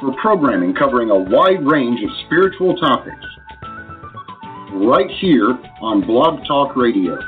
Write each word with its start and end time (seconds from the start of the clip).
for 0.00 0.14
programming 0.20 0.74
covering 0.74 1.10
a 1.10 1.16
wide 1.16 1.64
range 1.64 2.00
of 2.02 2.10
spiritual 2.26 2.74
topics. 2.76 3.26
Right 4.72 5.10
here 5.20 5.58
on 5.82 6.06
Blog 6.06 6.46
Talk 6.46 6.74
Radio. 6.74 7.18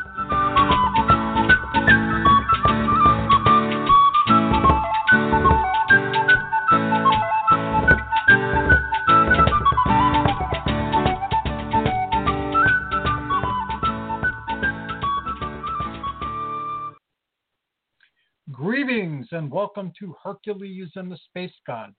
Greetings 18.50 19.26
and 19.32 19.50
welcome 19.50 19.92
to 19.98 20.14
Hercules 20.22 20.90
and 20.94 21.10
the 21.10 21.18
Space 21.28 21.52
Gods. 21.66 21.96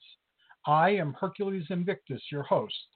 I 0.65 0.91
am 0.91 1.13
Hercules 1.19 1.65
Invictus, 1.71 2.21
your 2.31 2.43
host. 2.43 2.87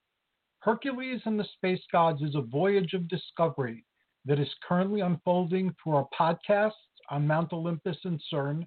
Hercules 0.60 1.22
and 1.26 1.38
the 1.38 1.44
Space 1.56 1.84
Gods 1.92 2.22
is 2.22 2.34
a 2.34 2.42
voyage 2.42 2.94
of 2.94 3.10
discovery 3.10 3.84
that 4.24 4.40
is 4.40 4.48
currently 4.66 5.02
unfolding 5.02 5.76
through 5.84 5.96
our 5.96 6.08
podcasts 6.18 6.72
on 7.10 7.28
Mount 7.28 7.52
Olympus 7.52 7.98
and 8.06 8.24
CERN, 8.32 8.66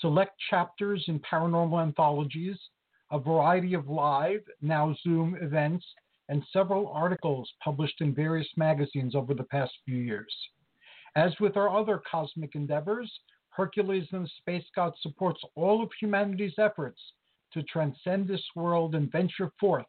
select 0.00 0.38
chapters 0.48 1.04
in 1.08 1.18
paranormal 1.18 1.82
anthologies, 1.82 2.56
a 3.10 3.18
variety 3.18 3.74
of 3.74 3.88
live, 3.88 4.42
now 4.60 4.94
Zoom 5.02 5.34
events, 5.42 5.84
and 6.28 6.46
several 6.52 6.86
articles 6.92 7.52
published 7.64 8.00
in 8.00 8.14
various 8.14 8.48
magazines 8.56 9.16
over 9.16 9.34
the 9.34 9.42
past 9.42 9.72
few 9.84 9.96
years. 9.96 10.32
As 11.16 11.32
with 11.40 11.56
our 11.56 11.68
other 11.68 12.00
cosmic 12.08 12.54
endeavors, 12.54 13.12
Hercules 13.48 14.06
and 14.12 14.26
the 14.26 14.30
Space 14.38 14.70
God 14.76 14.92
supports 15.00 15.42
all 15.56 15.82
of 15.82 15.90
humanity's 16.00 16.54
efforts 16.58 17.00
to 17.52 17.62
transcend 17.64 18.28
this 18.28 18.44
world 18.54 18.94
and 18.94 19.10
venture 19.10 19.50
forth 19.58 19.86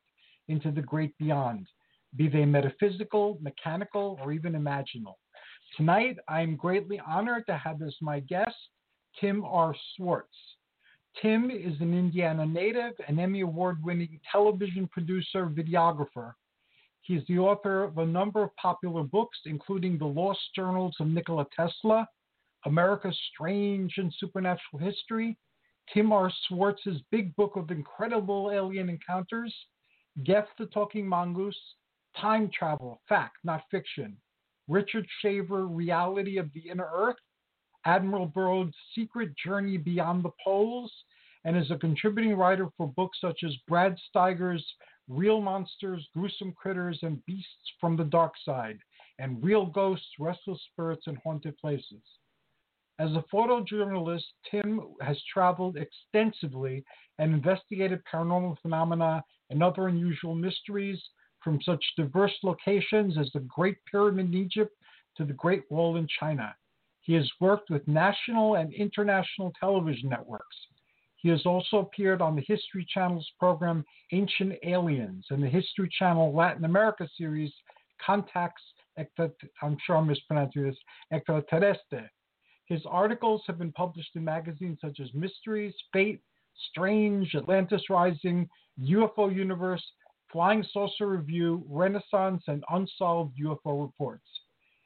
into 0.47 0.71
the 0.71 0.81
great 0.81 1.17
beyond, 1.17 1.67
be 2.15 2.27
they 2.27 2.45
metaphysical, 2.45 3.37
mechanical, 3.41 4.19
or 4.21 4.31
even 4.31 4.53
imaginal. 4.53 5.15
Tonight, 5.77 6.17
I 6.27 6.41
am 6.41 6.55
greatly 6.55 6.99
honored 7.05 7.45
to 7.47 7.57
have 7.57 7.81
as 7.81 7.95
my 8.01 8.19
guest 8.19 8.55
Tim 9.19 9.43
R. 9.45 9.75
Swartz. 9.95 10.35
Tim 11.21 11.51
is 11.51 11.79
an 11.81 11.93
Indiana 11.93 12.45
native 12.45 12.93
and 13.07 13.19
Emmy 13.19 13.41
Award 13.41 13.83
winning 13.83 14.19
television 14.31 14.87
producer, 14.87 15.47
videographer. 15.47 16.33
He 17.01 17.15
is 17.15 17.23
the 17.27 17.39
author 17.39 17.83
of 17.83 17.97
a 17.97 18.05
number 18.05 18.43
of 18.43 18.55
popular 18.55 19.03
books, 19.03 19.37
including 19.45 19.97
The 19.97 20.05
Lost 20.05 20.39
Journals 20.55 20.95
of 20.99 21.07
Nikola 21.07 21.45
Tesla, 21.55 22.07
America's 22.65 23.17
Strange 23.33 23.93
and 23.97 24.13
Supernatural 24.19 24.79
History, 24.79 25.37
Tim 25.93 26.13
R. 26.13 26.31
Swartz's 26.47 27.01
Big 27.11 27.35
Book 27.35 27.55
of 27.55 27.69
Incredible 27.69 28.51
Alien 28.51 28.89
Encounters, 28.89 29.53
Gef 30.23 30.45
the 30.57 30.67
Talking 30.67 31.07
Mongoose, 31.07 31.59
Time 32.19 32.49
Travel, 32.57 33.01
Fact, 33.09 33.37
Not 33.43 33.63
Fiction, 33.69 34.15
Richard 34.67 35.05
Shaver, 35.21 35.67
Reality 35.67 36.37
of 36.37 36.49
the 36.53 36.69
Inner 36.69 36.87
Earth, 36.93 37.17
Admiral 37.85 38.27
Byrd's 38.27 38.75
Secret 38.95 39.31
Journey 39.43 39.77
Beyond 39.77 40.23
the 40.23 40.31
Poles, 40.43 40.91
and 41.43 41.57
is 41.57 41.71
a 41.71 41.77
contributing 41.77 42.35
writer 42.35 42.67
for 42.77 42.87
books 42.87 43.17
such 43.19 43.43
as 43.43 43.55
Brad 43.67 43.97
Steiger's 44.09 44.65
Real 45.09 45.41
Monsters, 45.41 46.07
Gruesome 46.13 46.53
Critters, 46.53 46.99
and 47.01 47.25
Beasts 47.25 47.73
from 47.79 47.97
the 47.97 48.03
Dark 48.05 48.33
Side, 48.45 48.79
and 49.19 49.43
Real 49.43 49.65
Ghosts, 49.65 50.07
Restless 50.19 50.61
Spirits, 50.71 51.07
and 51.07 51.17
Haunted 51.23 51.57
Places. 51.57 52.03
As 53.01 53.09
a 53.13 53.25
photojournalist, 53.33 54.25
Tim 54.51 54.79
has 55.01 55.19
traveled 55.33 55.75
extensively 55.75 56.85
and 57.17 57.33
investigated 57.33 58.03
paranormal 58.05 58.59
phenomena 58.61 59.23
and 59.49 59.63
other 59.63 59.87
unusual 59.87 60.35
mysteries 60.35 61.01
from 61.43 61.59
such 61.63 61.83
diverse 61.97 62.37
locations 62.43 63.17
as 63.17 63.27
the 63.33 63.39
Great 63.39 63.77
Pyramid 63.89 64.27
in 64.27 64.35
Egypt 64.35 64.71
to 65.17 65.25
the 65.25 65.33
Great 65.33 65.63
Wall 65.71 65.95
in 65.97 66.07
China. 66.19 66.55
He 66.99 67.13
has 67.13 67.27
worked 67.39 67.71
with 67.71 67.87
national 67.87 68.53
and 68.53 68.71
international 68.71 69.51
television 69.59 70.07
networks. 70.07 70.55
He 71.15 71.29
has 71.29 71.43
also 71.47 71.79
appeared 71.79 72.21
on 72.21 72.35
the 72.35 72.45
History 72.45 72.85
Channel's 72.87 73.27
program 73.39 73.83
Ancient 74.11 74.53
Aliens 74.63 75.25
and 75.31 75.41
the 75.41 75.49
History 75.49 75.89
Channel 75.97 76.35
Latin 76.35 76.65
America 76.65 77.09
series 77.17 77.51
Contacts, 78.05 78.61
I'm 79.63 79.77
sure 79.87 79.97
I'm 79.97 80.05
mispronouncing 80.05 80.65
this, 80.65 80.77
Extraterrestre. 81.11 82.07
His 82.71 82.85
articles 82.85 83.43
have 83.47 83.57
been 83.57 83.73
published 83.73 84.15
in 84.15 84.23
magazines 84.23 84.77
such 84.79 85.01
as 85.01 85.13
Mysteries, 85.13 85.73
Fate, 85.91 86.21
Strange, 86.69 87.35
Atlantis 87.35 87.81
Rising, 87.89 88.47
UFO 88.79 89.35
Universe, 89.35 89.83
Flying 90.31 90.63
Saucer 90.71 91.07
Review, 91.07 91.65
Renaissance, 91.67 92.41
and 92.47 92.63
Unsolved 92.69 93.37
UFO 93.43 93.85
Reports. 93.85 94.23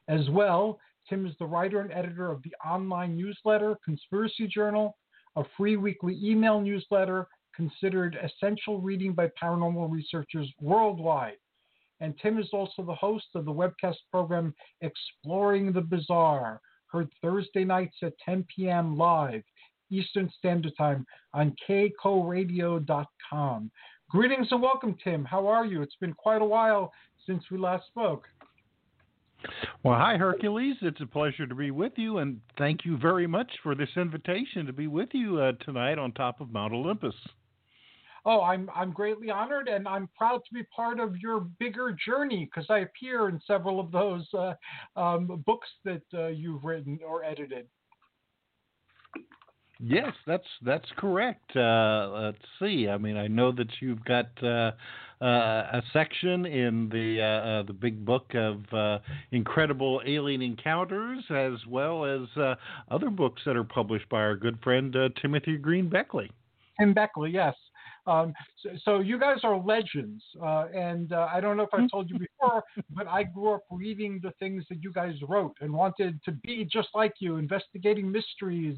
As 0.08 0.28
well, 0.32 0.80
Tim 1.08 1.28
is 1.28 1.36
the 1.38 1.46
writer 1.46 1.82
and 1.82 1.92
editor 1.92 2.32
of 2.32 2.42
the 2.42 2.56
online 2.68 3.16
newsletter 3.16 3.78
Conspiracy 3.86 4.48
Journal, 4.48 4.98
a 5.36 5.44
free 5.56 5.78
weekly 5.78 6.20
email 6.24 6.60
newsletter 6.60 7.28
considered 7.56 8.18
essential 8.24 8.82
reading 8.82 9.14
by 9.14 9.30
paranormal 9.40 9.92
researchers 9.92 10.52
worldwide. 10.60 11.38
And 12.00 12.18
Tim 12.20 12.40
is 12.40 12.50
also 12.52 12.82
the 12.82 12.96
host 12.96 13.28
of 13.36 13.46
the 13.46 13.54
webcast 13.54 13.98
program 14.10 14.56
Exploring 14.82 15.72
the 15.72 15.82
Bizarre, 15.82 16.60
heard 16.96 17.12
Thursday 17.22 17.66
nights 17.66 17.98
at 18.04 18.14
10 18.24 18.46
p.m. 18.56 18.98
live 18.98 19.44
Eastern 19.92 20.32
Standard 20.38 20.72
Time 20.78 21.06
on 21.34 21.54
kcoradio.com. 21.68 23.70
Greetings 24.10 24.48
and 24.52 24.62
welcome, 24.62 24.96
Tim. 25.04 25.26
How 25.26 25.46
are 25.46 25.66
you? 25.66 25.82
It's 25.82 25.98
been 26.00 26.14
quite 26.14 26.42
a 26.42 26.46
while 26.46 26.94
since 27.28 27.44
we 27.52 27.58
last 27.58 27.86
spoke. 27.88 28.24
Well, 29.84 30.00
hi, 30.00 30.16
Hercules. 30.16 30.78
It's 30.82 31.02
a 31.02 31.06
pleasure 31.06 31.46
to 31.46 31.54
be 31.54 31.70
with 31.70 31.92
you, 31.98 32.20
and 32.20 32.40
thank 32.58 32.86
you 32.86 32.98
very 32.98 33.28
much 33.28 33.52
for 33.62 33.76
this 33.76 33.90
invitation 33.98 34.66
to 34.66 34.72
be 34.72 34.88
with 34.88 35.10
you 35.12 35.42
uh, 35.42 35.52
tonight 35.66 36.00
on 36.00 36.14
top 36.14 36.40
of 36.40 36.54
Mount 36.54 36.72
Olympus. 36.72 37.14
Oh, 38.26 38.42
I'm 38.42 38.70
I'm 38.76 38.92
greatly 38.92 39.30
honored, 39.30 39.68
and 39.68 39.88
I'm 39.88 40.10
proud 40.18 40.42
to 40.48 40.54
be 40.54 40.64
part 40.76 41.00
of 41.00 41.16
your 41.18 41.42
bigger 41.60 41.96
journey 42.06 42.46
because 42.46 42.68
I 42.70 42.80
appear 42.80 43.30
in 43.30 43.40
several 43.46 43.80
of 43.80 43.92
those 43.92 44.28
uh, 44.34 44.54
um, 45.00 45.44
books 45.46 45.68
that 45.84 46.02
uh, 46.14 46.28
you've 46.28 46.64
written 46.64 47.00
or 47.08 47.24
edited. 47.24 47.68
Yes, 49.80 50.14
that's 50.26 50.48
that's 50.64 50.88
correct. 50.98 51.56
Uh, 51.56 52.10
let's 52.14 52.38
see. 52.60 52.88
I 52.88 52.98
mean, 52.98 53.18
I 53.18 53.28
know 53.28 53.52
that 53.52 53.68
you've 53.82 54.04
got 54.06 54.28
uh, 54.42 54.72
uh, 55.22 55.26
a 55.26 55.84
section 55.92 56.46
in 56.46 56.90
the 56.90 57.22
uh, 57.22 57.48
uh, 57.48 57.64
the 57.64 57.74
big 57.74 58.06
book 58.06 58.34
of 58.34 58.64
uh, 58.74 59.00
incredible 59.32 60.02
alien 60.06 60.42
encounters, 60.42 61.24
as 61.30 61.54
well 61.68 62.06
as 62.06 62.56
other 62.90 63.10
books 63.10 63.42
that 63.46 63.56
are 63.58 63.64
published 63.64 64.08
by 64.10 64.20
our 64.20 64.36
good 64.36 64.58
friend 64.64 64.96
Timothy 65.22 65.58
Green 65.58 65.90
Beckley. 65.90 66.32
Tim 66.80 66.94
Beckley, 66.94 67.32
yes. 67.32 67.56
Um, 68.08 68.34
so, 68.62 68.70
so, 68.84 69.00
you 69.00 69.20
guys 69.20 69.38
are 69.44 69.58
legends, 69.58 70.24
uh, 70.42 70.66
and 70.74 71.12
uh, 71.12 71.28
I 71.32 71.42
don't 71.42 71.58
know 71.58 71.64
if 71.64 71.74
I 71.74 71.88
told 71.92 72.10
you 72.10 72.20
before, 72.20 72.64
but 72.92 73.08
I 73.08 73.24
grew 73.24 73.54
up 73.54 73.64
reading 73.72 74.20
the 74.22 74.32
things 74.40 74.64
that 74.70 74.84
you 74.84 74.92
guys 74.92 75.16
wrote 75.28 75.56
and 75.62 75.74
wanted 75.74 76.22
to 76.26 76.32
be 76.32 76.68
just 76.72 76.90
like 76.94 77.14
you, 77.20 77.38
investigating 77.38 78.12
mysteries 78.12 78.78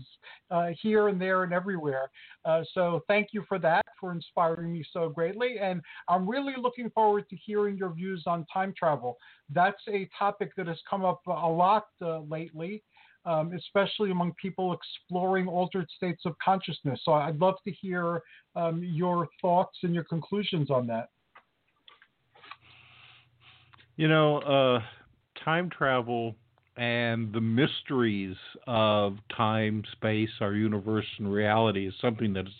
uh, 0.50 0.70
here 0.82 1.10
and 1.10 1.20
there 1.20 1.44
and 1.44 1.52
everywhere. 1.54 2.10
Uh, 2.46 2.64
so 2.74 3.02
thank 3.08 3.30
you 3.34 3.44
for 3.48 3.60
that, 3.60 3.86
for 4.00 4.14
inspiring 4.14 4.72
me 4.72 4.84
so 4.94 5.10
greatly, 5.10 5.58
and 5.62 5.82
I'm 6.08 6.30
really 6.30 6.54
looking 6.62 6.90
forward 6.92 7.28
to 7.30 7.36
hearing 7.36 7.78
your 7.78 7.94
views 7.94 8.24
on 8.28 8.46
time 8.52 8.74
travel. 8.78 9.18
That's 9.54 9.82
a 9.90 10.10
topic 10.18 10.52
that 10.56 10.68
has 10.68 10.80
come 10.90 11.04
up 11.04 11.22
a 11.28 11.32
lot 11.32 11.88
uh, 12.02 12.20
lately 12.22 12.84
um, 13.28 13.52
especially 13.54 14.10
among 14.10 14.34
people 14.42 14.74
exploring 14.74 15.48
altered 15.48 15.88
states 15.96 16.24
of 16.26 16.34
consciousness. 16.44 17.00
So 17.04 17.12
I'd 17.12 17.40
love 17.40 17.56
to 17.66 17.72
hear 17.72 18.22
um, 18.56 18.82
your 18.84 19.28
thoughts 19.42 19.78
and 19.84 19.94
your 19.94 20.06
conclusions 20.06 20.72
on 20.72 20.88
that. 20.88 21.10
You 23.98 24.08
know, 24.08 24.38
uh, 24.40 24.80
time 25.44 25.70
travel 25.70 26.36
and 26.78 27.34
the 27.34 27.42
mysteries 27.42 28.36
of 28.66 29.18
time, 29.36 29.84
space, 29.92 30.30
our 30.40 30.54
universe, 30.54 31.06
and 31.18 31.32
reality 31.32 31.88
is 31.88 31.94
something 32.00 32.32
that 32.34 32.46
has 32.46 32.54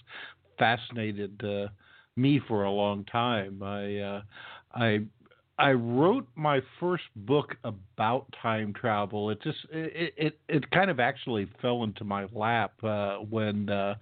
fascinated 0.58 1.42
uh, 1.44 1.68
me 2.16 2.42
for 2.48 2.64
a 2.64 2.72
long 2.72 3.06
time. 3.06 3.62
I 3.62 4.00
uh, 4.00 4.22
I 4.74 5.02
I 5.60 5.72
wrote 5.72 6.28
my 6.36 6.62
first 6.80 7.06
book 7.16 7.56
about 7.64 8.26
time 8.42 8.74
travel. 8.74 9.30
It 9.32 9.42
just 9.42 9.58
it 9.72 10.14
it, 10.18 10.40
it 10.48 10.72
kind 10.72 10.92
of 10.92 11.00
actually 11.00 11.50
fell 11.62 11.84
into 11.84 12.04
my 12.04 12.28
lap 12.32 12.74
uh, 12.84 13.18
when 13.18 13.70
uh, 13.70 13.96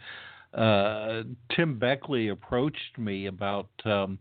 uh, 0.54 1.24
Tim 1.56 1.80
Beckley 1.80 2.30
approached 2.30 2.98
me 2.98 3.28
about 3.28 3.70
um, 3.86 4.20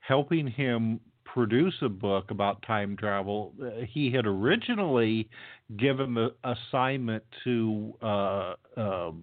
helping 0.00 0.46
him 0.46 1.00
produce 1.24 1.74
a 1.82 1.88
book 1.88 2.30
about 2.30 2.62
time 2.62 2.96
travel. 2.96 3.52
Uh, 3.62 3.84
he 3.88 4.10
had 4.10 4.26
originally 4.26 5.28
given 5.76 6.14
the 6.14 6.34
assignment 6.44 7.22
to 7.44 7.94
uh, 8.02 8.54
um, 8.76 9.22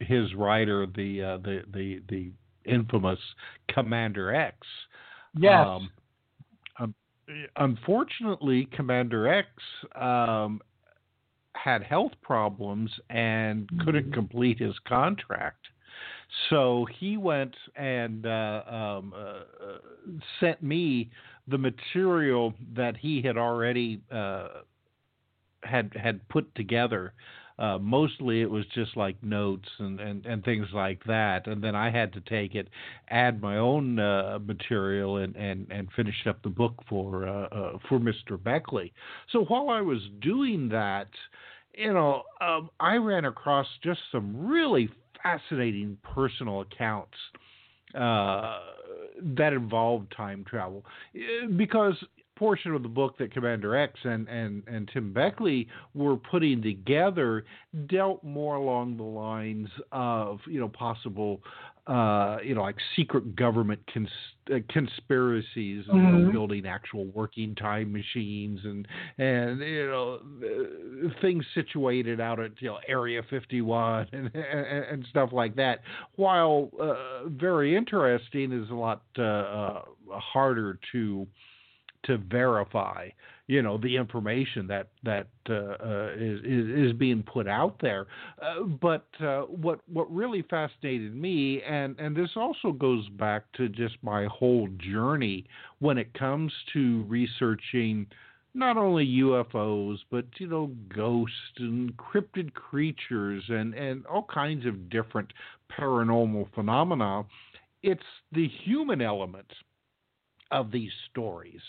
his 0.00 0.34
writer, 0.34 0.86
the 0.86 1.22
uh, 1.22 1.36
the 1.38 1.62
the 1.72 2.02
the 2.08 2.30
infamous 2.64 3.20
Commander 3.68 4.34
X. 4.34 4.56
Yes. 5.36 5.66
Um, 5.66 5.90
unfortunately, 7.56 8.68
Commander 8.72 9.32
X 9.32 9.48
um, 9.94 10.60
had 11.54 11.82
health 11.82 12.12
problems 12.22 12.90
and 13.10 13.68
couldn't 13.84 14.04
mm-hmm. 14.04 14.14
complete 14.14 14.58
his 14.58 14.74
contract. 14.86 15.66
So 16.50 16.86
he 16.98 17.16
went 17.16 17.54
and 17.76 18.26
uh, 18.26 18.62
um, 18.66 19.14
uh, 19.16 19.40
sent 20.40 20.62
me 20.62 21.10
the 21.46 21.58
material 21.58 22.54
that 22.74 22.96
he 22.96 23.22
had 23.22 23.36
already 23.36 24.00
uh, 24.10 24.48
had 25.62 25.92
had 25.94 26.26
put 26.28 26.52
together 26.54 27.12
uh, 27.58 27.78
mostly 27.78 28.40
it 28.40 28.50
was 28.50 28.64
just 28.74 28.96
like 28.96 29.22
notes 29.22 29.68
and, 29.78 30.00
and, 30.00 30.26
and 30.26 30.44
things 30.44 30.66
like 30.72 31.02
that. 31.04 31.46
And 31.46 31.62
then 31.62 31.74
I 31.74 31.90
had 31.90 32.12
to 32.14 32.20
take 32.22 32.54
it, 32.54 32.68
add 33.08 33.40
my 33.40 33.58
own 33.58 33.98
uh, 33.98 34.38
material, 34.44 35.18
and, 35.18 35.36
and, 35.36 35.66
and 35.70 35.88
finish 35.94 36.26
up 36.26 36.42
the 36.42 36.48
book 36.48 36.74
for 36.88 37.28
uh, 37.28 37.46
uh, 37.46 37.78
for 37.88 37.98
Mr. 37.98 38.42
Beckley. 38.42 38.92
So 39.30 39.44
while 39.44 39.70
I 39.70 39.80
was 39.80 40.00
doing 40.20 40.68
that, 40.70 41.08
you 41.76 41.92
know, 41.92 42.22
um, 42.40 42.70
I 42.80 42.96
ran 42.96 43.24
across 43.24 43.66
just 43.82 44.00
some 44.10 44.46
really 44.46 44.88
fascinating 45.22 45.96
personal 46.02 46.60
accounts 46.60 47.16
uh, 47.94 48.58
that 49.22 49.52
involved 49.52 50.12
time 50.16 50.44
travel 50.48 50.84
uh, 51.16 51.46
because 51.56 51.94
portion 52.36 52.74
of 52.74 52.82
the 52.82 52.88
book 52.88 53.16
that 53.18 53.32
Commander 53.32 53.76
X 53.76 53.98
and, 54.04 54.28
and, 54.28 54.62
and 54.66 54.90
Tim 54.92 55.12
Beckley 55.12 55.68
were 55.94 56.16
putting 56.16 56.62
together 56.62 57.44
dealt 57.86 58.22
more 58.24 58.56
along 58.56 58.96
the 58.96 59.02
lines 59.02 59.68
of 59.92 60.40
you 60.46 60.60
know 60.60 60.68
possible 60.68 61.40
uh, 61.86 62.38
you 62.42 62.54
know 62.54 62.62
like 62.62 62.76
secret 62.96 63.36
government 63.36 63.80
cons- 63.92 64.08
uh, 64.52 64.58
conspiracies 64.70 65.84
mm-hmm. 65.84 65.96
you 65.96 66.02
know, 66.02 66.18
mm-hmm. 66.18 66.30
building 66.32 66.66
actual 66.66 67.06
working 67.06 67.54
time 67.54 67.92
machines 67.92 68.60
and 68.64 68.88
and 69.18 69.60
you 69.60 69.86
know 69.86 70.18
uh, 70.42 71.08
things 71.20 71.44
situated 71.54 72.20
out 72.20 72.40
at 72.40 72.52
you 72.60 72.68
know 72.68 72.78
Area 72.88 73.22
51 73.28 74.08
and 74.12 74.30
and, 74.34 74.84
and 74.90 75.06
stuff 75.10 75.30
like 75.32 75.56
that. 75.56 75.80
While 76.16 76.70
uh, 76.80 77.28
very 77.28 77.76
interesting, 77.76 78.52
is 78.52 78.70
a 78.70 78.74
lot 78.74 79.02
uh, 79.18 79.80
harder 80.10 80.78
to 80.92 81.26
to 82.04 82.18
verify 82.18 83.08
you 83.46 83.60
know 83.62 83.76
the 83.76 83.96
information 83.96 84.66
that 84.66 84.88
that 85.02 85.26
uh, 85.50 85.54
uh, 85.54 86.08
is, 86.16 86.40
is 86.44 86.92
being 86.94 87.22
put 87.22 87.46
out 87.46 87.76
there. 87.80 88.06
Uh, 88.40 88.62
but 88.62 89.06
uh, 89.20 89.42
what 89.42 89.80
what 89.92 90.10
really 90.14 90.42
fascinated 90.48 91.14
me, 91.14 91.62
and 91.62 91.98
and 91.98 92.16
this 92.16 92.30
also 92.36 92.72
goes 92.72 93.08
back 93.10 93.44
to 93.54 93.68
just 93.68 93.96
my 94.02 94.26
whole 94.26 94.68
journey 94.78 95.44
when 95.80 95.98
it 95.98 96.12
comes 96.14 96.52
to 96.72 97.04
researching 97.06 98.06
not 98.54 98.76
only 98.76 99.04
UFOs 99.04 99.98
but 100.10 100.24
you 100.38 100.46
know 100.46 100.70
ghosts 100.94 101.34
and 101.58 101.94
cryptid 101.96 102.54
creatures 102.54 103.42
and 103.48 103.74
and 103.74 104.06
all 104.06 104.26
kinds 104.32 104.64
of 104.64 104.88
different 104.88 105.32
paranormal 105.78 106.46
phenomena. 106.54 107.24
It's 107.82 108.00
the 108.32 108.48
human 108.64 109.02
element 109.02 109.52
of 110.54 110.70
these 110.70 110.92
stories. 111.10 111.60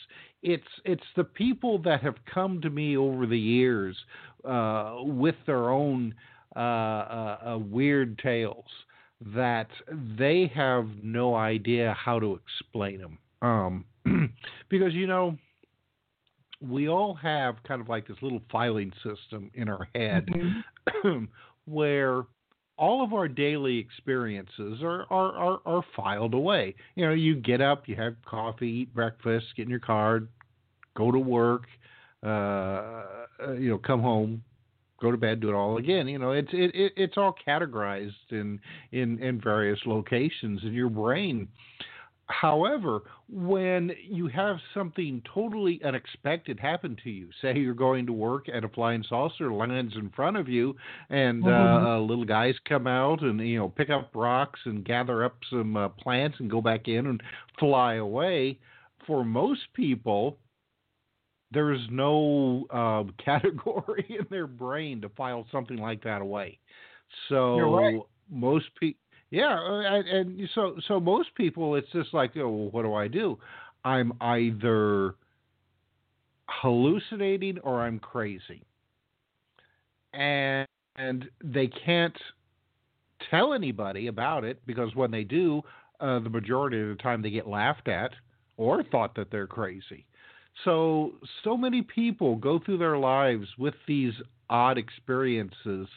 It's 0.44 0.64
it's 0.86 1.04
the 1.16 1.24
people 1.24 1.80
that 1.80 2.02
have 2.04 2.16
come 2.32 2.62
to 2.62 2.70
me 2.70 2.96
over 2.96 3.26
the 3.26 3.40
years 3.40 3.98
uh, 4.48 4.98
with 5.00 5.36
their 5.48 5.72
own 5.72 6.14
uh, 6.56 6.60
uh, 6.60 7.38
uh 7.46 7.58
weird 7.58 8.20
tales 8.20 8.70
that 9.34 9.70
they 10.18 10.52
have 10.54 10.88
no 11.02 11.36
idea 11.36 11.96
how 11.98 12.20
to 12.20 12.40
explain 12.46 13.00
them. 13.00 13.18
Um, 13.42 13.86
because 14.70 14.94
you 14.94 15.08
know 15.08 15.36
we 16.62 16.88
all 16.88 17.16
have 17.16 17.56
kind 17.68 17.82
of 17.82 17.90
like 17.90 18.08
this 18.08 18.18
little 18.22 18.42
filing 18.52 18.92
system 19.04 19.50
in 19.56 19.68
our 19.68 19.88
head 19.96 20.28
mm-hmm. 20.28 21.26
where 21.66 22.24
all 22.77 23.04
of 23.04 23.13
our 23.13 23.27
daily 23.27 23.77
experiences 23.77 24.81
are, 24.81 25.06
are, 25.10 25.31
are, 25.33 25.60
are, 25.66 25.86
filed 25.95 26.33
away. 26.33 26.75
You 26.95 27.06
know, 27.06 27.13
you 27.13 27.36
get 27.36 27.62
up, 27.62 27.88
you 27.88 27.95
have 27.95 28.16
coffee, 28.25 28.68
eat 28.68 28.94
breakfast, 28.94 29.45
get 29.56 29.63
in 29.63 29.69
your 29.69 29.80
car, 29.80 30.24
go 30.95 31.12
to 31.12 31.19
work, 31.19 31.63
uh, 32.24 32.27
uh, 32.27 33.54
you 33.57 33.69
know, 33.69 33.77
come 33.77 34.01
home, 34.01 34.44
go 35.01 35.12
to 35.12 35.18
bed, 35.18 35.39
do 35.39 35.50
it 35.50 35.54
all 35.54 35.77
again. 35.77 36.07
You 36.07 36.19
know, 36.19 36.31
it's 36.31 36.50
it, 36.51 36.72
it 36.74 36.94
it's 36.98 37.18
all 37.18 37.36
categorized 37.48 38.12
in 38.31 38.60
in 38.92 39.19
in 39.19 39.39
various 39.39 39.80
locations 39.86 40.63
in 40.63 40.74
your 40.74 40.89
brain. 40.89 41.48
However, 42.27 43.04
when 43.30 43.92
you 44.04 44.27
have 44.27 44.57
something 44.74 45.22
totally 45.31 45.80
unexpected 45.83 46.60
happen 46.60 46.98
to 47.04 47.10
you, 47.12 47.30
say 47.39 47.56
you're 47.56 47.75
going 47.75 48.07
to 48.07 48.13
work 48.13 48.48
and 48.51 48.66
a 48.66 48.69
flying 48.69 49.04
saucer 49.07 49.54
lands 49.54 49.94
in 49.95 50.10
front 50.10 50.38
of 50.38 50.50
you, 50.50 50.75
and 51.10 51.44
uh, 51.44 51.48
mm-hmm. 51.48 51.86
uh, 51.86 52.00
little 52.00 52.25
guys 52.25 52.56
come 52.68 52.88
out 52.88 53.22
and 53.22 53.39
you 53.39 53.60
know 53.60 53.69
pick 53.69 53.92
up 53.92 54.10
rocks 54.16 54.60
and 54.66 54.83
gather 54.83 55.24
up 55.24 55.36
some 55.51 55.77
uh, 55.77 55.89
plants 55.89 56.38
and 56.39 56.50
go 56.50 56.62
back 56.62 56.88
in 56.88 57.06
and 57.06 57.22
fly 57.60 57.95
away. 57.95 58.57
For 59.06 59.24
most 59.24 59.62
people, 59.75 60.39
there's 61.51 61.81
no 61.92 62.66
uh, 62.72 63.04
category 63.24 64.06
in 64.10 64.25
their 64.31 64.48
brain 64.48 65.01
to 65.01 65.10
file 65.10 65.45
something 65.51 65.77
like 65.77 66.04
that 66.04 66.24
away. 66.24 66.57
So 67.30 67.60
right. 67.60 68.00
most 68.31 68.66
people 68.80 69.00
yeah, 69.36 69.60
uh, 69.60 70.02
and, 70.10 70.50
so 70.56 70.78
so 70.88 70.98
most 70.98 71.36
people, 71.36 71.76
it's 71.76 71.92
just 71.92 72.14
like, 72.14 72.32
oh, 72.38 72.50
well, 72.50 72.70
what 72.72 72.84
do 72.84 72.94
I 72.94 73.10
do? 73.10 73.38
I'm 73.84 74.14
either 74.22 75.16
hallucinating 76.48 77.60
or 77.60 77.82
I'm 77.82 78.00
crazy, 78.00 78.63
and 80.13 80.65
and 80.96 81.25
they 81.44 81.68
can't 81.68 82.15
tell 83.30 83.54
anybody 83.54 84.08
about 84.08 84.46
it 84.46 84.65
because 84.65 84.96
when 84.96 85.12
they 85.12 85.25
do, 85.25 85.62
uh, 86.00 86.20
the 86.20 86.30
majority 86.30 86.82
of 86.82 86.88
the 86.88 87.04
time 87.04 87.22
they 87.22 87.30
get 87.30 87.46
laughed 87.46 87.89
at 87.89 88.12
or 88.56 88.84
thought 88.84 89.15
that 89.15 89.32
they're 89.32 89.48
crazy. 89.48 90.06
So 90.63 91.15
so 91.44 91.58
many 91.58 91.82
people 91.82 92.38
go 92.38 92.58
through 92.63 92.77
their 92.77 92.98
lives 92.98 93.48
with 93.58 93.74
these 93.86 94.13
odd 94.50 94.77
experiences 94.77 95.89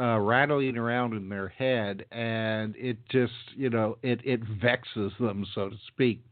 uh, 0.00 0.18
rattling 0.18 0.78
around 0.78 1.14
in 1.14 1.28
their 1.28 1.48
head, 1.48 2.06
and 2.10 2.74
it 2.76 2.96
just 3.10 3.32
you 3.54 3.68
know 3.68 3.98
it 4.02 4.20
it 4.24 4.40
vexes 4.60 5.12
them, 5.20 5.44
so 5.54 5.68
to 5.68 5.76
speak. 5.88 6.24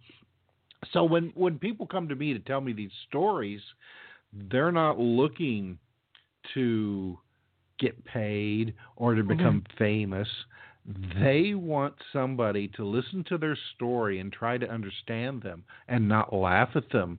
So 0.93 1.05
when 1.05 1.33
when 1.35 1.59
people 1.59 1.87
come 1.87 2.09
to 2.09 2.17
me 2.17 2.33
to 2.33 2.39
tell 2.39 2.61
me 2.61 2.73
these 2.73 2.91
stories, 3.09 3.61
they're 4.33 4.73
not 4.73 4.99
looking 4.99 5.79
to 6.55 7.19
get 7.79 8.05
paid 8.05 8.75
or 8.97 9.15
to 9.15 9.23
become 9.23 9.61
mm-hmm. 9.61 9.77
famous. 9.79 10.29
They 11.21 11.53
want 11.53 11.95
somebody 12.15 12.69
to 12.69 12.85
listen 12.85 13.23
to 13.29 13.37
their 13.37 13.59
story 13.75 14.21
and 14.21 14.33
try 14.33 14.57
to 14.57 14.67
understand 14.71 15.43
them 15.43 15.65
and 15.87 16.09
not 16.09 16.33
laugh 16.33 16.71
at 16.77 16.89
them 16.91 17.19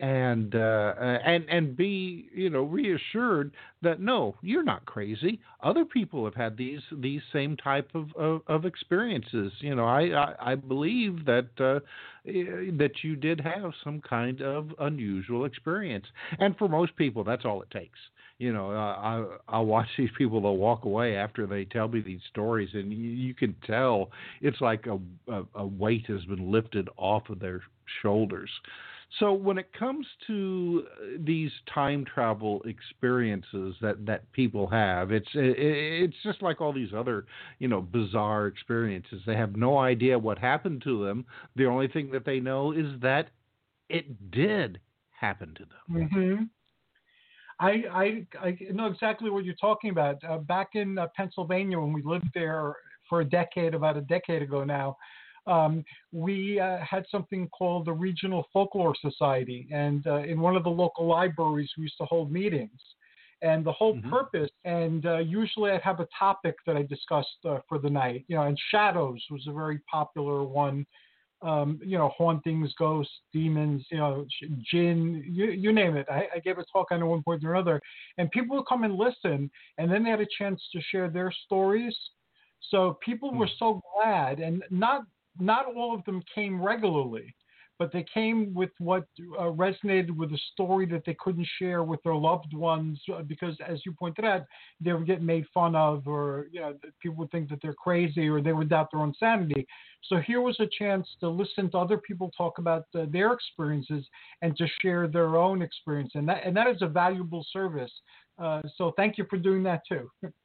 and 0.00 0.54
uh, 0.54 0.94
and 0.98 1.44
and 1.48 1.76
be 1.76 2.28
you 2.34 2.50
know 2.50 2.62
reassured 2.62 3.52
that 3.82 4.00
no, 4.00 4.34
you're 4.42 4.62
not 4.62 4.84
crazy. 4.86 5.40
Other 5.62 5.84
people 5.84 6.24
have 6.24 6.34
had 6.34 6.56
these 6.56 6.80
these 7.00 7.20
same 7.32 7.56
type 7.56 7.90
of 7.94 8.08
of, 8.16 8.42
of 8.46 8.64
experiences. 8.64 9.52
You 9.60 9.74
know, 9.74 9.84
I 9.84 10.02
I, 10.08 10.52
I 10.52 10.54
believe 10.54 11.26
that 11.26 11.48
uh, 11.58 11.80
that 12.24 12.92
you 13.02 13.16
did 13.16 13.40
have 13.40 13.72
some 13.84 14.00
kind 14.00 14.40
of 14.40 14.70
unusual 14.78 15.44
experience, 15.44 16.06
and 16.38 16.56
for 16.56 16.68
most 16.68 16.96
people, 16.96 17.22
that's 17.22 17.44
all 17.44 17.62
it 17.62 17.70
takes. 17.70 17.98
you 18.38 18.52
know, 18.54 18.70
I 18.70 19.24
I'll 19.48 19.66
watch 19.66 19.88
these 19.98 20.10
people 20.16 20.40
that 20.40 20.50
walk 20.50 20.84
away 20.86 21.16
after 21.16 21.46
they 21.46 21.66
tell 21.66 21.88
me 21.88 22.00
these 22.00 22.20
stories, 22.30 22.70
and 22.72 22.90
you, 22.90 23.10
you 23.10 23.34
can 23.34 23.54
tell 23.66 24.10
it's 24.40 24.60
like 24.60 24.86
a, 24.86 24.98
a 25.30 25.42
a 25.54 25.66
weight 25.66 26.06
has 26.06 26.24
been 26.24 26.50
lifted 26.50 26.88
off 26.96 27.28
of 27.28 27.38
their 27.38 27.60
shoulders. 28.02 28.50
So 29.18 29.32
when 29.32 29.58
it 29.58 29.72
comes 29.72 30.06
to 30.28 30.84
uh, 30.86 31.04
these 31.18 31.50
time 31.72 32.04
travel 32.04 32.62
experiences 32.64 33.74
that, 33.80 34.06
that 34.06 34.30
people 34.32 34.68
have, 34.68 35.10
it's 35.10 35.28
it's 35.34 36.14
just 36.22 36.42
like 36.42 36.60
all 36.60 36.72
these 36.72 36.94
other 36.96 37.26
you 37.58 37.66
know 37.66 37.80
bizarre 37.80 38.46
experiences. 38.46 39.20
They 39.26 39.36
have 39.36 39.56
no 39.56 39.78
idea 39.78 40.18
what 40.18 40.38
happened 40.38 40.82
to 40.84 41.04
them. 41.04 41.24
The 41.56 41.66
only 41.66 41.88
thing 41.88 42.10
that 42.12 42.24
they 42.24 42.38
know 42.38 42.72
is 42.72 42.86
that 43.02 43.30
it 43.88 44.30
did 44.30 44.78
happen 45.10 45.54
to 45.54 45.64
them. 45.64 46.08
Mm-hmm. 46.12 46.44
I, 47.58 47.84
I, 47.92 48.26
I 48.46 48.58
know 48.72 48.86
exactly 48.86 49.28
what 49.28 49.44
you're 49.44 49.54
talking 49.54 49.90
about. 49.90 50.16
Uh, 50.24 50.38
back 50.38 50.70
in 50.74 50.96
uh, 50.96 51.08
Pennsylvania, 51.14 51.78
when 51.78 51.92
we 51.92 52.02
lived 52.02 52.28
there 52.32 52.74
for 53.08 53.20
a 53.20 53.24
decade, 53.24 53.74
about 53.74 53.98
a 53.98 54.00
decade 54.02 54.40
ago 54.40 54.64
now, 54.64 54.96
um, 55.46 55.84
we 56.12 56.60
uh, 56.60 56.78
had 56.78 57.04
something 57.10 57.48
called 57.48 57.86
the 57.86 57.92
Regional 57.92 58.46
Folklore 58.52 58.94
Society. 59.00 59.68
And 59.72 60.06
uh, 60.06 60.18
in 60.18 60.40
one 60.40 60.56
of 60.56 60.64
the 60.64 60.70
local 60.70 61.06
libraries, 61.06 61.70
we 61.76 61.84
used 61.84 61.98
to 61.98 62.04
hold 62.04 62.30
meetings. 62.30 62.80
And 63.42 63.64
the 63.64 63.72
whole 63.72 63.94
mm-hmm. 63.94 64.10
purpose, 64.10 64.50
and 64.64 65.06
uh, 65.06 65.18
usually 65.18 65.70
I'd 65.70 65.80
have 65.80 66.00
a 66.00 66.08
topic 66.16 66.56
that 66.66 66.76
I 66.76 66.82
discussed 66.82 67.28
uh, 67.48 67.60
for 67.68 67.78
the 67.78 67.88
night, 67.88 68.26
you 68.28 68.36
know, 68.36 68.42
and 68.42 68.58
shadows 68.70 69.24
was 69.30 69.46
a 69.48 69.52
very 69.52 69.80
popular 69.90 70.44
one. 70.44 70.86
Um, 71.42 71.80
you 71.82 71.96
know, 71.96 72.10
hauntings, 72.18 72.74
ghosts, 72.78 73.14
demons, 73.32 73.86
you 73.90 73.96
know, 73.96 74.26
jinn, 74.70 75.24
you, 75.26 75.46
you 75.46 75.72
name 75.72 75.96
it. 75.96 76.06
I, 76.10 76.26
I, 76.36 76.38
gave 76.40 76.58
a 76.58 76.64
talk 76.70 76.88
on 76.90 77.00
it 77.00 77.06
one 77.06 77.22
point 77.22 77.42
or 77.42 77.54
another, 77.54 77.80
and 78.18 78.30
people 78.30 78.58
would 78.58 78.66
come 78.66 78.84
and 78.84 78.94
listen, 78.94 79.50
and 79.78 79.90
then 79.90 80.04
they 80.04 80.10
had 80.10 80.20
a 80.20 80.26
chance 80.36 80.62
to 80.74 80.82
share 80.90 81.08
their 81.08 81.32
stories. 81.46 81.96
So 82.68 82.98
people 83.02 83.32
were 83.32 83.46
hmm. 83.46 83.52
so 83.58 83.80
glad, 83.96 84.40
and 84.40 84.62
not 84.70 85.04
not 85.40 85.66
all 85.74 85.94
of 85.94 86.04
them 86.04 86.22
came 86.34 86.60
regularly, 86.60 87.34
but 87.80 87.90
they 87.92 88.04
came 88.12 88.52
with 88.52 88.68
what 88.78 89.04
uh, 89.38 89.44
resonated 89.44 90.10
with 90.10 90.30
a 90.32 90.38
story 90.52 90.84
that 90.84 91.02
they 91.06 91.16
couldn't 91.18 91.48
share 91.58 91.82
with 91.82 91.98
their 92.02 92.14
loved 92.14 92.52
ones 92.52 93.00
uh, 93.12 93.22
because, 93.22 93.56
as 93.66 93.80
you 93.86 93.92
pointed 93.92 94.26
out, 94.26 94.42
they 94.82 94.92
would 94.92 95.06
get 95.06 95.22
made 95.22 95.46
fun 95.54 95.74
of, 95.74 96.06
or 96.06 96.48
you 96.52 96.60
know, 96.60 96.74
people 97.00 97.16
would 97.16 97.30
think 97.30 97.48
that 97.48 97.58
they're 97.62 97.72
crazy, 97.72 98.28
or 98.28 98.42
they 98.42 98.52
would 98.52 98.68
doubt 98.68 98.88
their 98.92 99.00
own 99.00 99.14
sanity. 99.18 99.66
So 100.02 100.18
here 100.18 100.42
was 100.42 100.60
a 100.60 100.68
chance 100.78 101.08
to 101.20 101.28
listen 101.30 101.70
to 101.70 101.78
other 101.78 101.96
people 101.96 102.30
talk 102.36 102.58
about 102.58 102.84
uh, 102.94 103.06
their 103.10 103.32
experiences 103.32 104.06
and 104.42 104.54
to 104.58 104.66
share 104.82 105.08
their 105.08 105.38
own 105.38 105.62
experience, 105.62 106.12
and 106.14 106.28
that 106.28 106.44
and 106.44 106.54
that 106.58 106.66
is 106.66 106.82
a 106.82 106.86
valuable 106.86 107.46
service. 107.50 107.92
Uh, 108.38 108.60
so 108.76 108.92
thank 108.98 109.16
you 109.16 109.24
for 109.30 109.38
doing 109.38 109.62
that 109.62 109.80
too. 109.88 110.10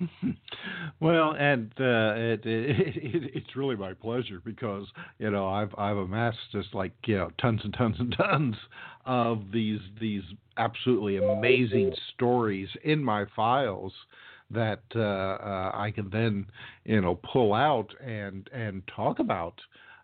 well, 1.00 1.34
and 1.38 1.72
uh, 1.80 2.14
it, 2.16 2.46
it, 2.46 2.96
it, 2.96 3.30
it's 3.34 3.56
really 3.56 3.76
my 3.76 3.94
pleasure 3.94 4.40
because 4.44 4.86
you 5.18 5.30
know 5.30 5.48
I've 5.48 5.74
I've 5.76 5.96
amassed 5.96 6.38
just 6.52 6.74
like 6.74 6.92
you 7.06 7.16
know 7.16 7.30
tons 7.40 7.60
and 7.64 7.74
tons 7.74 7.96
and 7.98 8.14
tons 8.16 8.56
of 9.06 9.44
these 9.52 9.80
these 10.00 10.22
absolutely 10.56 11.16
amazing 11.16 11.94
stories 12.14 12.68
in 12.84 13.02
my 13.02 13.24
files 13.34 13.92
that 14.50 14.82
uh, 14.94 15.00
uh, 15.00 15.70
I 15.74 15.90
can 15.94 16.10
then 16.10 16.46
you 16.84 17.00
know 17.00 17.18
pull 17.32 17.54
out 17.54 17.92
and 18.04 18.48
and 18.52 18.82
talk 18.94 19.18
about 19.18 19.54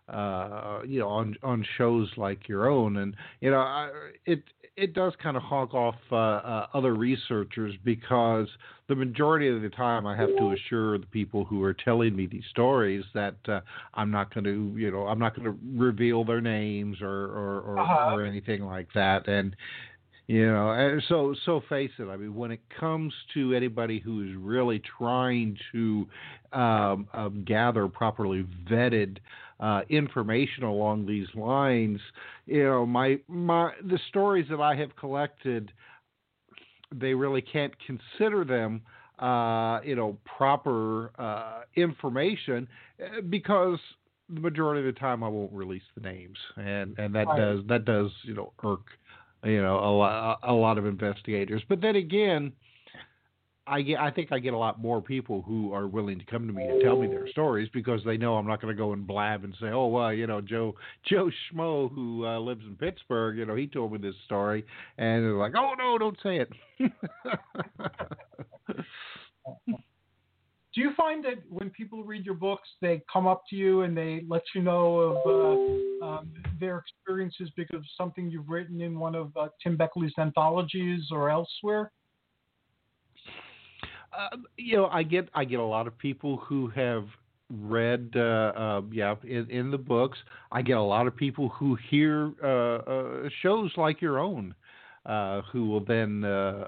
uh, 0.09 0.79
you 0.85 0.99
know 0.99 1.09
on 1.09 1.35
on 1.43 1.65
shows 1.77 2.09
like 2.17 2.47
your 2.47 2.69
own 2.69 2.97
and 2.97 3.15
you 3.41 3.49
know 3.49 3.59
I, 3.59 3.89
it 4.25 4.43
it 4.77 4.93
does 4.93 5.13
kind 5.21 5.37
of 5.37 5.43
honk 5.43 5.73
off 5.73 5.95
uh, 6.11 6.15
uh, 6.15 6.67
other 6.73 6.95
researchers 6.95 7.73
because 7.85 8.47
the 8.87 8.95
majority 8.95 9.47
of 9.47 9.61
the 9.61 9.69
time 9.69 10.05
I 10.05 10.17
have 10.17 10.35
to 10.37 10.51
assure 10.51 10.97
the 10.97 11.05
people 11.07 11.45
who 11.45 11.63
are 11.63 11.73
telling 11.73 12.15
me 12.15 12.27
these 12.27 12.43
stories 12.49 13.05
that 13.13 13.37
uh, 13.47 13.61
I'm 13.93 14.11
not 14.11 14.33
going 14.33 14.43
to, 14.43 14.75
you 14.77 14.91
know, 14.91 15.07
I'm 15.07 15.17
not 15.17 15.35
going 15.35 15.45
to 15.45 15.57
reveal 15.75 16.25
their 16.25 16.41
names 16.41 16.97
or 17.01 17.07
or, 17.07 17.61
or, 17.61 17.79
uh-huh. 17.79 18.15
or 18.15 18.25
anything 18.25 18.65
like 18.65 18.89
that. 18.93 19.27
And 19.27 19.55
you 20.27 20.45
know, 20.45 20.99
so 21.07 21.35
so 21.45 21.61
face 21.69 21.91
it. 21.99 22.09
I 22.09 22.17
mean, 22.17 22.35
when 22.35 22.51
it 22.51 22.61
comes 22.79 23.13
to 23.35 23.53
anybody 23.53 23.99
who 23.99 24.23
is 24.23 24.35
really 24.35 24.81
trying 24.97 25.55
to 25.71 26.07
um, 26.51 27.07
um, 27.13 27.43
gather 27.45 27.87
properly 27.87 28.45
vetted 28.67 29.17
uh, 29.59 29.81
information 29.89 30.63
along 30.63 31.05
these 31.05 31.27
lines, 31.35 31.99
you 32.45 32.63
know, 32.63 32.85
my 32.85 33.19
my 33.27 33.71
the 33.83 33.99
stories 34.09 34.45
that 34.49 34.59
I 34.59 34.75
have 34.75 34.95
collected, 34.95 35.71
they 36.93 37.13
really 37.13 37.41
can't 37.41 37.73
consider 37.85 38.43
them, 38.43 38.81
uh, 39.19 39.79
you 39.83 39.95
know, 39.95 40.17
proper 40.25 41.11
uh, 41.19 41.61
information 41.75 42.67
uh, 43.01 43.21
because 43.29 43.79
the 44.29 44.41
majority 44.41 44.87
of 44.87 44.93
the 44.93 44.99
time 44.99 45.23
I 45.23 45.27
won't 45.29 45.53
release 45.53 45.83
the 45.95 46.01
names, 46.01 46.37
and 46.57 46.97
and 46.97 47.15
that 47.15 47.27
right. 47.27 47.37
does 47.37 47.61
that 47.67 47.85
does 47.85 48.11
you 48.23 48.33
know 48.33 48.51
irk 48.63 48.87
you 49.43 49.61
know 49.61 49.79
a 49.79 49.91
lot 49.91 50.39
a 50.43 50.53
lot 50.53 50.77
of 50.77 50.85
investigators. 50.85 51.61
But 51.69 51.81
then 51.81 51.95
again 51.95 52.51
I 53.67 53.81
get, 53.81 53.99
I 53.99 54.11
think 54.11 54.31
I 54.31 54.39
get 54.39 54.53
a 54.53 54.57
lot 54.57 54.79
more 54.79 55.01
people 55.01 55.41
who 55.41 55.73
are 55.73 55.87
willing 55.87 56.19
to 56.19 56.25
come 56.25 56.45
to 56.45 56.53
me 56.53 56.63
and 56.63 56.81
tell 56.81 56.99
me 56.99 57.07
their 57.07 57.27
stories 57.29 57.67
because 57.73 57.99
they 58.05 58.15
know 58.15 58.35
I'm 58.35 58.45
not 58.45 58.61
going 58.61 58.75
to 58.75 58.77
go 58.77 58.93
and 58.93 59.07
blab 59.07 59.43
and 59.43 59.55
say, 59.59 59.67
oh 59.67 59.87
well, 59.87 60.13
you 60.13 60.27
know 60.27 60.39
Joe 60.39 60.75
Joe 61.09 61.31
Schmo 61.51 61.93
who 61.93 62.25
uh, 62.25 62.39
lives 62.39 62.63
in 62.65 62.75
Pittsburgh, 62.75 63.37
you 63.37 63.45
know 63.45 63.55
he 63.55 63.67
told 63.67 63.91
me 63.91 63.97
this 63.97 64.15
story, 64.25 64.63
and 64.97 65.23
they're 65.23 65.33
like, 65.33 65.53
oh 65.57 65.73
no, 65.77 65.97
don't 65.97 66.17
say 66.21 66.37
it. 66.37 66.49
Do 70.75 70.81
you 70.81 70.91
find 70.97 71.23
that 71.23 71.35
when 71.49 71.69
people 71.69 72.03
read 72.03 72.25
your 72.25 72.35
books, 72.35 72.67
they 72.81 73.01
come 73.11 73.27
up 73.27 73.43
to 73.49 73.55
you 73.55 73.83
and 73.83 73.95
they 73.95 74.25
let 74.27 74.41
you 74.53 74.61
know 74.61 74.97
of 74.97 75.17
uh, 75.25 76.05
um, 76.05 76.33
their 76.59 76.79
experiences 76.79 77.49
because 77.55 77.77
of 77.77 77.85
something 77.97 78.29
you've 78.29 78.49
written 78.49 78.81
in 78.81 78.99
one 78.99 79.15
of 79.15 79.31
uh, 79.37 79.47
Tim 79.63 79.77
Beckley's 79.77 80.11
anthologies 80.17 81.03
or 81.11 81.29
elsewhere? 81.29 81.93
Uh, 84.17 84.37
you 84.57 84.77
know, 84.77 84.87
I 84.87 85.03
get 85.03 85.29
I 85.33 85.45
get 85.45 85.59
a 85.59 85.65
lot 85.65 85.87
of 85.87 85.97
people 85.97 86.37
who 86.37 86.67
have 86.69 87.05
read, 87.49 88.11
uh, 88.15 88.19
uh, 88.19 88.81
yeah, 88.91 89.15
in, 89.23 89.49
in, 89.49 89.71
the 89.71 89.77
books. 89.77 90.17
I 90.51 90.61
get 90.61 90.77
a 90.77 90.81
lot 90.81 91.05
of 91.07 91.15
people 91.15 91.49
who 91.49 91.77
hear 91.89 92.31
uh, 92.43 92.77
uh 92.77 93.29
shows 93.41 93.71
like 93.77 94.01
your 94.01 94.19
own, 94.19 94.55
uh, 95.05 95.41
who 95.51 95.67
will 95.67 95.83
then, 95.85 96.23
uh, 96.23 96.67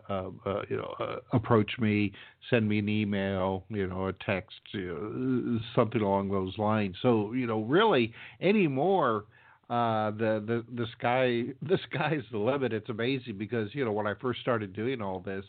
you 0.69 0.77
know, 0.77 1.19
approach 1.33 1.71
me, 1.79 2.11
send 2.49 2.67
me 2.69 2.79
an 2.79 2.89
email, 2.89 3.63
you 3.69 3.87
know, 3.87 4.07
a 4.07 4.13
text, 4.13 4.59
you 4.71 4.87
know, 4.87 5.59
something 5.75 6.01
along 6.01 6.29
those 6.29 6.57
lines. 6.57 6.95
So, 7.01 7.33
you 7.33 7.47
know, 7.47 7.61
really 7.61 8.13
anymore. 8.41 9.25
Uh, 9.69 10.11
the 10.11 10.41
the 10.47 10.63
the 10.75 10.85
sky 10.97 11.43
the 11.67 11.77
sky's 11.89 12.21
the 12.31 12.37
limit. 12.37 12.71
It's 12.71 12.87
amazing 12.87 13.37
because 13.37 13.75
you 13.75 13.83
know 13.83 13.91
when 13.91 14.07
I 14.07 14.13
first 14.21 14.39
started 14.39 14.71
doing 14.71 15.01
all 15.01 15.19
this, 15.19 15.43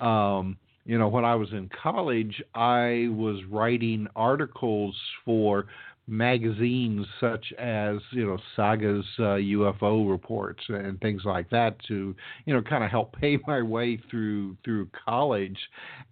um, 0.00 0.56
you 0.90 0.98
know, 0.98 1.06
when 1.06 1.24
I 1.24 1.36
was 1.36 1.52
in 1.52 1.70
college, 1.80 2.42
I 2.52 3.06
was 3.12 3.44
writing 3.48 4.08
articles 4.16 4.96
for 5.24 5.66
magazines 6.08 7.06
such 7.20 7.52
as 7.60 7.98
you 8.10 8.26
know 8.26 8.36
Saga's 8.56 9.04
uh, 9.20 9.38
UFO 9.38 10.10
reports 10.10 10.60
and 10.66 11.00
things 11.00 11.22
like 11.24 11.48
that 11.50 11.76
to 11.86 12.16
you 12.44 12.52
know 12.52 12.60
kind 12.60 12.82
of 12.82 12.90
help 12.90 13.14
pay 13.20 13.38
my 13.46 13.62
way 13.62 14.00
through 14.10 14.56
through 14.64 14.88
college, 15.06 15.56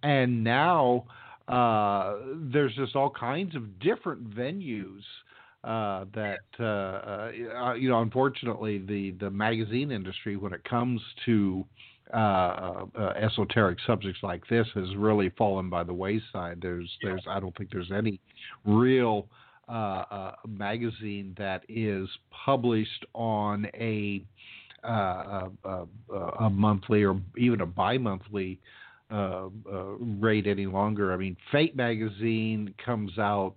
and 0.01 0.45
now 0.45 1.03
uh, 1.49 2.15
there's 2.53 2.73
just 2.75 2.95
all 2.95 3.09
kinds 3.09 3.57
of 3.57 3.81
different 3.81 4.33
venues 4.33 5.01
uh, 5.65 6.05
that 6.15 6.39
uh, 6.57 7.67
uh, 7.67 7.73
you 7.73 7.89
know 7.89 8.01
unfortunately 8.01 8.77
the 8.77 9.11
the 9.19 9.29
magazine 9.29 9.91
industry 9.91 10.37
when 10.37 10.53
it 10.53 10.63
comes 10.63 11.01
to 11.25 11.65
uh, 12.13 12.85
uh, 12.97 13.13
esoteric 13.21 13.77
subjects 13.85 14.19
like 14.23 14.41
this 14.49 14.65
has 14.73 14.95
really 14.95 15.29
fallen 15.37 15.69
by 15.69 15.83
the 15.83 15.93
wayside. 15.93 16.59
There's, 16.61 16.89
there's, 17.03 17.21
I 17.29 17.39
don't 17.39 17.55
think 17.55 17.69
there's 17.71 17.91
any 17.91 18.19
real 18.65 19.27
uh, 19.67 20.03
uh 20.09 20.31
magazine 20.47 21.35
that 21.37 21.61
is 21.69 22.09
published 22.31 23.05
on 23.13 23.67
a 23.75 24.23
uh, 24.83 25.49
a, 25.65 25.85
a, 26.39 26.49
monthly 26.49 27.03
or 27.03 27.21
even 27.37 27.61
a 27.61 27.65
bi-monthly 27.65 28.59
rate 29.11 30.47
any 30.47 30.65
longer. 30.65 31.13
I 31.13 31.17
mean, 31.17 31.35
Fate 31.51 31.75
magazine 31.75 32.73
comes 32.83 33.19
out 33.19 33.53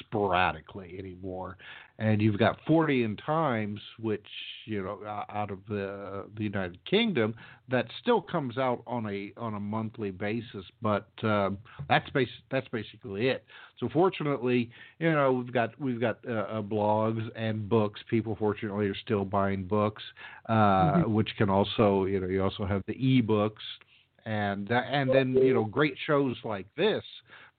sporadically 0.00 0.96
anymore 0.98 1.56
and 1.98 2.20
you've 2.20 2.38
got 2.38 2.58
Fortean 2.66 3.18
Times, 3.24 3.80
which 4.00 4.26
you 4.66 4.82
know 4.82 4.98
out 5.06 5.50
of 5.50 5.58
the 5.68 6.24
the 6.36 6.42
United 6.42 6.84
Kingdom, 6.84 7.34
that 7.70 7.86
still 8.02 8.20
comes 8.20 8.58
out 8.58 8.82
on 8.86 9.06
a 9.06 9.32
on 9.36 9.54
a 9.54 9.60
monthly 9.60 10.10
basis, 10.10 10.64
but 10.82 11.08
um, 11.22 11.58
that's 11.88 12.08
bas- 12.10 12.26
that's 12.50 12.66
basically 12.68 13.28
it. 13.28 13.44
So 13.78 13.88
fortunately, 13.92 14.70
you 14.98 15.12
know 15.12 15.32
we've 15.32 15.52
got 15.52 15.80
we've 15.80 16.00
got 16.00 16.18
uh, 16.28 16.32
uh, 16.32 16.62
blogs 16.62 17.28
and 17.36 17.68
books. 17.68 18.00
People 18.10 18.34
fortunately 18.36 18.86
are 18.86 18.96
still 19.04 19.24
buying 19.24 19.64
books, 19.64 20.02
uh, 20.48 20.52
mm-hmm. 20.52 21.12
which 21.12 21.30
can 21.38 21.48
also 21.48 22.06
you 22.06 22.18
know 22.18 22.26
you 22.26 22.42
also 22.42 22.64
have 22.66 22.82
the 22.86 22.94
e-books 22.94 23.62
and 24.26 24.70
and 24.70 25.10
then 25.10 25.34
you 25.34 25.54
know 25.54 25.64
great 25.64 25.94
shows 26.06 26.36
like 26.44 26.66
this 26.76 27.02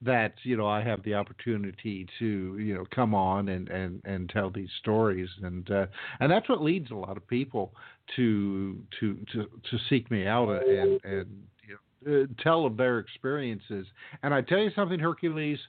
that 0.01 0.33
you 0.43 0.57
know 0.57 0.67
I 0.67 0.83
have 0.83 1.03
the 1.03 1.13
opportunity 1.13 2.07
to 2.19 2.57
you 2.57 2.73
know 2.73 2.85
come 2.93 3.13
on 3.13 3.49
and 3.49 3.69
and 3.69 4.01
and 4.05 4.29
tell 4.29 4.49
these 4.49 4.69
stories. 4.79 5.29
And 5.41 5.69
uh, 5.71 5.87
and 6.19 6.31
that's 6.31 6.47
what 6.49 6.61
leads 6.61 6.91
a 6.91 6.95
lot 6.95 7.17
of 7.17 7.27
people 7.27 7.73
to 8.15 8.77
to 8.99 9.17
to 9.33 9.43
to 9.43 9.77
seek 9.89 10.09
me 10.11 10.27
out 10.27 10.49
and 10.49 10.99
and 11.03 11.43
you 11.67 11.77
know, 12.05 12.23
uh, 12.23 12.25
tell 12.43 12.65
of 12.65 12.77
their 12.77 12.99
experiences. 12.99 13.87
And 14.23 14.33
I 14.33 14.41
tell 14.41 14.59
you 14.59 14.71
something 14.75 14.99
Hercules 14.99 15.59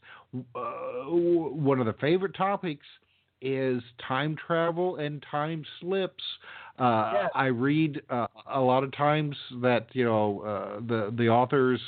uh, 0.55 1.05
one 1.05 1.81
of 1.81 1.87
the 1.87 1.95
favorite 1.95 2.35
topics 2.35 2.87
is 3.43 3.83
time 4.07 4.37
travel 4.47 4.97
and 4.97 5.25
time 5.31 5.65
slips. 5.81 6.23
Uh, 6.79 7.13
yes. 7.15 7.31
I 7.35 7.47
read 7.47 8.03
uh, 8.11 8.27
a 8.51 8.61
lot 8.61 8.83
of 8.83 8.93
times 8.93 9.37
that 9.63 9.87
you 9.93 10.05
know 10.05 10.41
uh, 10.41 10.81
the 10.87 11.15
the 11.17 11.29
authors 11.29 11.81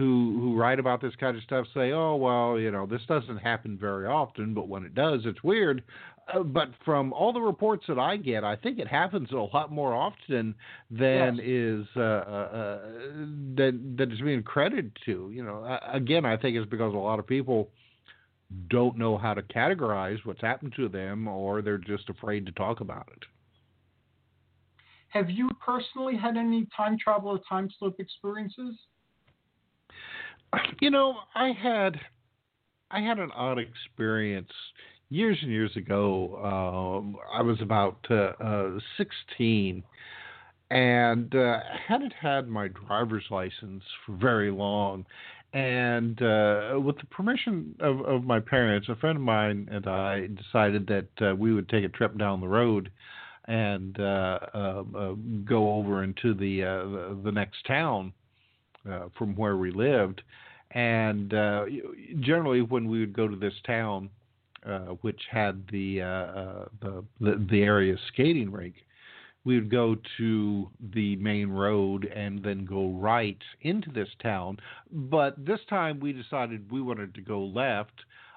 who 0.00 0.38
who 0.40 0.56
write 0.56 0.78
about 0.78 1.02
this 1.02 1.14
kind 1.16 1.36
of 1.36 1.42
stuff 1.42 1.66
say, 1.74 1.92
"Oh 1.92 2.16
well, 2.16 2.58
you 2.58 2.70
know, 2.70 2.86
this 2.86 3.02
doesn't 3.06 3.36
happen 3.36 3.76
very 3.78 4.06
often, 4.06 4.54
but 4.54 4.66
when 4.66 4.84
it 4.84 4.94
does, 4.94 5.20
it's 5.26 5.44
weird." 5.44 5.84
Uh, 6.32 6.42
but 6.42 6.70
from 6.84 7.12
all 7.12 7.34
the 7.34 7.40
reports 7.40 7.84
that 7.86 7.98
I 7.98 8.16
get, 8.16 8.42
I 8.42 8.56
think 8.56 8.78
it 8.78 8.88
happens 8.88 9.30
a 9.30 9.36
lot 9.36 9.70
more 9.70 9.94
often 9.94 10.54
than 10.90 11.36
yes. 11.36 11.44
is 11.44 11.86
uh, 11.96 12.00
uh, 12.00 12.02
uh 12.02 12.78
that 13.56 13.94
that 13.98 14.10
is 14.10 14.20
being 14.20 14.42
credited 14.42 14.96
to. 15.04 15.30
You 15.32 15.44
know, 15.44 15.78
again, 15.92 16.24
I 16.24 16.38
think 16.38 16.56
it's 16.56 16.70
because 16.70 16.94
a 16.94 16.98
lot 16.98 17.18
of 17.18 17.26
people 17.26 17.68
don't 18.68 18.96
know 18.96 19.18
how 19.18 19.34
to 19.34 19.42
categorize 19.42 20.18
what's 20.24 20.40
happened 20.40 20.72
to 20.76 20.88
them, 20.88 21.28
or 21.28 21.60
they're 21.60 21.76
just 21.76 22.08
afraid 22.08 22.46
to 22.46 22.52
talk 22.52 22.80
about 22.80 23.08
it. 23.14 23.24
Have 25.08 25.28
you 25.28 25.50
personally 25.64 26.16
had 26.16 26.38
any 26.38 26.66
time 26.74 26.96
travel 26.98 27.30
or 27.30 27.40
time 27.46 27.68
slip 27.78 27.96
experiences? 27.98 28.76
You 30.80 30.90
know, 30.90 31.16
I 31.34 31.52
had 31.52 32.00
I 32.90 33.00
had 33.00 33.18
an 33.18 33.30
odd 33.32 33.58
experience 33.58 34.50
years 35.10 35.38
and 35.42 35.50
years 35.50 35.76
ago. 35.76 36.40
Um, 36.42 37.16
I 37.32 37.42
was 37.42 37.60
about 37.60 37.98
uh, 38.10 38.32
uh, 38.42 38.78
16 38.96 39.82
and 40.70 41.34
uh, 41.34 41.58
hadn't 41.86 42.12
had 42.12 42.48
my 42.48 42.68
driver's 42.68 43.24
license 43.30 43.82
for 44.06 44.12
very 44.12 44.50
long. 44.50 45.04
And 45.52 46.20
uh, 46.22 46.78
with 46.80 46.96
the 46.98 47.06
permission 47.10 47.74
of, 47.80 48.00
of 48.02 48.22
my 48.22 48.38
parents, 48.38 48.88
a 48.88 48.94
friend 48.96 49.16
of 49.16 49.22
mine 49.22 49.68
and 49.70 49.86
I 49.86 50.28
decided 50.28 50.86
that 50.86 51.30
uh, 51.30 51.34
we 51.34 51.52
would 51.52 51.68
take 51.68 51.84
a 51.84 51.88
trip 51.88 52.16
down 52.16 52.40
the 52.40 52.48
road 52.48 52.90
and 53.46 53.98
uh, 53.98 54.38
uh, 54.54 54.84
uh, 54.96 55.14
go 55.44 55.74
over 55.74 56.04
into 56.04 56.34
the, 56.34 56.60
the, 56.60 57.20
the 57.24 57.32
next 57.32 57.66
town 57.66 58.12
Uh, 58.88 59.08
from 59.18 59.36
where 59.36 59.58
we 59.58 59.70
lived. 59.70 60.22
And 60.70 61.34
uh, 61.34 61.66
generally, 62.20 62.62
when 62.62 62.88
we 62.88 63.00
would 63.00 63.12
go 63.12 63.28
to 63.28 63.36
this 63.36 63.52
town, 63.66 64.08
uh, 64.64 64.94
which 65.02 65.20
had 65.30 65.66
the, 65.70 65.98
the, 66.80 67.04
the 67.20 67.46
the 67.50 67.62
area 67.62 67.96
skating 68.08 68.50
rink, 68.50 68.74
we 69.44 69.56
would 69.56 69.70
go 69.70 69.96
to 70.18 70.68
the 70.94 71.16
main 71.16 71.50
road 71.50 72.04
and 72.04 72.42
then 72.42 72.64
go 72.64 72.88
right 72.90 73.38
into 73.62 73.90
this 73.90 74.08
town. 74.22 74.58
But 74.90 75.44
this 75.44 75.60
time 75.68 76.00
we 76.00 76.12
decided 76.12 76.70
we 76.70 76.80
wanted 76.80 77.14
to 77.14 77.20
go 77.20 77.44
left 77.44 77.92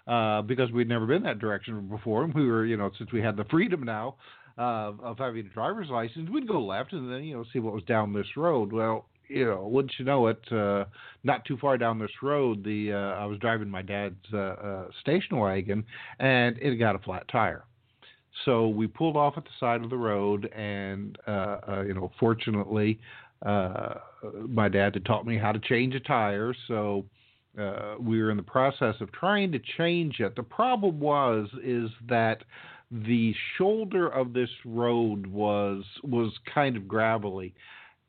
uh, 0.08 0.42
because 0.42 0.72
we'd 0.72 0.90
never 0.90 1.06
been 1.06 1.24
that 1.24 1.40
direction 1.40 1.88
before. 1.88 2.24
And 2.24 2.34
we 2.34 2.48
were, 2.48 2.66
you 2.66 2.78
know, 2.78 2.92
since 2.98 3.12
we 3.12 3.22
had 3.22 3.38
the 3.38 3.46
freedom 3.46 3.84
now, 3.84 4.16
uh, 4.58 4.92
of 5.02 5.18
having 5.18 5.46
a 5.46 5.50
driver's 5.50 5.90
license, 5.90 6.30
we'd 6.30 6.48
go 6.48 6.64
left 6.64 6.94
and 6.94 7.12
then 7.12 7.24
you 7.24 7.36
know 7.36 7.44
see 7.52 7.60
what 7.60 7.74
was 7.74 7.84
down 7.84 8.14
this 8.14 8.28
road. 8.38 8.72
Well, 8.72 9.06
you 9.28 9.46
know, 9.46 9.68
wouldn't 9.68 9.94
you 9.98 10.06
know 10.06 10.28
it? 10.28 10.42
Uh, 10.52 10.86
not 11.24 11.46
too 11.46 11.58
far 11.58 11.78
down 11.78 12.00
this 12.00 12.12
road, 12.22 12.64
the 12.64 12.94
uh, 12.94 13.22
I 13.22 13.26
was 13.26 13.38
driving 13.40 13.70
my 13.70 13.82
dad's 13.82 14.16
uh, 14.34 14.38
uh, 14.38 14.86
station 15.02 15.38
wagon, 15.38 15.84
and 16.20 16.58
it 16.60 16.76
got 16.76 16.96
a 16.96 17.00
flat 17.00 17.28
tire. 17.32 17.64
So 18.46 18.68
we 18.68 18.88
pulled 18.88 19.16
off 19.16 19.36
at 19.38 19.44
the 19.44 19.52
side 19.60 19.84
of 19.84 19.90
the 19.90 19.98
road, 19.98 20.52
and 20.54 21.18
uh, 21.28 21.58
uh, 21.68 21.84
you 21.88 21.94
know, 21.94 22.12
fortunately, 22.20 23.00
uh, 23.46 23.96
my 24.48 24.70
dad 24.70 24.96
had 24.96 25.06
taught 25.06 25.26
me 25.26 25.38
how 25.38 25.52
to 25.52 25.60
change 25.60 25.96
a 25.96 26.00
tire. 26.00 26.54
So 26.68 27.06
uh, 27.60 27.96
we 28.00 28.22
were 28.22 28.32
in 28.32 28.38
the 28.38 28.44
process 28.44 28.96
of 29.00 29.12
trying 29.12 29.52
to 29.52 29.60
change 29.78 30.20
it. 30.20 30.36
The 30.36 30.44
problem 30.44 31.00
was 31.00 31.48
is 31.64 31.90
that 32.10 32.44
the 32.92 33.34
shoulder 33.58 34.08
of 34.08 34.34
this 34.34 34.50
road 34.66 35.26
was 35.28 35.84
was 36.04 36.32
kind 36.54 36.76
of 36.76 36.88
gravelly 36.88 37.54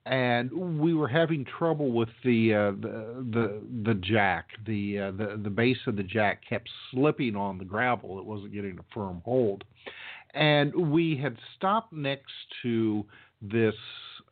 and 0.07 0.53
we 0.79 0.93
were 0.95 1.09
having 1.09 1.45
trouble 1.59 1.93
with 1.93 2.11
the 2.25 2.53
uh, 2.53 2.71
the, 2.73 3.25
the 3.33 3.63
the 3.85 3.95
jack 3.95 4.49
the 4.67 4.99
uh, 4.99 5.11
the 5.13 5.41
the 5.43 5.51
base 5.51 5.79
of 5.87 5.97
the 5.97 6.03
jack 6.03 6.43
kept 6.49 6.69
slipping 6.91 7.35
on 7.37 7.59
the 7.59 7.65
gravel 7.65 8.19
it 8.19 8.25
wasn't 8.25 8.53
getting 8.53 8.79
a 8.79 8.95
firm 8.95 9.23
hold 9.25 9.65
and 10.35 10.75
we 10.75 11.17
had 11.17 11.37
stopped 11.57 11.93
next 11.93 12.33
to 12.63 13.05
this 13.41 13.75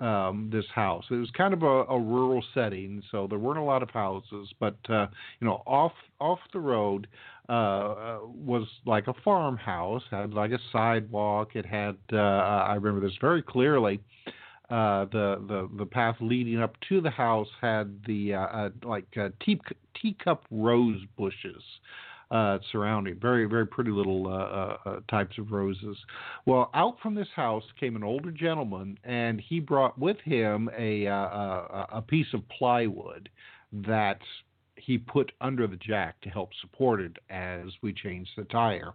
um, 0.01 0.51
this 0.53 0.65
house. 0.75 1.05
It 1.11 1.15
was 1.15 1.31
kind 1.37 1.55
of 1.55 1.63
a, 1.63 1.85
a, 1.85 1.99
rural 1.99 2.43
setting, 2.55 3.03
so 3.13 3.29
there 3.29 3.39
weren't 3.39 3.61
a 3.61 3.63
lot 3.63 3.85
of 3.85 3.91
houses, 3.91 4.53
but 4.59 4.77
uh, 4.89 5.07
you 5.41 5.47
know, 5.47 5.63
off 5.65 5.93
off 6.21 6.41
the 6.53 6.59
road 6.59 7.07
uh, 7.49 7.53
uh, 7.53 8.19
was 8.25 8.67
like 8.85 9.07
a 9.07 9.15
farmhouse, 9.25 10.03
had 10.11 10.35
like 10.35 10.51
a 10.51 10.59
sidewalk. 10.73 11.55
It 11.55 11.65
had 11.65 11.97
uh, 12.13 12.17
I 12.17 12.75
remember 12.75 13.07
this 13.07 13.17
very 13.21 13.43
clearly. 13.43 14.01
Uh, 14.73 15.05
the 15.13 15.37
the 15.49 15.69
the 15.77 15.85
path 15.85 16.17
leading 16.23 16.59
up 16.59 16.75
to 16.89 17.03
the 17.03 17.11
house 17.11 17.49
had 17.61 17.95
the 18.07 18.33
uh, 18.33 18.41
uh, 18.41 18.71
like 18.85 19.05
uh, 19.21 19.29
tea, 19.45 19.61
teacup 20.01 20.47
rose 20.51 20.99
bushes 21.19 21.63
surrounding. 22.71 23.21
Very, 23.21 23.45
very 23.45 23.67
pretty 23.67 23.91
little 23.91 24.25
types 25.11 25.37
of 25.37 25.53
roses. 25.53 25.99
Well, 26.47 26.71
out 26.73 26.97
from 27.03 27.15
this 27.15 27.29
house 27.37 27.65
came 27.79 27.97
an 27.97 28.03
older 28.03 28.31
gentleman, 28.31 28.99
and 29.05 29.39
he 29.39 29.61
brought 29.61 29.99
with 29.99 30.17
him 30.25 30.71
a 30.79 31.05
a, 31.05 31.87
a 31.93 32.03
piece 32.09 32.33
of 32.33 32.41
plywood 32.49 33.29
that 33.75 34.21
he 34.77 34.99
put 34.99 35.33
under 35.41 35.67
the 35.67 35.77
jack 35.77 36.21
to 36.23 36.29
help 36.29 36.51
support 36.61 37.01
it 37.01 37.17
as 37.31 37.67
we 37.83 37.93
changed 37.93 38.31
the 38.37 38.45
tire. 38.45 38.93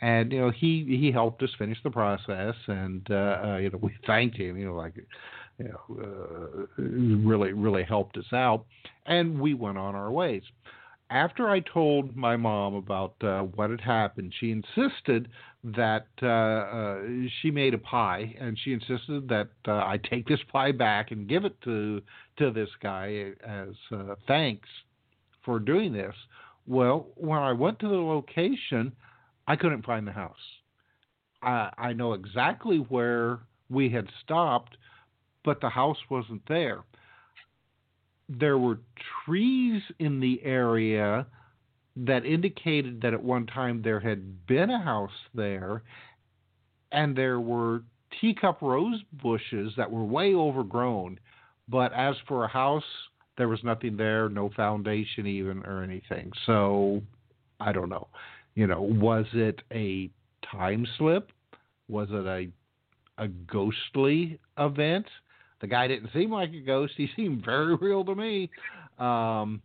And 0.00 0.32
you 0.32 0.40
know, 0.40 0.50
he 0.50 0.84
he 1.00 1.12
helped 1.12 1.42
us 1.42 1.50
finish 1.58 1.78
the 1.82 1.90
process, 1.90 2.54
and 2.66 3.06
uh, 3.10 3.14
uh, 3.44 3.56
you 3.58 3.70
know, 3.70 3.78
we 3.80 3.94
thanked 4.06 4.36
him. 4.36 4.56
You 4.56 4.66
know, 4.66 4.74
like 4.74 4.94
you 5.58 5.68
know, 5.68 6.66
uh, 6.78 6.82
really 6.82 7.52
really 7.52 7.84
helped 7.84 8.16
us 8.16 8.32
out, 8.32 8.64
and 9.06 9.40
we 9.40 9.54
went 9.54 9.78
on 9.78 9.94
our 9.94 10.10
ways 10.10 10.42
after 11.10 11.48
I 11.48 11.60
told 11.60 12.14
my 12.16 12.36
mom 12.36 12.74
about 12.74 13.14
uh, 13.22 13.40
what 13.40 13.70
had 13.70 13.80
happened, 13.80 14.34
she 14.38 14.50
insisted 14.50 15.28
that 15.64 16.06
uh, 16.22 17.28
she 17.40 17.50
made 17.50 17.74
a 17.74 17.78
pie, 17.78 18.34
and 18.38 18.58
she 18.62 18.72
insisted 18.72 19.28
that 19.28 19.48
I 19.66 19.98
take 20.10 20.28
this 20.28 20.40
pie 20.52 20.72
back 20.72 21.10
and 21.10 21.28
give 21.28 21.44
it 21.44 21.60
to 21.62 22.02
to 22.38 22.50
this 22.50 22.68
guy 22.80 23.32
as 23.44 23.68
thanks 24.26 24.68
for 25.48 25.58
doing 25.58 25.94
this. 25.94 26.14
Well, 26.66 27.06
when 27.14 27.38
I 27.38 27.52
went 27.52 27.78
to 27.78 27.88
the 27.88 27.94
location, 27.94 28.92
I 29.46 29.56
couldn't 29.56 29.86
find 29.86 30.06
the 30.06 30.12
house. 30.12 30.36
I, 31.42 31.70
I 31.78 31.92
know 31.94 32.12
exactly 32.12 32.76
where 32.76 33.38
we 33.70 33.88
had 33.88 34.08
stopped, 34.22 34.76
but 35.46 35.62
the 35.62 35.70
house 35.70 35.96
wasn't 36.10 36.42
there 36.48 36.84
there 38.28 38.58
were 38.58 38.78
trees 39.24 39.82
in 39.98 40.20
the 40.20 40.40
area 40.44 41.26
that 41.96 42.26
indicated 42.26 43.00
that 43.00 43.14
at 43.14 43.22
one 43.22 43.46
time 43.46 43.80
there 43.82 44.00
had 44.00 44.46
been 44.46 44.70
a 44.70 44.82
house 44.82 45.10
there, 45.34 45.82
and 46.92 47.16
there 47.16 47.40
were 47.40 47.82
teacup 48.20 48.60
rose 48.62 49.02
bushes 49.22 49.72
that 49.76 49.90
were 49.90 50.04
way 50.04 50.34
overgrown. 50.34 51.18
But 51.68 51.92
as 51.92 52.16
for 52.26 52.44
a 52.44 52.48
house, 52.48 52.84
there 53.38 53.48
was 53.48 53.62
nothing 53.64 53.96
there, 53.96 54.28
no 54.28 54.50
foundation 54.54 55.26
even 55.26 55.64
or 55.64 55.82
anything. 55.82 56.30
So 56.44 57.00
I 57.60 57.72
don't 57.72 57.88
know. 57.88 58.08
You 58.54 58.66
know, 58.66 58.82
was 58.82 59.24
it 59.32 59.62
a 59.72 60.10
time 60.50 60.86
slip? 60.98 61.30
Was 61.88 62.08
it 62.10 62.26
a 62.26 62.48
a 63.22 63.28
ghostly 63.28 64.38
event? 64.58 65.06
The 65.60 65.66
guy 65.66 65.88
didn't 65.88 66.10
seem 66.12 66.30
like 66.30 66.52
a 66.52 66.60
ghost. 66.60 66.92
He 66.96 67.08
seemed 67.16 67.44
very 67.44 67.74
real 67.76 68.04
to 68.04 68.14
me. 68.14 68.50
Um, 68.98 69.62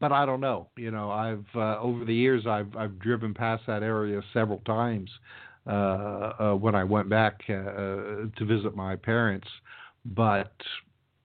but 0.00 0.12
I 0.12 0.26
don't 0.26 0.40
know. 0.40 0.68
You 0.76 0.90
know, 0.90 1.10
I've 1.10 1.46
uh, 1.54 1.78
over 1.80 2.04
the 2.04 2.14
years 2.14 2.46
I've 2.46 2.74
I've 2.76 2.98
driven 2.98 3.34
past 3.34 3.64
that 3.66 3.82
area 3.82 4.20
several 4.32 4.60
times 4.60 5.10
uh, 5.66 5.70
uh, 5.70 6.54
when 6.54 6.74
I 6.74 6.84
went 6.84 7.08
back 7.08 7.40
uh, 7.48 7.52
to 7.52 8.44
visit 8.46 8.74
my 8.74 8.96
parents, 8.96 9.48
but 10.04 10.52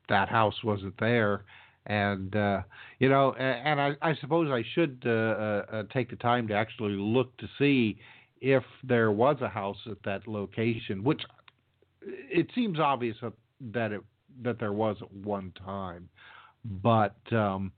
that 0.09 0.29
house 0.29 0.55
wasn't 0.63 0.97
there. 0.99 1.45
And 1.85 2.35
uh, 2.35 2.61
you 2.99 3.09
know, 3.09 3.33
and, 3.33 3.81
I, 3.81 3.91
I 4.01 4.15
suppose 4.21 4.49
I 4.49 4.63
should 4.73 5.03
uh, 5.05 5.09
uh, 5.09 5.65
uh, 5.71 5.83
take 5.91 6.09
the 6.09 6.15
time 6.15 6.47
to 6.47 6.53
actually 6.53 6.93
look 6.93 7.35
to 7.37 7.47
see 7.59 7.97
if 8.39 8.63
there 8.83 9.11
was 9.11 9.37
a 9.41 9.49
house 9.49 9.77
at 9.89 9.97
that 10.05 10.27
location, 10.27 11.03
which 11.03 11.21
it 12.01 12.47
seems 12.55 12.79
obvious 12.79 13.17
that 13.73 13.91
it 13.91 14.01
that 14.41 14.59
there 14.59 14.73
was 14.73 14.97
at 15.01 15.11
one 15.13 15.51
time, 15.63 16.09
but 16.81 17.15
um, 17.31 17.71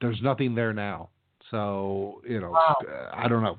there's 0.00 0.20
nothing 0.22 0.54
there 0.54 0.72
now. 0.72 1.08
So 1.50 2.22
you 2.28 2.40
know, 2.40 2.50
wow. 2.50 2.76
uh, 2.86 3.10
I 3.14 3.28
don't 3.28 3.42
know. 3.42 3.58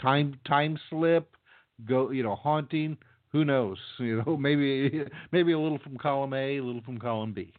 Time 0.00 0.38
time 0.46 0.78
slip, 0.90 1.36
go 1.84 2.10
you 2.10 2.22
know 2.22 2.34
haunting. 2.34 2.96
Who 3.32 3.44
knows? 3.44 3.78
You 3.98 4.22
know, 4.24 4.36
maybe 4.36 5.04
maybe 5.32 5.52
a 5.52 5.58
little 5.58 5.78
from 5.78 5.96
column 5.98 6.34
A, 6.34 6.58
a 6.58 6.62
little 6.62 6.82
from 6.82 6.98
column 6.98 7.32
B. 7.32 7.52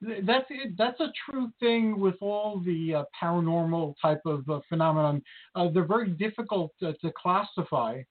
That's 0.00 0.46
that's 0.76 1.00
a 1.00 1.12
true 1.30 1.50
thing 1.60 2.00
with 2.00 2.16
all 2.20 2.60
the 2.60 2.94
uh, 2.94 3.04
paranormal 3.20 3.94
type 4.02 4.22
of 4.26 4.48
uh, 4.48 4.60
phenomenon. 4.68 5.22
Uh, 5.54 5.68
they're 5.72 5.86
very 5.86 6.10
difficult 6.10 6.72
to 6.80 6.94
classify 7.16 8.02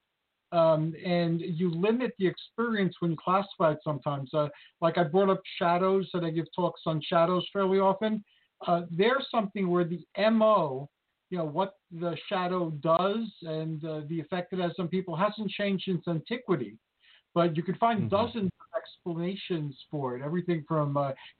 um, 0.51 0.93
and 1.03 1.41
you 1.41 1.69
limit 1.69 2.13
the 2.19 2.27
experience 2.27 2.95
when 2.99 3.11
you 3.11 3.17
classify 3.17 3.71
it 3.71 3.79
sometimes. 3.83 4.33
Uh, 4.33 4.49
like 4.81 4.97
I 4.97 5.03
brought 5.03 5.29
up 5.29 5.41
shadows, 5.57 6.09
that 6.13 6.23
I 6.23 6.29
give 6.29 6.45
talks 6.55 6.81
on 6.85 7.01
shadows 7.01 7.47
fairly 7.53 7.79
often. 7.79 8.23
Uh, 8.67 8.81
there's 8.91 9.25
something 9.31 9.69
where 9.69 9.85
the 9.85 10.05
MO, 10.29 10.89
you 11.31 11.37
know, 11.37 11.45
what 11.45 11.77
the 11.97 12.15
shadow 12.27 12.69
does 12.81 13.25
and 13.41 13.83
uh, 13.85 14.01
the 14.09 14.19
effect 14.19 14.53
it 14.53 14.59
has 14.59 14.73
on 14.77 14.89
people 14.89 15.15
hasn't 15.15 15.49
changed 15.49 15.85
since 15.85 16.05
antiquity. 16.07 16.75
But 17.33 17.55
you 17.55 17.63
can 17.63 17.75
find 17.75 17.99
mm-hmm. 17.99 18.09
dozens 18.09 18.51
of 18.59 18.77
explanations 18.77 19.73
for 19.89 20.17
it, 20.17 20.21
everything 20.21 20.65
from 20.67 20.95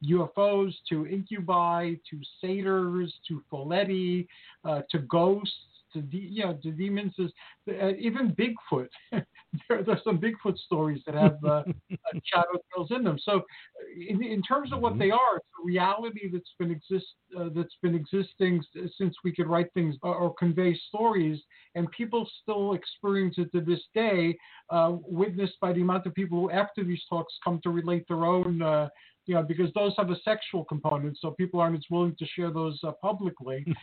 UFOs 0.06 0.70
uh, 0.70 0.72
to 0.90 1.06
incubi 1.06 1.96
to 2.10 2.20
satyrs 2.40 3.14
to 3.28 3.44
Foleti 3.52 4.26
uh, 4.64 4.82
to 4.90 5.00
ghosts 5.00 5.54
to 5.92 6.02
de- 6.02 6.18
you 6.18 6.46
know 6.46 6.58
to 6.64 6.72
demons 6.72 7.14
uh, 7.20 7.90
even 8.00 8.34
Bigfoot. 8.34 8.88
there, 9.70 9.84
there's 9.84 10.04
some 10.04 10.20
Bigfoot 10.20 10.58
stories 10.58 11.02
that 11.06 11.16
have 11.16 11.38
uh, 11.44 11.50
uh 11.50 11.64
shadow 12.24 12.60
tales 12.74 12.92
in 12.92 13.04
them. 13.04 13.18
So, 13.24 13.42
in, 13.96 14.24
in 14.24 14.42
terms 14.42 14.72
of 14.72 14.80
what 14.80 14.94
mm-hmm. 14.94 15.02
they 15.02 15.12
are, 15.12 15.38
it's 15.38 15.46
a 15.62 15.66
reality 15.66 16.30
that's 16.32 16.54
been 16.58 16.72
exist 16.72 17.06
uh, 17.38 17.50
that's 17.56 17.76
been 17.82 17.96
existing 17.96 18.64
since 18.98 19.16
we 19.24 19.34
could 19.34 19.48
write 19.48 19.74
things 19.74 19.96
or, 20.02 20.16
or, 20.16 20.34
convey 20.36 20.78
stories, 20.88 21.40
and 21.76 21.90
people 21.92 22.30
still 22.42 22.74
experience 22.74 23.36
it 23.38 23.52
to 23.52 23.62
this 23.62 23.82
day. 23.94 24.38
Uh, 24.70 24.98
witnessed 25.04 25.60
by 25.60 25.74
the 25.74 25.82
amount 25.82 26.06
of 26.06 26.14
people 26.14 26.40
who, 26.40 26.52
after 26.52 26.84
these 26.84 27.02
talks, 27.10 27.34
come 27.44 27.60
to 27.62 27.70
relate 27.70 28.06
their 28.08 28.26
own 28.26 28.62
uh, 28.62 28.88
you 29.28 29.36
know, 29.36 29.44
because 29.44 29.72
those 29.76 29.94
have 29.98 30.10
a 30.10 30.20
sexual 30.24 30.66
component, 30.66 31.16
so 31.22 31.32
people 31.32 31.60
aren't 31.60 31.76
as 31.76 31.84
willing 31.92 32.16
to 32.18 32.26
share 32.26 32.52
those 32.52 32.80
uh, 32.84 32.92
publicly. 33.02 33.66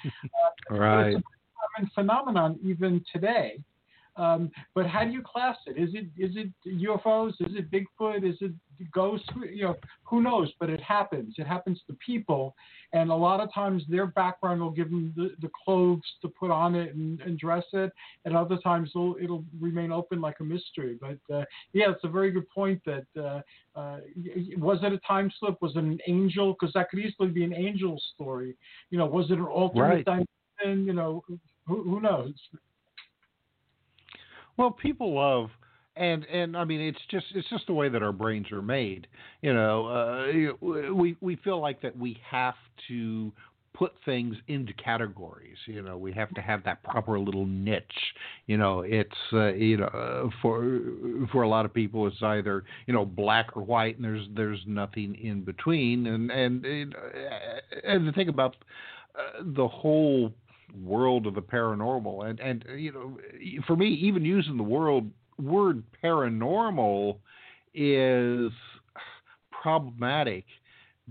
Uh, 0.70 0.74
right 0.74 1.16
common 1.76 1.90
phenomenon 1.94 2.58
even 2.62 3.04
today. 3.12 3.58
Um, 4.18 4.50
but 4.74 4.86
how 4.86 5.04
do 5.04 5.10
you 5.10 5.22
class 5.22 5.56
it? 5.66 5.78
Is 5.78 5.90
it 5.94 6.06
is 6.18 6.36
it 6.36 6.50
UFOs? 6.66 7.34
Is 7.40 7.54
it 7.54 7.70
Bigfoot? 7.70 8.28
Is 8.28 8.36
it 8.40 8.52
ghosts? 8.92 9.28
You 9.50 9.62
know, 9.62 9.76
who 10.02 10.22
knows? 10.22 10.52
But 10.58 10.70
it 10.70 10.80
happens. 10.80 11.36
It 11.38 11.46
happens 11.46 11.80
to 11.86 11.96
people, 12.04 12.56
and 12.92 13.10
a 13.10 13.14
lot 13.14 13.40
of 13.40 13.52
times 13.54 13.84
their 13.88 14.06
background 14.06 14.60
will 14.60 14.72
give 14.72 14.90
them 14.90 15.12
the, 15.16 15.30
the 15.40 15.50
clothes 15.64 16.02
to 16.22 16.28
put 16.28 16.50
on 16.50 16.74
it 16.74 16.96
and, 16.96 17.20
and 17.20 17.38
dress 17.38 17.64
it, 17.72 17.92
and 18.24 18.36
other 18.36 18.58
times 18.58 18.90
it'll, 18.94 19.16
it'll 19.22 19.44
remain 19.60 19.92
open 19.92 20.20
like 20.20 20.40
a 20.40 20.44
mystery. 20.44 20.98
But 21.00 21.34
uh, 21.34 21.44
yeah, 21.72 21.90
it's 21.90 22.04
a 22.04 22.08
very 22.08 22.32
good 22.32 22.48
point. 22.50 22.82
That 22.84 23.06
uh, 23.16 23.40
uh, 23.78 23.98
was 24.56 24.80
it 24.82 24.92
a 24.92 24.98
time 24.98 25.30
slip? 25.38 25.62
Was 25.62 25.76
it 25.76 25.84
an 25.84 26.00
angel? 26.08 26.56
Because 26.58 26.72
that 26.74 26.90
could 26.90 26.98
easily 26.98 27.28
be 27.28 27.44
an 27.44 27.54
angel 27.54 28.00
story. 28.14 28.56
You 28.90 28.98
know, 28.98 29.06
was 29.06 29.30
it 29.30 29.38
an 29.38 29.44
alternate 29.44 30.06
right. 30.06 30.26
dimension? 30.60 30.86
You 30.86 30.92
know, 30.92 31.22
who, 31.66 31.84
who 31.84 32.00
knows? 32.00 32.32
Well, 34.58 34.70
people 34.72 35.14
love 35.14 35.50
and 35.96 36.24
and 36.26 36.56
I 36.56 36.64
mean 36.64 36.80
it's 36.80 37.00
just 37.10 37.26
it's 37.34 37.48
just 37.48 37.66
the 37.66 37.74
way 37.74 37.88
that 37.88 38.02
our 38.02 38.12
brains 38.12 38.52
are 38.52 38.62
made. 38.62 39.06
You 39.42 39.54
know, 39.54 39.86
uh, 39.86 40.92
we 40.94 41.16
we 41.20 41.36
feel 41.36 41.60
like 41.60 41.80
that 41.82 41.96
we 41.96 42.20
have 42.30 42.54
to 42.88 43.32
put 43.74 43.92
things 44.04 44.36
into 44.48 44.72
categories. 44.74 45.56
You 45.66 45.82
know, 45.82 45.96
we 45.96 46.12
have 46.12 46.30
to 46.34 46.40
have 46.40 46.64
that 46.64 46.82
proper 46.82 47.18
little 47.18 47.46
niche. 47.46 47.84
You 48.46 48.56
know, 48.58 48.80
it's 48.80 49.10
uh, 49.32 49.54
you 49.54 49.78
know 49.78 50.30
for 50.42 50.80
for 51.32 51.42
a 51.42 51.48
lot 51.48 51.64
of 51.64 51.74
people 51.74 52.06
it's 52.06 52.22
either 52.22 52.64
you 52.86 52.94
know 52.94 53.04
black 53.04 53.56
or 53.56 53.62
white, 53.62 53.96
and 53.96 54.04
there's 54.04 54.26
there's 54.34 54.60
nothing 54.66 55.14
in 55.16 55.42
between. 55.42 56.06
And 56.06 56.30
and 56.30 56.64
and 56.64 58.08
the 58.08 58.12
thing 58.12 58.28
about 58.28 58.56
uh, 59.18 59.42
the 59.42 59.66
whole 59.66 60.32
world 60.74 61.26
of 61.26 61.34
the 61.34 61.42
paranormal. 61.42 62.28
And 62.28 62.40
and 62.40 62.64
you 62.76 62.92
know, 62.92 63.18
for 63.66 63.76
me, 63.76 63.88
even 63.88 64.24
using 64.24 64.56
the 64.56 64.62
world 64.62 65.10
word 65.40 65.82
paranormal 66.02 67.18
is 67.74 68.52
problematic 69.50 70.44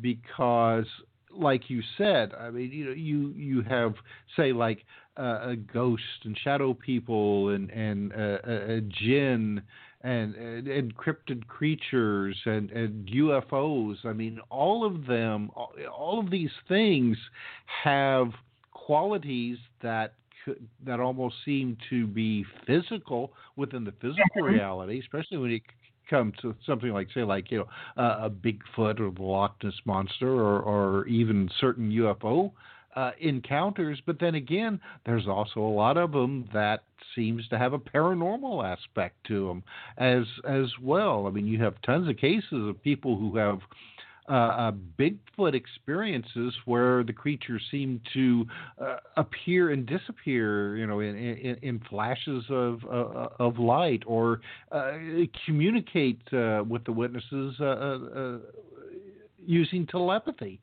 because 0.02 0.86
like 1.32 1.70
you 1.70 1.82
said, 1.98 2.34
I 2.34 2.50
mean, 2.50 2.72
you 2.72 2.86
know, 2.86 2.92
you 2.92 3.34
you 3.36 3.62
have 3.64 3.96
say 4.36 4.54
like 4.54 4.86
uh, 5.18 5.50
a 5.50 5.56
ghost 5.56 6.04
and 6.24 6.38
shadow 6.44 6.74
people 6.74 7.50
and 7.50 7.70
and 7.70 8.14
uh, 8.14 8.38
a, 8.46 8.82
jinn 8.82 9.62
and, 10.02 10.36
and 10.36 10.68
encrypted 10.68 11.48
creatures 11.48 12.38
and, 12.46 12.72
and 12.72 13.08
UFOs. 13.08 13.98
I 14.06 14.14
mean, 14.14 14.40
all 14.50 14.86
of 14.86 15.06
them, 15.06 15.50
all 15.56 16.20
of 16.20 16.30
these 16.30 16.52
things 16.68 17.18
have 17.84 18.30
qualities 18.88 19.58
that 19.82 20.14
that 20.86 21.02
almost 21.02 21.36
seem 21.44 21.76
to 21.90 22.08
be 22.08 22.46
physical 22.66 23.34
within 23.58 23.84
the 23.84 23.92
physical 24.00 24.24
mm-hmm. 24.38 24.54
reality, 24.54 24.98
especially 24.98 25.38
when 25.38 25.52
it 25.52 25.62
comes 26.10 26.34
to 26.42 26.56
something 26.66 26.92
like, 26.92 27.10
say, 27.14 27.22
like 27.22 27.52
you 27.52 27.58
know, 27.58 28.02
uh, 28.02 28.20
a 28.22 28.30
Bigfoot 28.30 29.02
or 29.02 29.12
the 29.12 29.22
Loch 29.22 29.62
Ness 29.62 29.74
monster, 29.84 30.30
or, 30.30 30.62
or 30.62 31.06
even 31.08 31.50
certain 31.60 31.92
UFO 31.92 32.54
uh, 32.96 33.12
encounters. 33.20 34.02
But 34.06 34.22
then 34.22 34.36
again, 34.36 34.80
there's 35.06 35.28
also 35.28 35.60
a 35.60 35.76
lot 35.84 35.98
of 35.98 36.14
them 36.14 36.48
that 36.54 36.84
seems 37.14 37.46
to 37.50 37.58
have 37.58 37.74
a 37.74 37.80
paranormal 37.80 38.64
aspect 38.64 39.16
to 39.28 39.48
them 39.50 39.64
as 39.98 40.24
as 40.48 40.68
well. 40.82 41.28
I 41.28 41.32
mean, 41.32 41.46
you 41.46 41.62
have 41.62 41.76
tons 41.82 42.08
of 42.08 42.16
cases 42.16 42.70
of 42.70 42.82
people 42.82 43.18
who 43.18 43.36
have 43.36 43.60
uh, 44.30 44.32
uh, 44.34 44.72
Bigfoot 45.00 45.54
experiences 45.54 46.54
where 46.66 47.04
the 47.04 47.14
creatures 47.14 47.62
seem 47.72 48.02
to 48.14 48.46
uh, 48.82 48.98
appear 49.16 49.72
and 49.72 49.86
disappear, 49.86 50.76
you 50.76 50.86
know, 50.86 51.00
in, 51.00 51.16
in, 51.16 51.58
in 51.62 51.80
flashes 51.90 52.44
of 52.50 52.84
uh, 52.86 53.30
of 53.40 53.58
light, 53.58 54.04
or 54.06 54.42
uh, 54.72 54.94
communicate 55.46 56.22
uh, 56.34 56.64
with 56.68 56.84
the 56.84 56.92
witnesses 56.92 57.56
using 59.46 59.88
telepathy. 59.88 60.60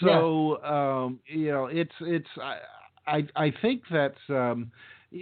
So 0.00 0.58
yeah. 0.62 1.04
um, 1.04 1.20
you 1.26 1.52
know, 1.52 1.66
it's 1.66 1.92
it's 2.00 2.28
I 2.42 2.56
I, 3.06 3.26
I 3.36 3.52
think 3.62 3.82
that 3.90 4.14
um, 4.28 4.70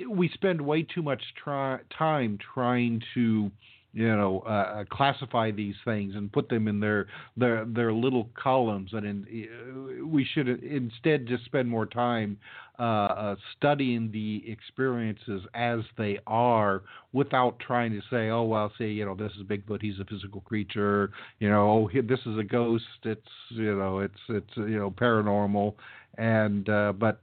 we 0.08 0.28
spend 0.34 0.60
way 0.60 0.82
too 0.82 1.02
much 1.02 1.22
try, 1.42 1.78
time 1.96 2.38
trying 2.54 3.02
to 3.14 3.50
you 3.96 4.14
know, 4.14 4.42
uh, 4.46 4.50
uh, 4.50 4.84
classify 4.90 5.50
these 5.50 5.74
things 5.86 6.16
and 6.16 6.30
put 6.30 6.50
them 6.50 6.68
in 6.68 6.80
their 6.80 7.06
their 7.34 7.64
their 7.64 7.94
little 7.94 8.28
columns. 8.34 8.90
And 8.92 9.06
in, 9.06 9.48
uh, 10.02 10.06
we 10.06 10.22
should 10.22 10.48
instead 10.62 11.26
just 11.26 11.46
spend 11.46 11.66
more 11.66 11.86
time 11.86 12.36
uh, 12.78 12.82
uh, 12.82 13.36
studying 13.56 14.12
the 14.12 14.44
experiences 14.46 15.44
as 15.54 15.80
they 15.96 16.18
are, 16.26 16.82
without 17.14 17.58
trying 17.58 17.90
to 17.92 18.02
say, 18.10 18.28
oh 18.28 18.42
well, 18.42 18.70
say 18.76 18.90
you 18.90 19.06
know, 19.06 19.14
this 19.14 19.32
is 19.32 19.44
Bigfoot, 19.44 19.80
he's 19.80 19.98
a 19.98 20.04
physical 20.04 20.42
creature. 20.42 21.10
You 21.38 21.48
know, 21.48 21.88
oh 21.94 22.02
this 22.02 22.20
is 22.26 22.36
a 22.38 22.44
ghost. 22.44 22.84
It's 23.02 23.22
you 23.48 23.76
know, 23.76 24.00
it's 24.00 24.20
it's 24.28 24.56
you 24.58 24.78
know, 24.78 24.90
paranormal. 24.90 25.72
And 26.18 26.68
uh, 26.68 26.92
but 26.92 27.22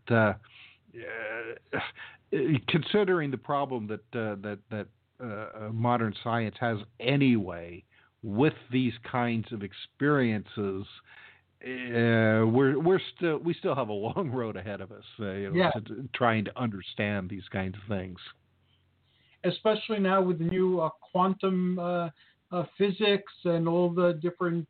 considering 2.67 3.29
the 3.29 3.37
problem 3.37 3.85
that 3.85 4.01
that 4.11 4.57
that 4.71 4.87
uh, 5.23 5.69
modern 5.71 6.13
science 6.23 6.55
has 6.59 6.77
anyway 6.99 7.83
with 8.23 8.53
these 8.71 8.93
kinds 9.09 9.51
of 9.51 9.61
experiences, 9.63 10.85
uh, 11.63 12.45
we're 12.45 12.79
we're 12.79 12.99
still 13.15 13.37
we 13.37 13.53
still 13.53 13.75
have 13.75 13.89
a 13.89 13.93
long 13.93 14.31
road 14.33 14.55
ahead 14.55 14.81
of 14.81 14.91
us. 14.91 15.03
Uh, 15.19 15.31
you 15.31 15.49
know, 15.49 15.55
yeah. 15.55 15.71
to, 15.71 16.09
trying 16.13 16.45
to 16.45 16.59
understand 16.59 17.29
these 17.29 17.47
kinds 17.51 17.75
of 17.75 17.81
things. 17.87 18.17
Especially 19.45 19.99
now 19.99 20.21
with 20.21 20.39
the 20.39 20.45
new 20.45 20.79
uh, 20.79 20.89
quantum 21.11 21.77
uh, 21.77 22.09
uh, 22.51 22.63
physics 22.77 23.33
and 23.43 23.67
all 23.67 23.89
the 23.89 24.13
different 24.21 24.67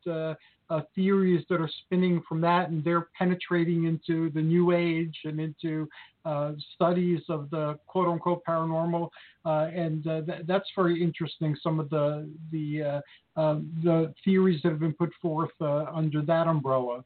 uh, 0.70 0.80
theories 0.94 1.44
that 1.48 1.60
are 1.60 1.70
spinning 1.84 2.22
from 2.28 2.40
that, 2.40 2.70
and 2.70 2.82
they're 2.82 3.08
penetrating 3.18 3.84
into 3.84 4.30
the 4.30 4.40
New 4.40 4.72
Age 4.72 5.16
and 5.24 5.40
into 5.40 5.88
uh, 6.24 6.52
studies 6.74 7.20
of 7.28 7.50
the 7.50 7.78
quote 7.86 8.08
unquote 8.08 8.42
paranormal, 8.48 9.08
uh, 9.44 9.68
and 9.74 10.06
uh, 10.06 10.22
th- 10.22 10.42
that's 10.46 10.68
very 10.74 11.02
interesting. 11.02 11.56
Some 11.62 11.78
of 11.78 11.90
the 11.90 12.30
the 12.50 13.02
uh, 13.36 13.40
um, 13.40 13.70
the 13.82 14.14
theories 14.24 14.60
that 14.62 14.70
have 14.70 14.80
been 14.80 14.94
put 14.94 15.10
forth 15.20 15.52
uh, 15.60 15.84
under 15.92 16.22
that 16.22 16.46
umbrella. 16.46 17.04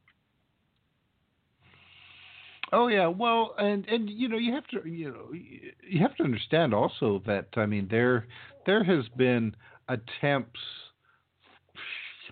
Oh 2.72 2.88
yeah, 2.88 3.06
well, 3.06 3.54
and 3.58 3.86
and 3.88 4.10
you 4.10 4.28
know 4.28 4.36
you 4.36 4.52
have 4.52 4.66
to 4.68 4.88
you 4.88 5.10
know 5.10 5.32
you 5.32 6.00
have 6.00 6.14
to 6.16 6.22
understand 6.22 6.74
also 6.74 7.22
that 7.26 7.46
I 7.56 7.66
mean 7.66 7.88
there 7.90 8.26
there 8.66 8.84
has 8.84 9.08
been 9.16 9.56
attempts 9.88 10.60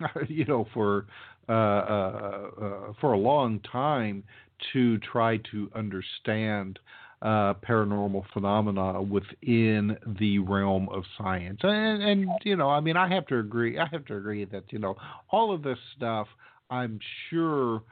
you 0.29 0.45
know 0.45 0.67
for 0.73 1.07
uh, 1.49 1.53
uh, 1.53 2.51
uh, 2.61 2.93
for 3.01 3.13
a 3.13 3.19
long 3.19 3.61
time 3.61 4.25
to 4.73 4.99
try 4.99 5.37
to 5.53 5.71
understand 5.75 6.79
uh, 7.23 7.55
paranormal 7.55 8.25
phenomena 8.33 9.01
within 9.01 9.97
the 10.19 10.39
realm 10.41 10.89
of 10.91 11.05
science. 11.17 11.61
And, 11.63 12.03
and, 12.03 12.29
you 12.45 12.57
know, 12.57 12.69
I 12.69 12.81
mean, 12.81 12.97
I 12.97 13.09
have 13.09 13.27
to 13.29 13.39
agree. 13.39 13.79
I 13.79 13.87
have 13.91 14.05
to 14.07 14.17
agree 14.17 14.45
that 14.47 14.65
you 14.71 14.79
know 14.79 14.97
all 15.31 15.55
of 15.55 15.63
this 15.63 15.79
stuff. 15.97 16.27
I'm 16.69 16.99
sure 17.31 17.83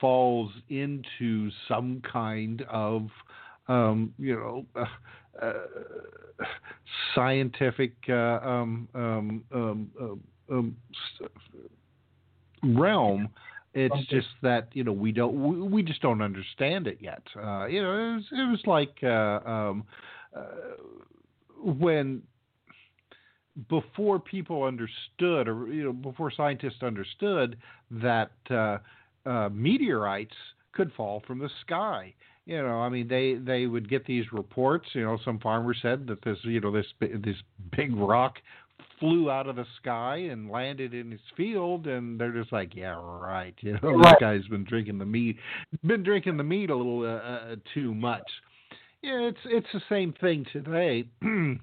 falls 0.00 0.50
into 0.68 1.50
some 1.68 2.02
kind 2.10 2.62
of 2.68 3.08
um, 3.68 4.12
you 4.18 4.34
know 4.34 4.66
uh, 4.76 5.44
uh, 5.44 6.44
scientific 7.14 7.92
uh, 8.08 8.40
um, 8.42 8.88
um, 8.94 10.20
um, 10.50 10.76
realm 12.62 13.28
it's 13.74 13.92
okay. 13.92 14.06
just 14.08 14.28
that 14.42 14.68
you 14.72 14.84
know 14.84 14.92
we 14.92 15.10
don't 15.10 15.34
we, 15.34 15.68
we 15.68 15.82
just 15.82 16.00
don't 16.00 16.22
understand 16.22 16.86
it 16.86 16.98
yet. 17.00 17.22
Uh, 17.36 17.66
you 17.66 17.82
know, 17.82 17.92
it 17.92 18.14
was, 18.14 18.24
it 18.30 18.50
was 18.50 18.62
like 18.66 18.96
uh, 19.02 19.48
um, 19.48 19.84
uh, 20.34 20.42
when 21.60 22.22
before 23.68 24.18
people 24.18 24.62
understood, 24.62 25.48
or 25.48 25.66
you 25.68 25.84
know, 25.84 25.92
before 25.92 26.30
scientists 26.30 26.82
understood 26.82 27.56
that 27.90 28.32
uh, 28.50 28.78
uh, 29.26 29.48
meteorites 29.52 30.34
could 30.72 30.92
fall 30.92 31.22
from 31.26 31.38
the 31.40 31.50
sky. 31.66 32.14
You 32.46 32.62
know, 32.62 32.80
I 32.80 32.88
mean, 32.88 33.08
they 33.08 33.34
they 33.34 33.66
would 33.66 33.88
get 33.88 34.06
these 34.06 34.26
reports. 34.32 34.86
You 34.92 35.02
know, 35.02 35.18
some 35.24 35.40
farmer 35.40 35.74
said 35.80 36.06
that 36.06 36.22
this 36.24 36.38
you 36.42 36.60
know 36.60 36.70
this 36.70 36.86
this 37.00 37.36
big 37.76 37.96
rock 37.96 38.36
flew 39.00 39.30
out 39.30 39.46
of 39.46 39.56
the 39.56 39.66
sky 39.80 40.16
and 40.16 40.50
landed 40.50 40.94
in 40.94 41.10
his 41.10 41.20
field, 41.36 41.86
and 41.86 42.18
they're 42.18 42.32
just 42.32 42.52
like, 42.52 42.74
yeah, 42.74 42.96
right. 42.96 43.54
You 43.60 43.78
know, 43.82 43.90
right. 43.90 44.10
this 44.10 44.20
guy's 44.20 44.46
been 44.48 44.64
drinking 44.64 44.98
the 44.98 45.06
meat, 45.06 45.36
been 45.84 46.02
drinking 46.02 46.36
the 46.36 46.44
meat 46.44 46.70
a 46.70 46.76
little 46.76 47.02
uh, 47.02 47.52
uh, 47.52 47.56
too 47.72 47.94
much. 47.94 48.28
Yeah, 49.02 49.20
it's 49.20 49.38
it's 49.44 49.66
the 49.72 49.82
same 49.88 50.14
thing 50.20 50.46
today. 50.52 51.04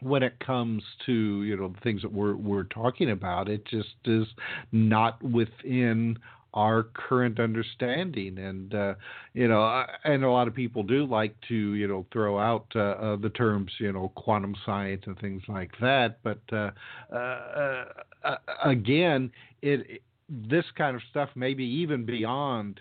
when 0.00 0.22
it 0.22 0.38
comes 0.40 0.82
to 1.06 1.42
you 1.44 1.56
know 1.56 1.68
the 1.68 1.80
things 1.80 2.02
that 2.02 2.12
we're 2.12 2.36
we're 2.36 2.64
talking 2.64 3.10
about, 3.10 3.48
it 3.48 3.64
just 3.66 3.94
is 4.04 4.26
not 4.72 5.22
within 5.22 6.18
our 6.54 6.84
current 6.94 7.38
understanding. 7.38 8.38
And 8.38 8.74
uh, 8.74 8.94
you 9.34 9.48
know, 9.48 9.84
and 10.04 10.24
a 10.24 10.30
lot 10.30 10.48
of 10.48 10.54
people 10.54 10.82
do 10.82 11.04
like 11.04 11.34
to 11.48 11.74
you 11.74 11.86
know 11.86 12.06
throw 12.12 12.38
out 12.38 12.66
uh, 12.74 12.80
uh, 12.80 13.16
the 13.16 13.30
terms 13.30 13.70
you 13.78 13.92
know 13.92 14.10
quantum 14.14 14.54
science 14.64 15.02
and 15.06 15.18
things 15.20 15.42
like 15.48 15.72
that. 15.80 16.18
But 16.22 16.40
uh, 16.52 16.70
uh, 17.12 17.84
uh, 18.24 18.36
again, 18.64 19.30
it 19.62 20.02
this 20.28 20.64
kind 20.76 20.96
of 20.96 21.02
stuff 21.10 21.28
maybe 21.34 21.64
even 21.64 22.06
beyond 22.06 22.80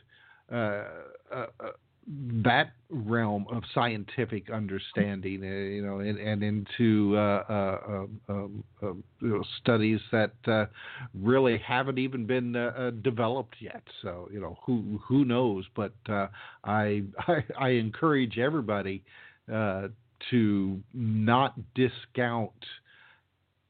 that 2.07 2.73
realm 2.89 3.45
of 3.49 3.63
scientific 3.73 4.49
understanding, 4.49 5.41
uh, 5.43 5.47
you 5.47 5.81
know, 5.81 5.99
and, 5.99 6.19
and 6.19 6.43
into 6.43 7.17
uh, 7.17 7.43
uh, 7.49 7.79
um, 7.87 8.21
um, 8.27 8.63
um, 8.81 9.03
you 9.21 9.29
know, 9.29 9.43
studies 9.61 9.99
that 10.11 10.33
uh, 10.47 10.65
really 11.13 11.57
haven't 11.59 11.97
even 11.97 12.25
been 12.25 12.55
uh, 12.55 12.91
developed 13.03 13.55
yet. 13.59 13.83
So, 14.01 14.29
you 14.33 14.41
know, 14.41 14.57
who 14.65 14.99
who 15.07 15.23
knows? 15.23 15.65
But 15.75 15.93
I, 16.07 16.27
I, 17.19 17.43
I 17.57 17.69
encourage 17.69 18.37
everybody 18.37 19.03
to 19.47 20.79
not 20.93 21.55
discount 21.73 22.51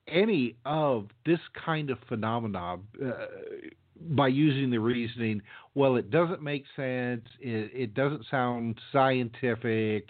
any 0.07 0.55
of 0.65 1.07
this 1.25 1.39
kind 1.65 1.89
of 1.89 1.97
phenomena 2.09 2.77
by 3.99 4.27
using 4.27 4.69
the 4.69 4.79
reasoning, 4.79 5.41
well, 5.75 5.95
it 5.95 6.11
doesn't 6.11 6.41
make 6.41 6.65
sense. 6.75 7.23
It, 7.39 7.71
it 7.73 7.93
doesn't 7.93 8.25
sound 8.29 8.79
scientific. 8.91 10.09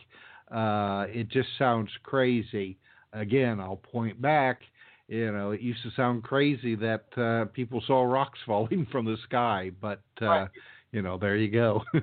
Uh, 0.54 1.06
it 1.10 1.30
just 1.30 1.50
sounds 1.58 1.89
crazy. 2.04 2.78
Again, 3.13 3.60
I'll 3.60 3.78
point 3.78 4.22
back. 4.22 4.62
You 5.08 5.32
know, 5.32 5.52
it 5.52 5.62
used 5.62 5.84
to 5.84 5.91
sound 5.96 6.24
crazy 6.24 6.76
that 6.76 7.06
uh, 7.17 7.46
people 7.54 7.84
saw 7.86 8.04
rocks 8.04 8.39
falling 8.46 8.88
from 8.91 9.06
the 9.06 9.17
sky, 9.24 9.72
but 9.82 10.02
uh, 10.22 10.26
right. 10.26 10.50
you 10.91 11.02
know, 11.02 11.17
there 11.17 11.36
you 11.36 11.52
go. 11.52 11.84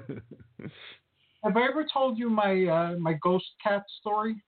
Have 1.42 1.56
I 1.56 1.66
ever 1.70 1.86
told 1.90 2.18
you 2.18 2.28
my 2.28 2.66
uh, 2.66 2.96
my 2.98 3.14
ghost 3.14 3.46
cat 3.62 3.84
story? 4.00 4.42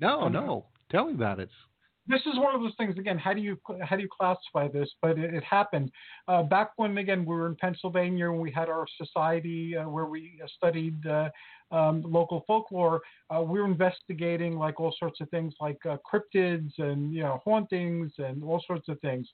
No, 0.00 0.28
no. 0.28 0.66
Tell 0.90 1.06
me 1.06 1.14
about 1.14 1.38
it 1.38 1.50
this 2.08 2.22
is 2.22 2.38
one 2.38 2.54
of 2.54 2.62
those 2.62 2.74
things 2.78 2.96
again 2.98 3.18
how 3.18 3.32
do 3.32 3.40
you 3.40 3.58
how 3.82 3.96
do 3.96 4.02
you 4.02 4.08
classify 4.08 4.66
this? 4.68 4.88
But 5.02 5.18
it, 5.18 5.34
it 5.34 5.44
happened 5.44 5.92
uh, 6.26 6.42
back 6.42 6.70
when 6.76 6.96
again 6.98 7.20
we 7.20 7.34
were 7.34 7.46
in 7.46 7.56
pennsylvania 7.56 8.30
and 8.30 8.40
we 8.40 8.50
had 8.50 8.68
our 8.68 8.86
society 8.96 9.76
uh, 9.76 9.88
where 9.88 10.06
we 10.06 10.40
studied 10.56 11.06
uh, 11.06 11.28
um, 11.70 12.02
local 12.02 12.44
folklore 12.46 13.02
uh, 13.34 13.42
we 13.42 13.60
were 13.60 13.66
investigating 13.66 14.56
like 14.56 14.80
all 14.80 14.94
sorts 14.98 15.20
of 15.20 15.28
things 15.28 15.54
like 15.60 15.78
uh, 15.86 15.96
cryptids 16.10 16.70
and 16.78 17.12
you 17.12 17.22
know 17.22 17.40
hauntings 17.44 18.12
and 18.18 18.42
all 18.42 18.62
sorts 18.66 18.88
of 18.88 18.98
things. 19.00 19.28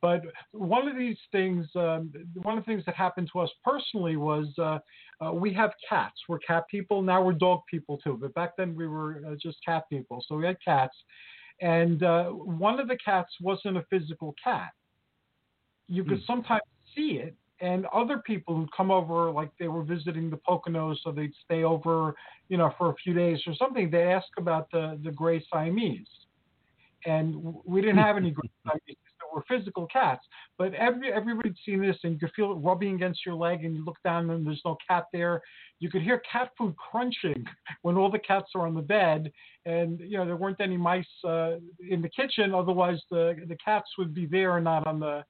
But 0.00 0.22
one 0.52 0.88
of 0.88 0.96
these 0.96 1.18
things 1.32 1.66
um, 1.74 2.12
one 2.34 2.56
of 2.56 2.64
the 2.64 2.70
things 2.70 2.84
that 2.86 2.94
happened 2.94 3.28
to 3.32 3.40
us 3.40 3.50
personally 3.64 4.16
was 4.16 4.46
uh, 4.58 4.78
we 5.32 5.52
have 5.54 5.72
cats. 5.86 6.18
We're 6.28 6.38
cat 6.38 6.64
people. 6.70 7.02
Now 7.02 7.22
we're 7.22 7.32
dog 7.32 7.60
people 7.68 7.98
too 7.98 8.16
but 8.20 8.32
back 8.34 8.56
then 8.56 8.74
we 8.74 8.86
were 8.86 9.22
just 9.42 9.58
cat 9.64 9.84
people. 9.90 10.24
So 10.28 10.36
we 10.36 10.46
had 10.46 10.56
cats 10.64 10.96
and 11.60 12.02
uh, 12.02 12.26
one 12.26 12.80
of 12.80 12.88
the 12.88 12.96
cats 13.04 13.30
wasn't 13.40 13.76
a 13.76 13.84
physical 13.90 14.34
cat. 14.42 14.70
You 15.88 16.04
could 16.04 16.20
mm. 16.20 16.26
sometimes 16.26 16.62
see 16.94 17.18
it, 17.22 17.34
and 17.60 17.86
other 17.86 18.18
people 18.18 18.56
who'd 18.56 18.72
come 18.72 18.90
over, 18.90 19.30
like 19.30 19.50
they 19.58 19.68
were 19.68 19.82
visiting 19.82 20.30
the 20.30 20.38
Poconos, 20.38 20.96
so 21.02 21.12
they'd 21.12 21.32
stay 21.44 21.64
over, 21.64 22.14
you 22.48 22.56
know, 22.56 22.72
for 22.78 22.90
a 22.90 22.94
few 22.94 23.12
days 23.12 23.40
or 23.46 23.54
something. 23.54 23.90
They'd 23.90 24.10
ask 24.10 24.28
about 24.38 24.70
the 24.70 24.98
the 25.04 25.10
gray 25.10 25.44
Siamese, 25.52 26.08
and 27.06 27.54
we 27.64 27.80
didn't 27.80 27.98
have 27.98 28.16
any 28.16 28.30
gray 28.30 28.50
Siamese 28.64 28.96
were 29.34 29.44
physical 29.48 29.86
cats. 29.86 30.24
But 30.58 30.74
every 30.74 31.12
everybody's 31.12 31.54
seen 31.64 31.80
this, 31.80 31.96
and 32.04 32.12
you 32.12 32.18
could 32.18 32.32
feel 32.34 32.52
it 32.52 32.56
rubbing 32.56 32.94
against 32.94 33.24
your 33.24 33.34
leg, 33.34 33.64
and 33.64 33.74
you 33.74 33.84
look 33.84 33.98
down 34.04 34.30
and 34.30 34.46
there's 34.46 34.62
no 34.64 34.76
cat 34.86 35.06
there. 35.12 35.40
You 35.78 35.90
could 35.90 36.02
hear 36.02 36.22
cat 36.30 36.50
food 36.58 36.74
crunching 36.76 37.44
when 37.82 37.96
all 37.96 38.10
the 38.10 38.18
cats 38.18 38.50
are 38.54 38.66
on 38.66 38.74
the 38.74 38.82
bed, 38.82 39.32
and 39.66 40.00
you 40.00 40.18
know 40.18 40.26
there 40.26 40.36
weren't 40.36 40.60
any 40.60 40.76
mice 40.76 41.06
uh, 41.24 41.56
in 41.88 42.02
the 42.02 42.10
kitchen. 42.10 42.54
Otherwise, 42.54 43.00
the 43.10 43.36
the 43.48 43.56
cats 43.64 43.88
would 43.98 44.14
be 44.14 44.26
there 44.26 44.56
and 44.56 44.64
not 44.64 44.86
on 44.86 45.00
the 45.00 45.24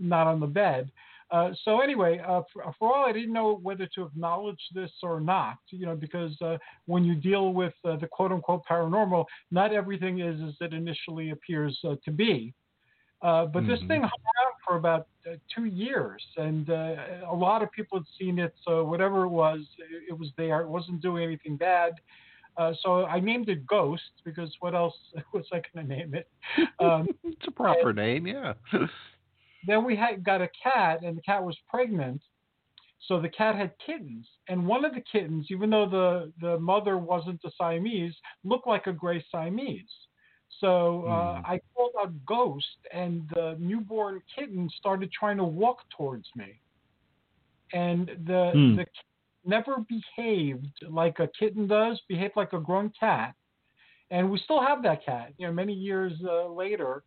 not 0.00 0.26
on 0.26 0.40
the 0.40 0.46
bed. 0.46 0.90
Uh, 1.32 1.50
so 1.64 1.80
anyway, 1.80 2.20
uh, 2.28 2.42
for, 2.52 2.62
for, 2.78 2.94
all 2.94 3.06
I 3.06 3.12
didn't 3.12 3.32
know 3.32 3.58
whether 3.62 3.88
to 3.94 4.02
acknowledge 4.02 4.60
this 4.74 4.90
or 5.02 5.18
not, 5.18 5.56
you 5.70 5.86
know, 5.86 5.96
because 5.96 6.36
uh, 6.42 6.58
when 6.84 7.04
you 7.04 7.14
deal 7.14 7.54
with 7.54 7.72
uh, 7.86 7.96
the 7.96 8.06
quote 8.06 8.32
unquote 8.32 8.62
paranormal, 8.70 9.24
not 9.50 9.72
everything 9.72 10.20
is 10.20 10.38
as 10.46 10.54
it 10.60 10.74
initially 10.74 11.30
appears 11.30 11.78
uh, 11.88 11.94
to 12.04 12.10
be. 12.10 12.52
Uh, 13.22 13.46
but 13.46 13.62
mm-hmm. 13.62 13.70
this 13.70 13.80
thing 13.80 14.00
hung 14.00 14.10
around 14.10 14.54
for 14.66 14.76
about 14.76 15.06
uh, 15.30 15.36
two 15.54 15.66
years, 15.66 16.22
and 16.36 16.70
uh, 16.70 16.94
a 17.30 17.34
lot 17.34 17.62
of 17.62 17.70
people 17.70 17.98
had 17.98 18.06
seen 18.18 18.38
it. 18.40 18.52
So 18.64 18.84
whatever 18.84 19.24
it 19.24 19.28
was, 19.28 19.60
it, 19.78 20.10
it 20.10 20.18
was 20.18 20.30
there. 20.36 20.60
It 20.60 20.68
wasn't 20.68 21.00
doing 21.00 21.22
anything 21.22 21.56
bad. 21.56 21.92
Uh, 22.56 22.72
so 22.82 23.06
I 23.06 23.20
named 23.20 23.48
it 23.48 23.66
Ghost 23.66 24.02
because 24.24 24.52
what 24.60 24.74
else 24.74 24.94
was 25.32 25.44
I 25.52 25.62
going 25.72 25.86
to 25.86 25.96
name 25.96 26.14
it? 26.14 26.28
Um, 26.80 27.08
it's 27.24 27.46
a 27.46 27.50
proper 27.50 27.92
name, 27.92 28.26
yeah. 28.26 28.54
then 29.66 29.84
we 29.84 29.96
had 29.96 30.24
got 30.24 30.42
a 30.42 30.48
cat, 30.62 31.02
and 31.02 31.16
the 31.16 31.22
cat 31.22 31.42
was 31.42 31.56
pregnant. 31.68 32.20
So 33.08 33.20
the 33.20 33.28
cat 33.28 33.56
had 33.56 33.72
kittens, 33.84 34.26
and 34.48 34.64
one 34.64 34.84
of 34.84 34.94
the 34.94 35.02
kittens, 35.10 35.46
even 35.50 35.70
though 35.70 35.88
the 35.88 36.32
the 36.40 36.58
mother 36.60 36.98
wasn't 36.98 37.40
a 37.44 37.50
Siamese, 37.58 38.14
looked 38.44 38.68
like 38.68 38.86
a 38.86 38.92
gray 38.92 39.24
Siamese. 39.30 39.90
So 40.62 41.04
uh, 41.06 41.10
mm. 41.10 41.44
I 41.44 41.60
called 41.74 41.90
out 42.00 42.12
Ghost, 42.24 42.78
and 42.94 43.28
the 43.34 43.56
newborn 43.58 44.22
kitten 44.34 44.70
started 44.78 45.10
trying 45.12 45.36
to 45.38 45.44
walk 45.44 45.80
towards 45.94 46.28
me. 46.36 46.60
And 47.74 48.06
the 48.26 48.52
mm. 48.54 48.76
the 48.76 48.86
never 49.44 49.78
behaved 49.88 50.84
like 50.88 51.18
a 51.18 51.28
kitten 51.38 51.66
does, 51.66 52.00
behaved 52.08 52.34
like 52.36 52.52
a 52.52 52.60
grown 52.60 52.92
cat. 52.98 53.34
And 54.12 54.30
we 54.30 54.38
still 54.44 54.62
have 54.62 54.82
that 54.84 55.04
cat, 55.04 55.32
you 55.36 55.46
know, 55.46 55.52
many 55.52 55.72
years 55.72 56.12
uh, 56.24 56.46
later. 56.48 57.02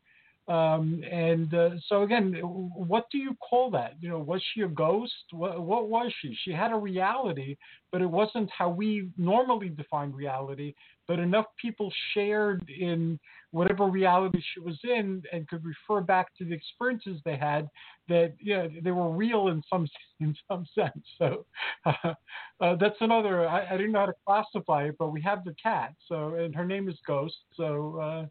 Um, 0.48 1.02
and 1.10 1.54
uh, 1.54 1.70
so 1.88 2.04
again, 2.04 2.34
what 2.44 3.06
do 3.12 3.18
you 3.18 3.36
call 3.48 3.72
that? 3.72 3.94
You 4.02 4.10
know, 4.10 4.20
was 4.20 4.44
she 4.54 4.62
a 4.62 4.68
ghost? 4.68 5.14
What, 5.32 5.62
what 5.62 5.88
was 5.88 6.12
she? 6.22 6.38
She 6.44 6.52
had 6.52 6.72
a 6.72 6.76
reality, 6.76 7.56
but 7.92 8.02
it 8.02 8.10
wasn't 8.10 8.50
how 8.56 8.70
we 8.70 9.10
normally 9.18 9.70
define 9.70 10.12
reality. 10.12 10.76
But 11.08 11.20
enough 11.20 11.46
people 11.62 11.92
shared 12.14 12.68
in 12.70 13.20
whatever 13.52 13.86
reality 13.86 14.42
she 14.54 14.60
was 14.60 14.80
in 14.84 15.22
and 15.32 15.48
could 15.48 15.64
refer 15.64 16.02
back 16.02 16.36
to 16.38 16.46
the 16.46 16.54
experiences 16.54 17.22
they 17.24 17.38
had 17.38 17.70
that 18.10 18.34
yeah 18.42 18.68
they 18.84 18.92
were 18.92 19.10
real 19.10 19.48
in 19.50 19.62
some 19.70 19.88
in 20.20 20.36
some 20.50 20.66
sense. 20.74 21.06
So 21.18 21.46
uh, 21.86 22.14
uh, 22.60 22.76
that's 22.76 22.98
another. 23.02 23.48
I, 23.48 23.68
I, 23.74 23.78
didn't 23.78 23.92
know 23.92 24.00
how 24.00 24.06
to 24.08 24.14
classify 24.26 24.86
it, 24.86 24.96
but 24.98 25.12
we 25.12 25.22
have 25.22 25.44
the 25.44 25.56
cat. 25.62 25.94
So 26.08 26.36
and 26.36 26.56
her 26.56 26.66
name 26.66 26.90
is 26.90 26.98
Ghost. 27.06 27.36
So 27.56 28.00
uh, 28.00 28.26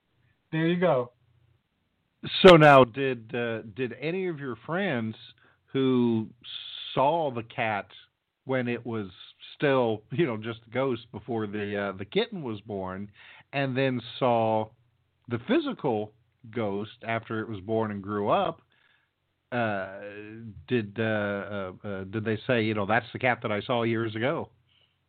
there 0.53 0.67
you 0.67 0.81
go. 0.81 1.13
So 2.47 2.57
now, 2.57 2.85
did 2.85 3.35
uh, 3.35 3.63
did 3.75 3.95
any 4.01 4.29
of 4.29 4.39
your 4.39 4.57
friends 4.67 5.15
who 5.67 6.29
saw 6.95 7.31
the 7.31 7.43
cat 7.43 7.87
when 8.45 8.69
it 8.69 8.85
was 8.85 9.09
still, 9.55 10.03
you 10.11 10.27
know, 10.27 10.37
just 10.37 10.61
a 10.67 10.71
ghost 10.71 11.03
before 11.13 11.47
the 11.47 11.77
uh, 11.77 11.97
the 11.97 12.05
kitten 12.05 12.43
was 12.43 12.61
born, 12.63 13.11
and 13.53 13.77
then 13.77 14.01
saw 14.19 14.69
the 15.29 15.39
physical 15.49 16.13
ghost 16.51 16.93
after 17.07 17.41
it 17.41 17.49
was 17.49 17.61
born 17.61 17.91
and 17.91 18.03
grew 18.03 18.29
up? 18.29 18.61
Uh, 19.53 20.01
did 20.69 20.97
uh, 20.99 21.03
uh, 21.03 21.73
uh, 21.85 22.05
did 22.05 22.25
they 22.25 22.39
say, 22.47 22.63
you 22.63 22.75
know, 22.75 22.87
that's 22.87 23.07
the 23.13 23.19
cat 23.19 23.39
that 23.43 23.53
I 23.53 23.61
saw 23.63 23.85
years 23.85 24.15
ago? 24.17 24.51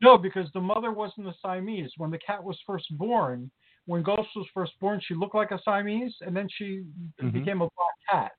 No, 0.01 0.17
because 0.17 0.47
the 0.53 0.61
mother 0.61 0.91
wasn't 0.91 1.27
a 1.27 1.33
Siamese 1.41 1.91
when 1.97 2.11
the 2.11 2.19
cat 2.19 2.43
was 2.43 2.57
first 2.67 2.85
born 2.97 3.49
when 3.85 4.01
Ghost 4.03 4.29
was 4.35 4.47
first 4.53 4.73
born, 4.79 4.99
she 5.03 5.13
looked 5.13 5.35
like 5.35 5.51
a 5.51 5.59
Siamese, 5.63 6.15
and 6.21 6.35
then 6.35 6.47
she 6.57 6.83
mm-hmm. 7.21 7.29
became 7.29 7.61
a 7.61 7.67
black 7.75 7.95
cat. 8.11 8.31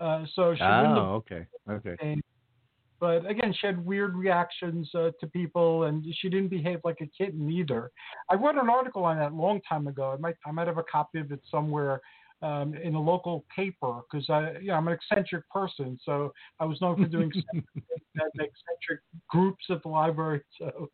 Uh, 0.00 0.24
so 0.34 0.54
she 0.54 0.62
oh, 0.62 1.22
okay, 1.22 1.46
okay. 1.70 2.20
But 3.02 3.28
again, 3.28 3.52
she 3.60 3.66
had 3.66 3.84
weird 3.84 4.14
reactions 4.14 4.88
uh, 4.94 5.10
to 5.18 5.26
people, 5.26 5.82
and 5.84 6.06
she 6.20 6.28
didn't 6.28 6.50
behave 6.50 6.78
like 6.84 7.00
a 7.00 7.06
kitten 7.18 7.50
either. 7.50 7.90
I 8.30 8.36
wrote 8.36 8.54
an 8.54 8.70
article 8.70 9.02
on 9.04 9.18
that 9.18 9.32
a 9.32 9.34
long 9.34 9.60
time 9.68 9.88
ago. 9.88 10.12
I 10.16 10.20
might, 10.20 10.36
I 10.46 10.52
might 10.52 10.68
have 10.68 10.78
a 10.78 10.84
copy 10.84 11.18
of 11.18 11.32
it 11.32 11.40
somewhere 11.50 12.00
um, 12.42 12.74
in 12.74 12.94
a 12.94 13.02
local 13.02 13.44
paper 13.54 14.02
because 14.08 14.30
I, 14.30 14.52
you 14.60 14.68
know, 14.68 14.74
I'm 14.74 14.86
an 14.86 14.94
eccentric 14.94 15.50
person, 15.50 15.98
so 16.04 16.32
I 16.60 16.64
was 16.64 16.80
known 16.80 17.02
for 17.02 17.08
doing 17.08 17.32
eccentric 18.14 19.00
groups 19.28 19.64
at 19.68 19.82
the 19.82 19.88
library. 19.88 20.42
So. 20.60 20.88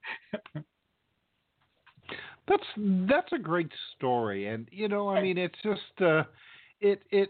That's 2.49 2.64
that's 3.07 3.33
a 3.35 3.38
great 3.38 3.71
story, 3.94 4.47
and 4.47 4.66
you 4.73 4.88
know, 4.88 5.11
I 5.11 5.21
mean, 5.21 5.37
it's 5.37 5.59
just 5.62 6.01
uh, 6.01 6.23
it 6.81 7.03
it. 7.11 7.29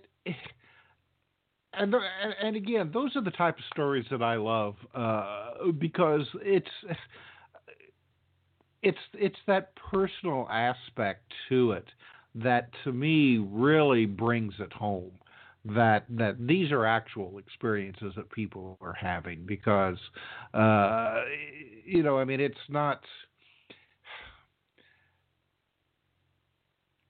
And, 1.75 1.95
and 2.43 2.57
again, 2.57 2.91
those 2.93 3.15
are 3.17 3.23
the 3.23 3.31
type 3.31 3.59
of 3.59 3.65
stories 3.73 4.07
that 4.11 4.23
I 4.23 4.37
love 4.37 4.77
uh, 4.95 5.71
because 5.79 6.27
it's 6.43 6.69
it's 8.83 8.99
it's 9.15 9.39
that 9.47 9.73
personal 9.91 10.47
aspect 10.51 11.33
to 11.49 11.73
it 11.73 11.87
that 12.35 12.69
to 12.85 12.93
me 12.93 13.39
really 13.39 14.07
brings 14.07 14.55
it 14.61 14.73
home 14.73 15.11
that 15.65 16.05
that 16.11 16.37
these 16.47 16.71
are 16.71 16.87
actual 16.87 17.39
experiences 17.39 18.13
that 18.17 18.31
people 18.31 18.79
are 18.81 18.95
having 18.95 19.45
because 19.45 19.99
uh, 20.55 21.23
you 21.85 22.03
know 22.03 22.19
I 22.19 22.25
mean 22.25 22.41
it's 22.41 22.57
not 22.69 23.01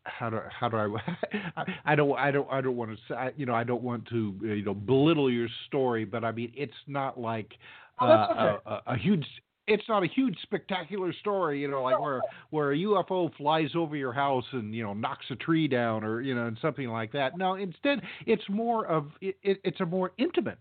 how 0.09 0.31
do 0.31 0.41
how 0.59 0.69
do 0.69 0.77
I 1.57 1.65
I 1.85 1.95
don't 1.95 2.19
I 2.19 2.31
don't 2.31 2.49
I 2.51 2.61
don't 2.61 2.77
want 2.77 2.91
to 2.91 2.97
say 3.09 3.33
you 3.37 3.47
know 3.47 3.55
I 3.55 3.65
don't 3.65 3.83
want 3.83 4.07
to 4.09 4.35
you 4.43 4.65
know 4.65 4.75
belittle 4.75 5.31
your 5.31 5.49
story, 5.67 6.05
but 6.05 6.25
I 6.25 6.33
mean 6.33 6.53
it's 6.57 6.73
not 6.87 7.19
like 7.19 7.53
oh, 8.01 8.07
uh, 8.07 8.29
okay. 8.33 8.81
a, 8.87 8.93
a, 8.95 8.97
huge 8.97 9.27
it's 9.69 9.89
not 9.89 10.03
a 10.03 10.07
huge 10.07 10.37
spectacular 10.43 11.13
story, 11.21 11.61
you 11.61 11.69
know, 11.69 11.83
like 11.83 12.01
where 12.01 12.21
where 12.51 12.73
a 12.73 12.77
UFO 12.77 13.31
flies 13.37 13.71
over 13.77 13.97
your 13.97 14.13
house 14.13 14.45
and 14.53 14.75
you 14.75 14.83
know 14.83 14.95
knocks 14.95 15.27
a 15.31 15.37
tree 15.37 15.69
down 15.69 16.05
or 16.05 16.21
you 16.21 16.35
know 16.35 16.47
and 16.47 16.59
something 16.61 16.89
like 16.89 17.13
that. 17.13 17.37
No, 17.37 17.55
instead 17.55 18.01
it's 18.27 18.49
more 18.49 18.87
of 18.87 19.11
it, 19.21 19.37
it's 19.43 19.81
a 19.81 19.87
more 19.87 20.13
intimate 20.19 20.59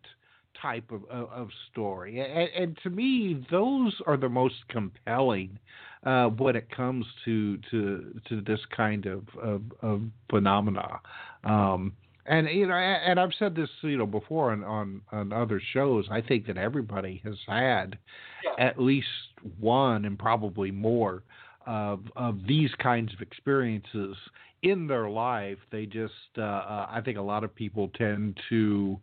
type 0.62 0.91
of, 0.91 1.03
of, 1.10 1.29
of 1.29 1.49
story, 1.71 2.19
and, 2.19 2.49
and, 2.63 2.77
to 2.81 2.89
me 2.89 3.45
those 3.51 3.95
are 4.07 4.17
the 4.17 4.29
most 4.29 4.55
compelling 4.69 5.60
uh, 6.05 6.27
when 6.27 6.55
it 6.55 6.69
comes 6.69 7.05
to 7.25 7.57
to 7.71 8.19
to 8.29 8.41
this 8.41 8.60
kind 8.75 9.05
of 9.05 9.23
of, 9.41 9.62
of 9.81 10.01
phenomena. 10.29 10.99
Um, 11.43 11.93
and 12.25 12.47
you 12.49 12.67
know, 12.67 12.75
and 12.75 13.19
I've 13.19 13.33
said 13.39 13.55
this 13.55 13.69
you 13.81 13.97
know 13.97 14.05
before 14.05 14.51
on, 14.51 14.63
on 14.63 15.01
on 15.12 15.33
other 15.33 15.62
shows. 15.73 16.05
I 16.12 16.21
think 16.21 16.47
that 16.47 16.57
everybody 16.57 17.21
has 17.23 17.38
had 17.47 17.97
at 18.60 18.81
least 18.81 19.07
one 19.60 20.05
and 20.05 20.17
probably 20.17 20.71
more 20.71 21.23
of 21.65 22.01
of 22.15 22.39
these 22.47 22.71
kinds 22.81 23.13
of 23.13 23.21
experiences 23.21 24.15
in 24.63 24.88
their 24.88 25.10
life. 25.10 25.57
They 25.71 25.86
just, 25.86 26.13
uh, 26.38 26.41
uh, 26.41 26.88
I 26.89 27.01
think, 27.03 27.17
a 27.17 27.21
lot 27.21 27.43
of 27.43 27.53
people 27.53 27.89
tend 27.95 28.39
to 28.49 28.99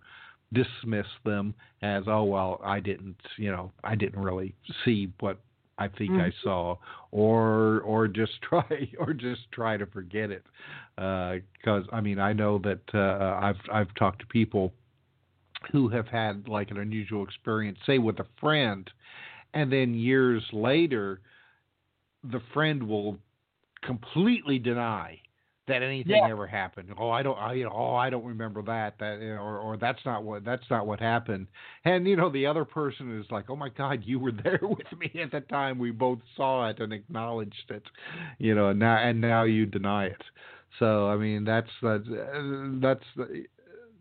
dismiss 0.53 1.07
them 1.25 1.55
as, 1.83 2.05
oh 2.07 2.25
well, 2.25 2.61
I 2.65 2.81
didn't, 2.81 3.17
you 3.37 3.51
know, 3.51 3.73
I 3.83 3.95
didn't 3.95 4.21
really 4.21 4.55
see 4.85 5.13
what 5.21 5.39
I 5.79 5.89
think 5.89 6.13
mm-hmm. 6.13 6.21
I 6.21 6.33
saw, 6.43 6.77
or 7.11 7.81
or 7.81 8.09
just 8.09 8.33
try 8.49 8.89
or 8.99 9.13
just 9.13 9.51
try 9.53 9.77
to 9.77 9.87
forget 9.87 10.31
it, 10.31 10.45
because 10.97 11.85
uh, 11.93 11.95
I 11.95 12.01
mean 12.01 12.19
I 12.19 12.33
know 12.33 12.59
that 12.59 12.83
uh, 12.95 13.39
I've 13.43 13.61
I've 13.73 13.95
talked 13.95 14.21
to 14.21 14.27
people 14.27 14.73
who 15.73 15.89
have 15.89 16.09
had 16.09 16.49
like 16.49 16.71
an 16.71 16.79
unusual 16.79 17.25
experience, 17.25 17.79
say 17.87 17.99
with 17.99 18.19
a 18.21 18.27
friend, 18.41 18.89
and 19.55 19.73
then 19.73 19.95
years 19.95 20.43
later, 20.53 21.21
the 22.23 22.41
friend 22.53 22.83
will 22.83 23.19
completely 23.83 24.59
deny 24.59 25.21
that 25.67 25.83
anything 25.83 26.17
yeah. 26.17 26.31
ever 26.31 26.47
happened. 26.47 26.91
Oh, 26.99 27.11
I 27.11 27.23
don't, 27.23 27.39
I, 27.39 27.55
you 27.55 27.65
know, 27.65 27.73
oh, 27.75 27.95
I 27.95 28.11
don't 28.11 28.25
remember 28.25 28.63
that. 28.63 28.99
That, 28.99 29.15
or, 29.23 29.59
or 29.59 29.77
that's 29.77 30.01
not 30.05 30.23
what, 30.23 30.45
that's 30.45 30.65
not 30.71 30.87
what 30.87 31.01
happened. 31.01 31.47
And 31.85 32.07
you 32.07 32.17
know, 32.17 32.31
the 32.31 32.47
other 32.47 32.65
person 32.65 33.19
is 33.19 33.27
like, 33.31 33.49
oh 33.49 33.57
my 33.57 33.71
God, 33.71 34.03
you 34.05 34.19
were 34.19 34.33
there 34.45 34.61
with 34.63 34.87
me 34.99 35.21
at 35.23 35.31
the 35.31 35.41
time. 35.41 35.79
We 35.79 35.91
both 35.91 36.19
saw 36.37 36.69
it 36.69 36.81
and 36.81 36.93
acknowledged 36.93 37.71
it. 37.71 37.85
You 38.39 38.55
know, 38.55 38.69
and 38.69 38.79
now 38.79 38.97
and 38.97 39.21
now 39.21 39.45
you 39.45 39.67
deny 39.67 40.07
it. 40.07 40.23
So 40.79 41.09
I 41.09 41.17
mean, 41.17 41.45
that's 41.45 41.71
that's 41.83 42.05
that's 42.81 43.05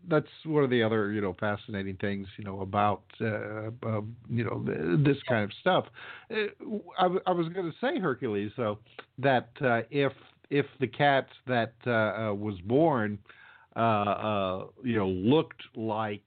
that's 0.08 0.26
one 0.44 0.64
of 0.64 0.70
the 0.70 0.82
other 0.82 1.12
you 1.12 1.20
know 1.20 1.34
fascinating 1.38 1.96
things 1.96 2.26
you 2.36 2.44
know 2.44 2.60
about 2.60 3.02
uh, 3.20 3.70
uh, 3.86 4.00
you 4.28 4.44
know 4.44 4.64
this 5.04 5.16
kind 5.28 5.44
of 5.44 5.50
stuff. 5.60 5.86
Uh, 6.30 6.76
I, 6.98 7.06
I 7.26 7.30
was 7.30 7.48
going 7.48 7.70
to 7.70 7.76
say 7.80 7.98
Hercules 7.98 8.52
though 8.56 8.78
that 9.18 9.48
uh, 9.60 9.82
if 9.90 10.12
if 10.50 10.66
the 10.80 10.86
cat 10.86 11.26
that 11.46 11.74
uh, 11.86 11.90
uh, 11.90 12.34
was 12.34 12.60
born, 12.64 13.18
uh, 13.76 13.78
uh, 13.78 14.66
you 14.82 14.96
know, 14.96 15.08
looked 15.08 15.62
like 15.74 16.24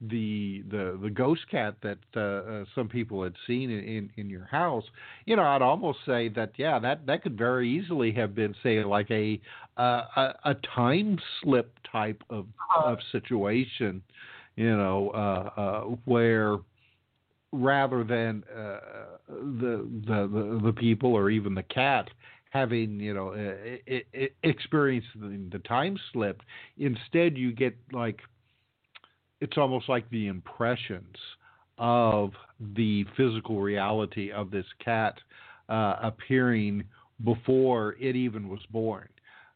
the 0.00 0.62
the 0.70 0.98
the 1.02 1.10
ghost 1.10 1.42
cat 1.50 1.74
that 1.82 1.98
uh, 2.16 2.20
uh, 2.20 2.64
some 2.74 2.88
people 2.88 3.22
had 3.22 3.34
seen 3.46 3.70
in, 3.70 3.84
in, 3.84 4.10
in 4.16 4.30
your 4.30 4.44
house, 4.44 4.84
you 5.24 5.36
know, 5.36 5.42
I'd 5.42 5.62
almost 5.62 5.98
say 6.06 6.28
that 6.30 6.52
yeah, 6.56 6.78
that 6.78 7.06
that 7.06 7.22
could 7.22 7.36
very 7.36 7.68
easily 7.70 8.12
have 8.12 8.34
been 8.34 8.54
say 8.62 8.82
like 8.84 9.10
a 9.10 9.40
a, 9.76 10.34
a 10.44 10.56
time 10.74 11.18
slip 11.42 11.72
type 11.90 12.22
of 12.30 12.46
uh-huh. 12.46 12.92
of 12.92 12.98
situation, 13.12 14.02
you 14.56 14.76
know, 14.76 15.98
where 16.04 16.56
rather 17.52 18.04
than 18.04 18.42
the, 19.28 19.88
the 20.06 20.28
the 20.32 20.60
the 20.64 20.72
people 20.72 21.14
or 21.14 21.30
even 21.30 21.54
the 21.54 21.62
cat 21.62 22.08
having 22.56 22.98
you 23.00 23.14
know 23.14 23.28
uh, 23.28 24.26
experienced 24.42 25.08
the, 25.14 25.48
the 25.52 25.58
time 25.60 25.98
slip. 26.12 26.42
Instead, 26.78 27.36
you 27.36 27.52
get 27.52 27.76
like 27.92 28.20
it's 29.40 29.58
almost 29.58 29.88
like 29.88 30.08
the 30.10 30.26
impressions 30.28 31.16
of 31.78 32.32
the 32.74 33.04
physical 33.16 33.60
reality 33.60 34.32
of 34.32 34.50
this 34.50 34.64
cat 34.82 35.14
uh, 35.68 35.96
appearing 36.02 36.84
before 37.24 37.96
it 38.00 38.16
even 38.16 38.48
was 38.48 38.60
born. 38.70 39.08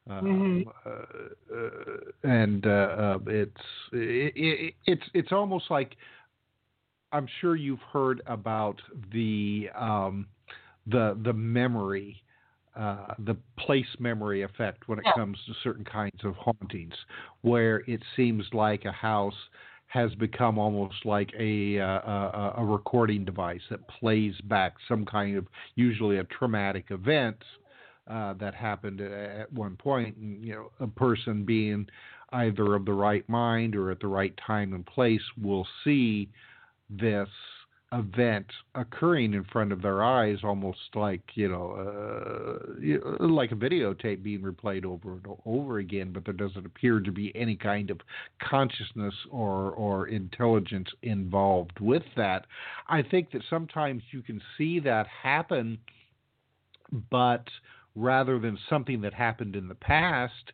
mm-hmm. 0.09 0.69
uh, 0.85 1.57
uh, 1.57 2.31
and 2.31 2.67
uh, 2.67 2.69
uh, 2.69 3.19
it's 3.27 3.67
it, 3.93 4.33
it, 4.37 4.75
it's 4.87 5.03
it's 5.15 5.33
almost 5.33 5.71
like 5.71 5.97
I'm 7.13 7.29
sure 7.41 7.57
you've 7.57 7.87
heard 7.93 8.23
about 8.27 8.81
the 9.13 9.71
um, 9.79 10.27
the 10.87 11.19
the 11.25 11.33
memory 11.33 12.23
uh, 12.77 13.15
the 13.27 13.37
place 13.59 13.87
memory 13.99 14.43
effect 14.43 14.89
when 14.89 14.99
it 14.99 15.05
yeah. 15.07 15.13
comes 15.15 15.39
to 15.47 15.53
certain 15.63 15.85
kinds 15.85 16.25
of 16.25 16.35
hauntings, 16.37 16.95
where 17.43 17.79
it 17.87 18.01
seems 18.17 18.45
like 18.53 18.85
a 18.85 18.93
house 18.93 19.35
has 19.89 20.15
become 20.15 20.57
almost 20.57 21.05
like 21.05 21.33
a, 21.37 21.81
uh, 21.81 21.85
a, 21.85 22.55
a 22.59 22.65
recording 22.65 23.25
device 23.25 23.61
that 23.71 23.81
plays 23.89 24.35
back 24.45 24.75
some 24.87 25.05
kind 25.05 25.37
of 25.37 25.47
usually 25.75 26.19
a 26.19 26.25
traumatic 26.25 26.87
event 26.91 27.37
uh, 28.09 28.35
that 28.35 28.55
happened 28.55 29.01
at 29.01 29.53
one 29.53 29.77
point, 29.77 30.17
and 30.17 30.45
you 30.45 30.55
know, 30.55 30.71
a 30.79 30.87
person 30.87 31.45
being 31.45 31.87
either 32.33 32.75
of 32.75 32.85
the 32.85 32.93
right 32.93 33.29
mind 33.29 33.75
or 33.75 33.91
at 33.91 33.99
the 34.01 34.07
right 34.07 34.39
time 34.47 34.73
and 34.75 34.87
place 34.87 35.23
will 35.43 35.67
see 35.83 36.29
this 36.89 37.29
event 37.92 38.46
occurring 38.76 39.35
in 39.35 39.44
front 39.44 39.72
of 39.72 39.82
their 39.82 40.03
eyes, 40.03 40.38
almost 40.45 40.78
like 40.95 41.22
you 41.34 41.49
know, 41.49 41.72
uh, 43.18 43.26
like 43.26 43.53
a 43.53 43.57
videotape 43.57 44.22
being 44.22 44.43
replayed 44.43 44.84
over 44.84 45.12
and 45.12 45.26
over 45.45 45.78
again. 45.78 46.12
But 46.12 46.24
there 46.24 46.34
doesn't 46.34 46.66
appear 46.66 47.01
to 47.01 47.11
be 47.11 47.34
any 47.34 47.57
kind 47.57 47.91
of 47.91 48.01
consciousness 48.41 49.14
or 49.30 49.72
or 49.72 50.09
intelligence 50.09 50.88
involved 51.03 51.80
with 51.80 52.05
that. 52.16 52.47
I 52.88 53.03
think 53.03 53.32
that 53.32 53.43
sometimes 53.51 54.03
you 54.12 54.22
can 54.22 54.41
see 54.57 54.78
that 54.80 55.07
happen, 55.22 55.78
but 57.11 57.45
rather 57.97 58.38
than 58.38 58.57
something 58.68 59.01
that 59.01 59.14
happened 59.14 59.57
in 59.57 59.66
the 59.66 59.74
past, 59.74 60.53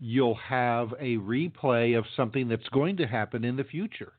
you'll 0.00 0.34
have 0.34 0.92
a 0.98 1.16
replay 1.18 1.96
of 1.96 2.04
something 2.16 2.48
that's 2.48 2.68
going 2.70 2.96
to 2.96 3.06
happen 3.06 3.44
in 3.44 3.56
the 3.56 3.64
future. 3.64 4.12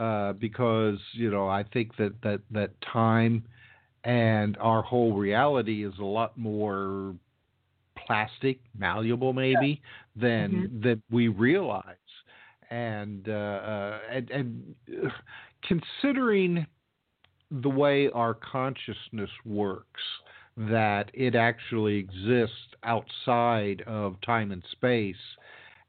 Uh, 0.00 0.32
because 0.32 0.98
you 1.12 1.30
know 1.30 1.46
I 1.46 1.62
think 1.62 1.94
that 1.98 2.14
that 2.22 2.40
that 2.50 2.70
time 2.80 3.44
and 4.04 4.56
our 4.58 4.80
whole 4.80 5.12
reality 5.12 5.84
is 5.84 5.92
a 5.98 6.04
lot 6.04 6.38
more 6.38 7.14
plastic, 8.06 8.60
malleable, 8.78 9.34
maybe 9.34 9.82
yeah. 10.16 10.22
than 10.22 10.50
mm-hmm. 10.52 10.80
that 10.88 11.00
we 11.10 11.28
realize. 11.28 11.84
And 12.70 13.28
uh, 13.28 13.32
uh, 13.32 13.98
and, 14.10 14.30
and 14.30 14.74
considering 15.68 16.66
the 17.50 17.68
way 17.68 18.08
our 18.14 18.32
consciousness 18.32 19.28
works, 19.44 20.00
that 20.56 21.10
it 21.12 21.34
actually 21.34 21.96
exists 21.96 22.56
outside 22.84 23.82
of 23.86 24.18
time 24.22 24.50
and 24.50 24.62
space 24.72 25.16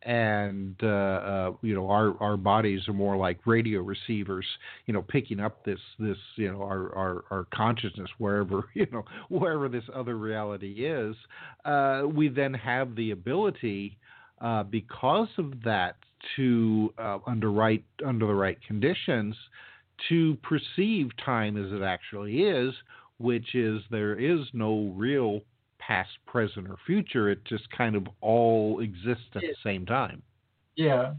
and 0.03 0.75
uh, 0.81 0.87
uh, 0.87 1.51
you 1.61 1.75
know 1.75 1.89
our 1.89 2.15
our 2.21 2.37
bodies 2.37 2.87
are 2.87 2.93
more 2.93 3.17
like 3.17 3.45
radio 3.45 3.81
receivers, 3.81 4.45
you 4.85 4.93
know, 4.93 5.01
picking 5.01 5.39
up 5.39 5.63
this 5.63 5.79
this 5.99 6.17
you 6.35 6.51
know 6.51 6.61
our 6.61 6.95
our, 6.95 7.23
our 7.29 7.47
consciousness 7.53 8.09
wherever 8.17 8.63
you 8.73 8.87
know 8.91 9.03
wherever 9.29 9.69
this 9.69 9.83
other 9.93 10.17
reality 10.17 10.85
is. 10.85 11.15
Uh, 11.65 12.03
we 12.05 12.27
then 12.27 12.53
have 12.53 12.95
the 12.95 13.11
ability, 13.11 13.97
uh, 14.41 14.63
because 14.63 15.29
of 15.37 15.53
that, 15.63 15.97
to 16.35 16.93
uh, 16.97 17.19
under 17.27 17.51
right 17.51 17.83
under 18.05 18.25
the 18.25 18.33
right 18.33 18.57
conditions, 18.67 19.35
to 20.09 20.35
perceive 20.41 21.09
time 21.23 21.57
as 21.63 21.71
it 21.71 21.83
actually 21.83 22.41
is, 22.41 22.73
which 23.19 23.53
is 23.53 23.81
there 23.91 24.15
is 24.15 24.39
no 24.53 24.91
real 24.95 25.41
past, 25.91 26.11
present, 26.25 26.67
or 26.69 26.77
future. 26.85 27.29
It 27.29 27.43
just 27.45 27.69
kind 27.75 27.95
of 27.95 28.07
all 28.21 28.79
exists 28.79 29.31
at 29.35 29.41
the 29.41 29.55
same 29.63 29.85
time. 29.85 30.21
Yeah. 30.77 31.13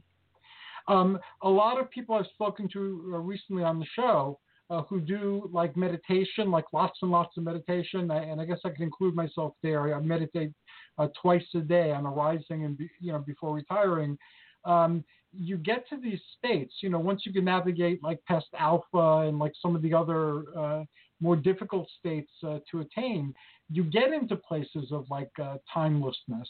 Um, 0.89 1.18
a 1.43 1.49
lot 1.49 1.79
of 1.79 1.91
people 1.91 2.14
I've 2.14 2.27
spoken 2.33 2.68
to 2.73 3.12
uh, 3.14 3.18
recently 3.18 3.64
on 3.64 3.79
the 3.79 3.87
show 3.95 4.39
uh, 4.70 4.83
who 4.89 5.01
do 5.01 5.49
like 5.53 5.77
meditation, 5.77 6.51
like 6.51 6.64
lots 6.73 6.99
and 7.03 7.11
lots 7.11 7.37
of 7.37 7.45
meditation, 7.45 8.11
and 8.11 8.41
I 8.41 8.45
guess 8.47 8.61
I 8.64 8.70
can 8.70 8.83
include 8.83 9.14
myself 9.14 9.53
there. 9.62 9.95
I 9.95 10.01
meditate 10.01 10.53
uh, 10.99 11.09
twice 11.20 11.45
a 11.55 11.61
day 11.61 11.93
on 11.93 12.07
arising 12.07 12.64
and 12.64 12.79
you 13.01 13.12
know 13.12 13.18
before 13.18 13.55
retiring. 13.55 14.16
Um, 14.64 15.05
you 15.35 15.57
get 15.57 15.89
to 15.89 15.97
these 15.99 16.20
states, 16.39 16.75
you 16.83 16.89
know, 16.89 16.99
once 16.99 17.23
you 17.25 17.33
can 17.33 17.45
navigate 17.45 18.03
like 18.03 18.25
past 18.27 18.47
alpha 18.59 19.27
and 19.29 19.39
like 19.39 19.53
some 19.61 19.77
of 19.77 19.83
the 19.83 19.93
other 19.95 20.45
uh, 20.59 20.85
more 21.23 21.37
difficult 21.37 21.89
states 22.01 22.31
uh, 22.47 22.59
to 22.70 22.81
attain, 22.81 23.33
you 23.70 23.85
get 23.85 24.12
into 24.12 24.37
places 24.37 24.91
of 24.91 25.07
like 25.09 25.31
uh, 25.41 25.57
timelessness 25.73 26.49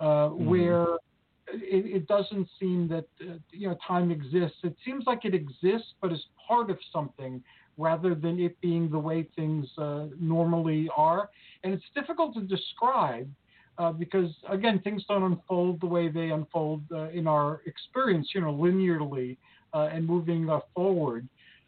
uh, 0.00 0.04
mm-hmm. 0.04 0.46
where 0.46 0.86
it, 1.48 1.96
it, 1.96 2.08
doesn't 2.08 2.48
seem 2.58 2.88
that 2.88 3.04
uh, 3.20 3.34
you 3.50 3.68
know 3.68 3.76
time 3.86 4.10
exists. 4.10 4.56
It 4.64 4.74
seems 4.84 5.04
like 5.06 5.24
it 5.24 5.34
exists, 5.34 5.92
but 6.00 6.10
as 6.10 6.22
part 6.48 6.70
of 6.70 6.78
something 6.92 7.42
rather 7.78 8.14
than 8.14 8.40
it 8.40 8.58
being 8.60 8.90
the 8.90 8.98
way 8.98 9.28
things 9.36 9.66
uh, 9.78 10.06
normally 10.18 10.88
are. 10.96 11.30
And 11.62 11.72
it's 11.72 11.84
difficult 11.94 12.34
to 12.34 12.40
describe. 12.40 13.30
Uh, 13.78 13.90
because 13.90 14.30
again, 14.50 14.78
things 14.84 15.02
don't 15.08 15.22
unfold 15.22 15.80
the 15.80 15.86
way 15.86 16.08
they 16.08 16.28
unfold 16.28 16.82
uh, 16.92 17.08
in 17.08 17.26
our 17.26 17.62
experience, 17.64 18.28
you 18.34 18.40
know, 18.42 18.52
linearly 18.52 19.38
and 19.72 20.06
moving 20.06 20.46
forward. 20.74 21.26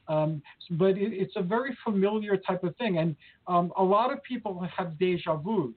Um, 0.08 0.42
but 0.72 0.98
it, 0.98 1.12
it's 1.12 1.34
a 1.36 1.42
very 1.42 1.76
familiar 1.84 2.36
type 2.36 2.64
of 2.64 2.76
thing. 2.76 2.98
And 2.98 3.16
um, 3.46 3.72
a 3.76 3.82
lot 3.82 4.12
of 4.12 4.22
people 4.22 4.66
have 4.76 4.98
deja 4.98 5.36
vus 5.36 5.72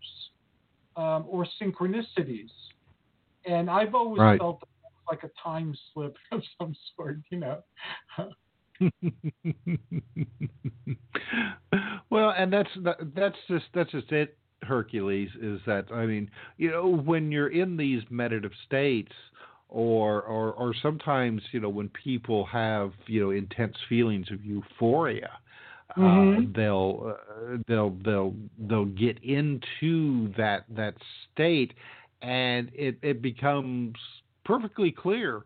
um, 0.95 1.25
or 1.28 1.47
synchronicities. 1.61 2.49
And 3.45 3.69
I've 3.69 3.95
always 3.95 4.19
right. 4.19 4.39
felt 4.39 4.63
like 5.09 5.23
a 5.23 5.30
time 5.41 5.75
slip 5.93 6.15
of 6.32 6.41
some 6.59 6.75
sort, 6.95 7.17
you 7.30 7.39
know. 7.39 7.63
well, 12.09 12.34
and 12.38 12.51
that's 12.51 12.69
that's 13.15 13.38
just 13.47 13.65
that's 13.73 13.91
just 13.91 14.11
it, 14.11 14.38
Hercules. 14.61 15.30
Is 15.41 15.59
that 15.65 15.91
I 15.91 16.05
mean, 16.05 16.30
you 16.57 16.69
know, 16.71 16.88
when 16.88 17.32
you're 17.32 17.47
in 17.47 17.78
these 17.78 18.03
meditative 18.09 18.51
states, 18.65 19.13
or 19.70 20.22
or 20.22 20.53
or 20.53 20.74
sometimes 20.82 21.41
you 21.51 21.59
know 21.59 21.70
when 21.70 21.89
people 21.89 22.45
have 22.45 22.91
you 23.05 23.22
know 23.22 23.32
intense 23.32 23.76
feelings 23.89 24.28
of 24.32 24.43
euphoria 24.43 25.30
uh, 25.95 25.99
mm-hmm. 25.99 26.51
they'll 26.53 27.13
uh, 27.13 27.57
they'll 27.68 27.97
they'll 28.03 28.34
they'll 28.70 28.86
get 28.86 29.22
into 29.24 30.32
that 30.38 30.63
that 30.70 30.93
state 31.34 31.74
and 32.22 32.72
it 32.74 32.97
it 33.01 33.22
becomes 33.22 33.95
perfectly 34.45 34.91
clear 34.91 35.41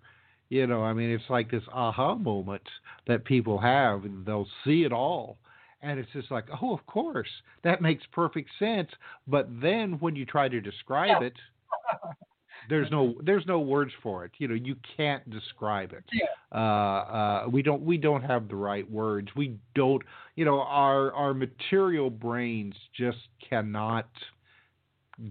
you 0.49 0.67
know 0.67 0.83
i 0.83 0.93
mean 0.93 1.09
it's 1.09 1.29
like 1.29 1.49
this 1.49 1.63
aha 1.73 2.15
moment 2.15 2.61
that 3.07 3.25
people 3.25 3.57
have 3.57 4.05
and 4.05 4.25
they'll 4.25 4.47
see 4.63 4.83
it 4.83 4.93
all 4.93 5.37
and 5.81 5.99
it's 5.99 6.11
just 6.13 6.29
like 6.29 6.45
oh 6.61 6.73
of 6.73 6.85
course 6.85 7.29
that 7.63 7.81
makes 7.81 8.03
perfect 8.11 8.49
sense 8.59 8.89
but 9.27 9.47
then 9.61 9.93
when 9.93 10.15
you 10.15 10.25
try 10.25 10.47
to 10.47 10.61
describe 10.61 11.21
yeah. 11.21 11.27
it 11.27 11.33
there's 12.69 12.89
no 12.91 13.15
there's 13.23 13.45
no 13.45 13.59
words 13.59 13.91
for 14.01 14.25
it. 14.25 14.31
You 14.37 14.47
know, 14.47 14.55
you 14.55 14.75
can't 14.97 15.27
describe 15.29 15.93
it. 15.93 16.03
Yeah. 16.13 16.27
Uh, 16.51 16.57
uh, 16.57 17.45
we 17.49 17.61
don't 17.61 17.81
we 17.81 17.97
don't 17.97 18.23
have 18.23 18.47
the 18.47 18.55
right 18.55 18.89
words. 18.89 19.29
We 19.35 19.57
don't. 19.75 20.01
You 20.35 20.45
know, 20.45 20.61
our 20.61 21.13
our 21.13 21.33
material 21.33 22.09
brains 22.09 22.75
just 22.97 23.17
cannot 23.47 24.09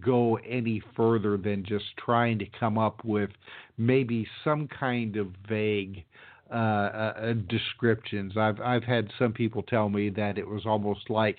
go 0.05 0.37
any 0.49 0.83
further 0.97 1.37
than 1.37 1.65
just 1.65 1.85
trying 2.05 2.39
to 2.39 2.47
come 2.59 2.79
up 2.79 3.05
with 3.05 3.31
maybe 3.77 4.27
some 4.45 4.69
kind 4.69 5.17
of 5.17 5.29
vague 5.49 6.05
uh, 6.51 6.55
uh, 6.55 7.33
descriptions. 7.49 8.37
I've 8.37 8.61
I've 8.61 8.85
had 8.85 9.11
some 9.19 9.33
people 9.33 9.63
tell 9.63 9.89
me 9.89 10.11
that 10.11 10.39
it 10.39 10.47
was 10.47 10.67
almost 10.67 11.11
like 11.11 11.39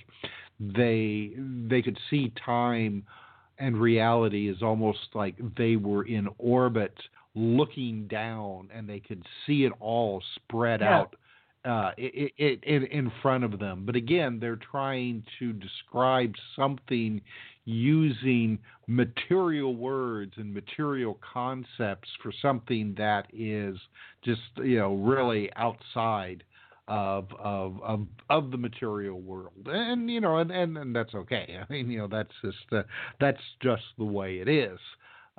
they 0.59 1.31
they 1.67 1.81
could 1.81 1.97
see 2.09 2.31
time 2.45 3.03
and 3.61 3.77
reality 3.77 4.49
is 4.49 4.61
almost 4.61 4.99
like 5.13 5.35
they 5.55 5.75
were 5.75 6.03
in 6.03 6.27
orbit 6.39 6.93
looking 7.35 8.07
down 8.07 8.67
and 8.75 8.89
they 8.89 8.99
could 8.99 9.23
see 9.45 9.63
it 9.63 9.71
all 9.79 10.21
spread 10.35 10.81
yeah. 10.81 10.99
out 10.99 11.15
uh, 11.63 11.91
it, 11.95 12.33
it, 12.37 12.59
it, 12.63 12.91
in 12.91 13.11
front 13.21 13.43
of 13.43 13.59
them. 13.59 13.83
But 13.85 13.95
again, 13.95 14.39
they're 14.39 14.59
trying 14.71 15.23
to 15.37 15.53
describe 15.53 16.33
something 16.55 17.21
using 17.65 18.57
material 18.87 19.75
words 19.75 20.33
and 20.37 20.51
material 20.51 21.19
concepts 21.33 22.09
for 22.23 22.33
something 22.41 22.95
that 22.97 23.27
is 23.31 23.77
just 24.25 24.41
you 24.57 24.79
know 24.79 24.95
really 24.95 25.51
outside 25.55 26.43
of 26.91 27.27
of 27.39 27.81
of 27.81 28.05
of 28.29 28.51
the 28.51 28.57
material 28.57 29.21
world, 29.21 29.65
and 29.67 30.09
you 30.09 30.19
know, 30.19 30.37
and 30.37 30.51
and, 30.51 30.77
and 30.77 30.93
that's 30.93 31.15
okay. 31.15 31.57
I 31.69 31.71
mean, 31.71 31.89
you 31.89 31.99
know, 31.99 32.07
that's 32.07 32.33
just 32.43 32.57
uh, 32.73 32.83
that's 33.19 33.39
just 33.63 33.83
the 33.97 34.03
way 34.03 34.39
it 34.39 34.49
is. 34.49 34.77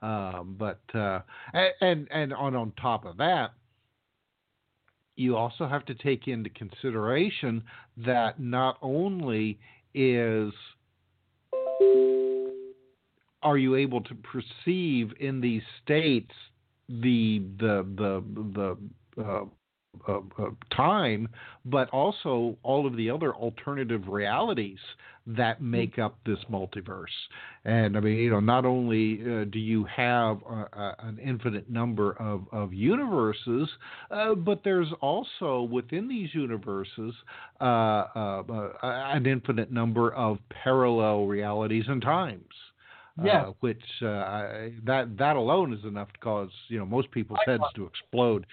Um, 0.02 0.56
but 0.58 0.80
uh, 0.94 1.20
and 1.52 2.08
and 2.10 2.32
on 2.32 2.56
on 2.56 2.72
top 2.80 3.04
of 3.04 3.18
that, 3.18 3.52
you 5.16 5.36
also 5.36 5.68
have 5.68 5.84
to 5.86 5.94
take 5.94 6.26
into 6.26 6.48
consideration 6.48 7.62
that 7.98 8.40
not 8.40 8.78
only 8.80 9.58
is 9.94 10.52
are 13.42 13.58
you 13.58 13.74
able 13.74 14.00
to 14.00 14.14
perceive 14.14 15.12
in 15.20 15.42
these 15.42 15.62
states 15.84 16.32
the 16.88 17.42
the 17.58 17.84
the 17.96 18.76
the 19.16 19.22
uh, 19.22 19.44
uh, 20.08 20.20
uh, 20.38 20.46
time, 20.74 21.28
but 21.66 21.88
also 21.90 22.56
all 22.62 22.86
of 22.86 22.96
the 22.96 23.10
other 23.10 23.34
alternative 23.34 24.08
realities 24.08 24.78
that 25.26 25.58
hmm. 25.58 25.70
make 25.70 25.98
up 25.98 26.16
this 26.24 26.38
multiverse. 26.50 27.04
And 27.64 27.96
I 27.96 28.00
mean, 28.00 28.16
you 28.16 28.30
know, 28.30 28.40
not 28.40 28.64
only 28.64 29.20
uh, 29.20 29.44
do 29.44 29.58
you 29.58 29.84
have 29.84 30.38
an 30.72 31.18
infinite 31.22 31.70
number 31.70 32.12
of, 32.14 32.46
of 32.52 32.72
universes, 32.72 33.68
uh, 34.10 34.34
but 34.34 34.62
there's 34.64 34.88
also 35.00 35.62
within 35.62 36.08
these 36.08 36.30
universes 36.34 37.14
uh, 37.60 37.64
uh, 37.64 38.72
an 38.82 39.26
infinite 39.26 39.70
number 39.70 40.12
of 40.14 40.38
parallel 40.64 41.26
realities 41.26 41.84
and 41.86 42.02
times. 42.02 42.42
Yes. 43.22 43.44
Uh, 43.46 43.52
which 43.60 43.82
uh, 44.00 44.06
I, 44.06 44.72
that 44.84 45.18
that 45.18 45.36
alone 45.36 45.74
is 45.74 45.84
enough 45.84 46.10
to 46.12 46.18
cause 46.20 46.50
you 46.68 46.78
know 46.78 46.86
most 46.86 47.10
people's 47.10 47.40
heads 47.46 47.62
to 47.74 47.84
explode. 47.84 48.46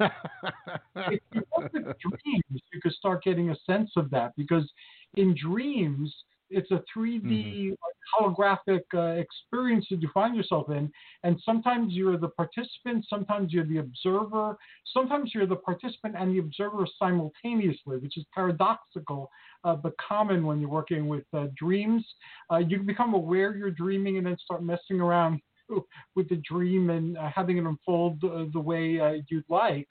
if 0.00 1.20
you 1.32 1.42
look 1.56 1.66
at 1.66 1.72
dreams, 1.98 2.62
you 2.72 2.80
could 2.82 2.92
start 2.92 3.22
getting 3.22 3.50
a 3.50 3.56
sense 3.66 3.90
of 3.96 4.08
that 4.10 4.32
because 4.36 4.70
in 5.16 5.34
dreams, 5.34 6.14
it's 6.50 6.70
a 6.70 6.82
3D 6.92 7.74
Mm-hmm. 7.74 7.74
holographic 8.18 8.82
uh, 8.94 9.20
experience 9.20 9.86
that 9.90 10.00
you 10.02 10.08
find 10.14 10.34
yourself 10.36 10.70
in. 10.70 10.90
And 11.22 11.38
sometimes 11.44 11.92
you're 11.92 12.16
the 12.18 12.28
participant, 12.28 13.06
sometimes 13.08 13.52
you're 13.52 13.66
the 13.66 13.78
observer, 13.78 14.56
sometimes 14.92 15.32
you're 15.34 15.46
the 15.46 15.56
participant 15.56 16.14
and 16.18 16.32
the 16.34 16.38
observer 16.38 16.86
simultaneously, 16.98 17.98
which 17.98 18.16
is 18.16 18.24
paradoxical 18.34 19.30
uh, 19.64 19.76
but 19.76 19.92
common 19.98 20.46
when 20.46 20.60
you're 20.60 20.68
working 20.70 21.06
with 21.08 21.24
uh, 21.34 21.46
dreams. 21.56 22.04
Uh, 22.52 22.58
you 22.58 22.78
become 22.80 23.14
aware 23.14 23.56
you're 23.56 23.70
dreaming 23.70 24.16
and 24.18 24.26
then 24.26 24.36
start 24.42 24.62
messing 24.62 25.00
around 25.00 25.40
with 26.14 26.28
the 26.28 26.40
dream 26.48 26.90
and 26.90 27.16
uh, 27.18 27.30
having 27.34 27.58
it 27.58 27.64
unfold 27.64 28.22
uh, 28.24 28.44
the 28.52 28.60
way 28.60 28.98
uh, 29.00 29.14
you'd 29.28 29.44
like. 29.48 29.88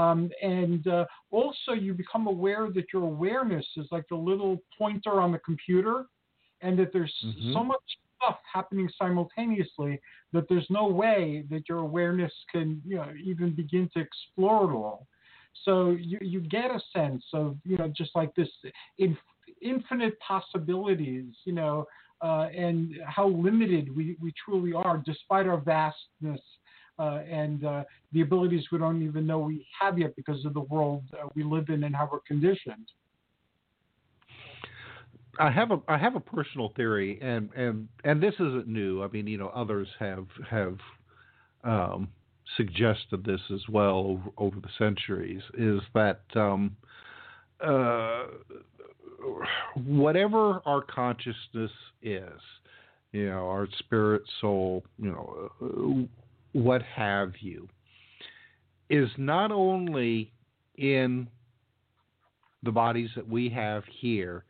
Um, 0.00 0.30
and 0.42 0.86
uh, 0.86 1.04
also, 1.30 1.72
you 1.72 1.94
become 1.94 2.26
aware 2.26 2.64
that 2.76 2.86
your 2.92 3.04
awareness 3.14 3.66
is 3.76 3.86
like 3.90 4.04
the 4.10 4.16
little 4.30 4.54
pointer 4.78 5.20
on 5.24 5.30
the 5.32 5.38
computer, 5.50 5.96
and 6.60 6.78
that 6.78 6.90
there's 6.92 7.14
Mhm. 7.24 7.52
so 7.54 7.60
much 7.72 7.84
stuff 8.16 8.38
happening 8.56 8.88
simultaneously 9.02 9.92
that 10.32 10.44
there's 10.48 10.68
no 10.70 10.86
way 11.02 11.44
that 11.50 11.62
your 11.68 11.78
awareness 11.78 12.34
can, 12.52 12.66
you 12.90 12.96
know, 12.96 13.10
even 13.30 13.54
begin 13.54 13.84
to 13.94 14.00
explore 14.00 14.60
it 14.70 14.74
all. 14.74 15.06
So 15.64 15.72
you 16.10 16.18
you 16.34 16.40
get 16.40 16.70
a 16.70 16.80
sense 16.96 17.24
of, 17.32 17.56
you 17.64 17.76
know, 17.78 17.88
just 18.00 18.12
like 18.20 18.32
this 18.34 18.50
in, 18.98 19.16
infinite 19.62 20.14
possibilities, 20.20 21.30
you 21.48 21.54
know, 21.60 21.86
uh, 22.26 22.46
and 22.66 22.94
how 23.06 23.28
limited 23.28 23.84
we, 23.96 24.16
we 24.20 24.32
truly 24.44 24.72
are, 24.72 24.96
despite 25.12 25.46
our 25.46 25.60
vastness 25.60 26.42
and 26.98 27.64
uh, 27.64 27.84
the 28.12 28.22
abilities 28.22 28.64
we 28.72 28.78
don't 28.78 29.02
even 29.02 29.26
know 29.26 29.38
we 29.38 29.66
have 29.78 29.98
yet 29.98 30.14
because 30.16 30.44
of 30.44 30.54
the 30.54 30.60
world 30.60 31.02
uh, 31.14 31.26
we 31.34 31.42
live 31.42 31.68
in 31.68 31.84
and 31.84 31.94
how 31.94 32.08
we're 32.10 32.20
conditioned. 32.20 32.90
I 35.38 35.50
have 35.50 35.70
a 35.70 35.80
I 35.88 35.98
have 35.98 36.16
a 36.16 36.20
personal 36.20 36.72
theory, 36.76 37.18
and 37.20 37.50
and 37.54 37.88
and 38.04 38.22
this 38.22 38.34
isn't 38.34 38.66
new. 38.66 39.02
I 39.02 39.08
mean, 39.08 39.26
you 39.26 39.38
know, 39.38 39.48
others 39.48 39.88
have 39.98 40.26
have 40.48 40.78
um, 41.62 42.08
suggested 42.56 43.24
this 43.24 43.40
as 43.52 43.60
well 43.68 43.98
over, 43.98 44.30
over 44.38 44.60
the 44.60 44.68
centuries. 44.78 45.42
Is 45.58 45.80
that 45.94 46.22
um, 46.34 46.76
uh, 47.62 48.24
whatever 49.84 50.62
our 50.64 50.82
consciousness 50.82 51.72
is, 52.02 52.40
you 53.12 53.28
know, 53.28 53.48
our 53.48 53.68
spirit, 53.78 54.22
soul, 54.40 54.84
you 54.98 55.10
know, 55.10 55.50
uh, 55.60 56.06
what 56.56 56.80
have 56.82 57.32
you, 57.40 57.68
is 58.88 59.10
not 59.18 59.52
only 59.52 60.32
in 60.78 61.28
the 62.62 62.72
bodies 62.72 63.10
that 63.14 63.28
we 63.28 63.50
have 63.50 63.82
here, 64.00 64.42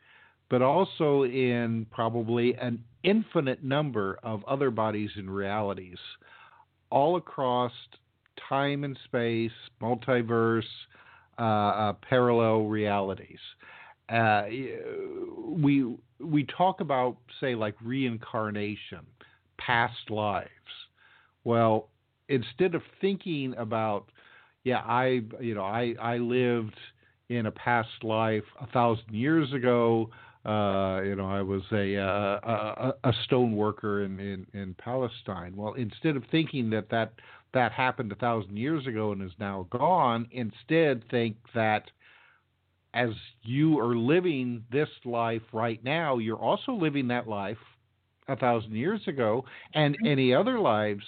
but 0.49 0.61
also 0.61 1.23
in 1.23 1.85
probably 1.91 2.53
an 2.55 2.81
infinite 3.03 3.61
number 3.61 4.17
of 4.23 4.41
other 4.45 4.71
bodies 4.71 5.09
and 5.17 5.29
realities, 5.29 5.97
all 6.89 7.17
across 7.17 7.73
time 8.47 8.85
and 8.85 8.97
space, 9.03 9.51
multiverse, 9.81 10.61
uh, 11.37 11.41
uh, 11.41 11.93
parallel 12.09 12.67
realities. 12.67 13.39
Uh, 14.07 14.43
we 15.49 15.93
we 16.21 16.45
talk 16.57 16.79
about 16.79 17.17
say 17.41 17.53
like 17.53 17.75
reincarnation, 17.83 19.05
past 19.57 20.09
lives. 20.09 20.47
Well, 21.43 21.89
instead 22.29 22.75
of 22.75 22.81
thinking 23.01 23.53
about, 23.57 24.05
yeah, 24.63 24.79
I 24.79 25.21
you 25.39 25.55
know 25.55 25.63
I 25.63 25.95
I 26.01 26.17
lived 26.17 26.75
in 27.29 27.45
a 27.45 27.51
past 27.51 28.03
life 28.03 28.43
a 28.61 28.67
thousand 28.67 29.13
years 29.13 29.51
ago. 29.53 30.09
Uh, 30.45 31.01
you 31.01 31.15
know, 31.15 31.29
I 31.29 31.41
was 31.41 31.63
a, 31.73 31.97
uh, 31.97 32.39
a 33.03 33.09
a 33.09 33.13
stone 33.25 33.53
worker 33.55 34.03
in, 34.05 34.17
in, 34.19 34.47
in 34.53 34.75
Palestine. 34.75 35.53
Well, 35.57 35.73
instead 35.73 36.15
of 36.15 36.23
thinking 36.31 36.69
that, 36.69 36.89
that 36.89 37.13
that 37.53 37.73
happened 37.73 38.13
a 38.13 38.15
thousand 38.15 38.55
years 38.55 38.87
ago 38.87 39.11
and 39.11 39.21
is 39.21 39.31
now 39.39 39.67
gone, 39.69 40.27
instead 40.31 41.03
think 41.09 41.35
that 41.53 41.83
as 42.93 43.09
you 43.43 43.77
are 43.79 43.95
living 43.95 44.63
this 44.71 44.89
life 45.03 45.41
right 45.51 45.83
now, 45.83 46.17
you're 46.17 46.37
also 46.37 46.71
living 46.71 47.07
that 47.09 47.27
life 47.27 47.57
a 48.29 48.35
thousand 48.35 48.73
years 48.73 49.01
ago, 49.07 49.43
and 49.73 49.97
any 50.05 50.33
other 50.33 50.59
lives 50.59 51.03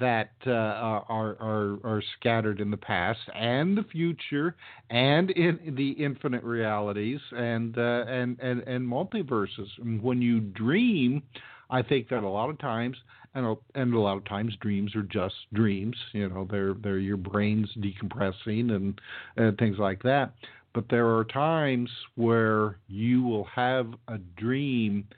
that 0.00 0.30
uh, 0.46 0.50
are, 0.50 1.36
are 1.40 1.78
are 1.84 2.02
scattered 2.18 2.60
in 2.60 2.70
the 2.70 2.76
past 2.76 3.20
and 3.34 3.76
the 3.76 3.84
future 3.84 4.54
and 4.90 5.30
in 5.30 5.74
the 5.76 5.90
infinite 5.92 6.42
realities 6.44 7.20
and 7.32 7.76
uh, 7.78 8.04
and, 8.08 8.38
and 8.40 8.60
and 8.62 8.86
multiverses. 8.86 9.68
When 10.00 10.22
you 10.22 10.40
dream, 10.40 11.22
I 11.70 11.82
think 11.82 12.08
that 12.08 12.22
a 12.22 12.28
lot 12.28 12.50
of 12.50 12.58
times 12.58 12.96
and 13.34 13.56
and 13.74 13.94
a 13.94 13.98
lot 13.98 14.16
of 14.16 14.24
times 14.24 14.54
dreams 14.60 14.94
are 14.94 15.02
just 15.02 15.34
dreams. 15.52 15.96
You 16.12 16.28
know, 16.28 16.46
they're 16.50 16.74
they're 16.74 16.98
your 16.98 17.16
brains 17.16 17.70
decompressing 17.78 18.72
and, 18.72 19.00
and 19.36 19.58
things 19.58 19.78
like 19.78 20.02
that. 20.02 20.32
But 20.74 20.84
there 20.90 21.08
are 21.08 21.24
times 21.24 21.90
where 22.14 22.78
you 22.88 23.22
will 23.22 23.44
have 23.44 23.92
a 24.08 24.18
dream 24.36 25.08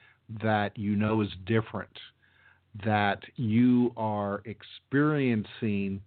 that 0.42 0.76
you 0.78 0.96
know 0.96 1.22
is 1.22 1.28
different 1.44 1.90
that 2.84 3.20
you 3.36 3.92
are 3.96 4.42
experiencing 4.44 6.00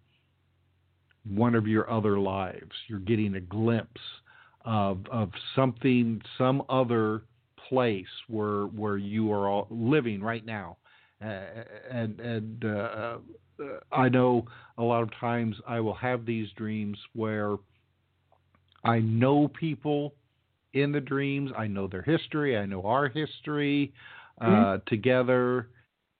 one 1.28 1.55
of 1.55 1.68
your 1.68 1.89
other 1.89 2.20
lives. 2.20 2.72
You're 2.88 2.99
getting 2.99 3.36
a 3.36 3.41
glimpse 3.41 4.01
of 4.66 5.05
of 5.11 5.32
something, 5.55 6.22
some 6.38 6.64
other 6.70 7.24
place 7.70 8.05
where 8.28 8.66
where 8.68 8.97
you 8.97 9.32
are 9.32 9.47
all 9.47 9.68
living 9.70 10.22
right 10.22 10.45
now. 10.45 10.78
Uh, 11.24 11.41
and 11.91 12.20
and 12.20 12.66
uh, 12.66 13.18
I 13.91 14.09
know 14.09 14.45
a 14.78 14.84
lot 14.84 15.03
of 15.03 15.09
times 15.20 15.55
I 15.68 15.80
will 15.80 15.93
have 15.95 16.26
these 16.26 16.47
dreams 16.55 16.97
where 17.14 17.55
I 18.84 18.99
know 18.99 19.47
people 19.47 20.14
in 20.74 20.91
the 20.91 20.99
dreams. 20.99 21.51
I 21.57 21.68
know 21.68 21.88
their 21.88 22.01
history. 22.01 22.57
I 22.57 22.66
know 22.66 22.84
our 22.84 23.07
history 23.07 23.93
uh, 24.41 24.45
mm-hmm. 24.45 24.84
together 24.88 25.70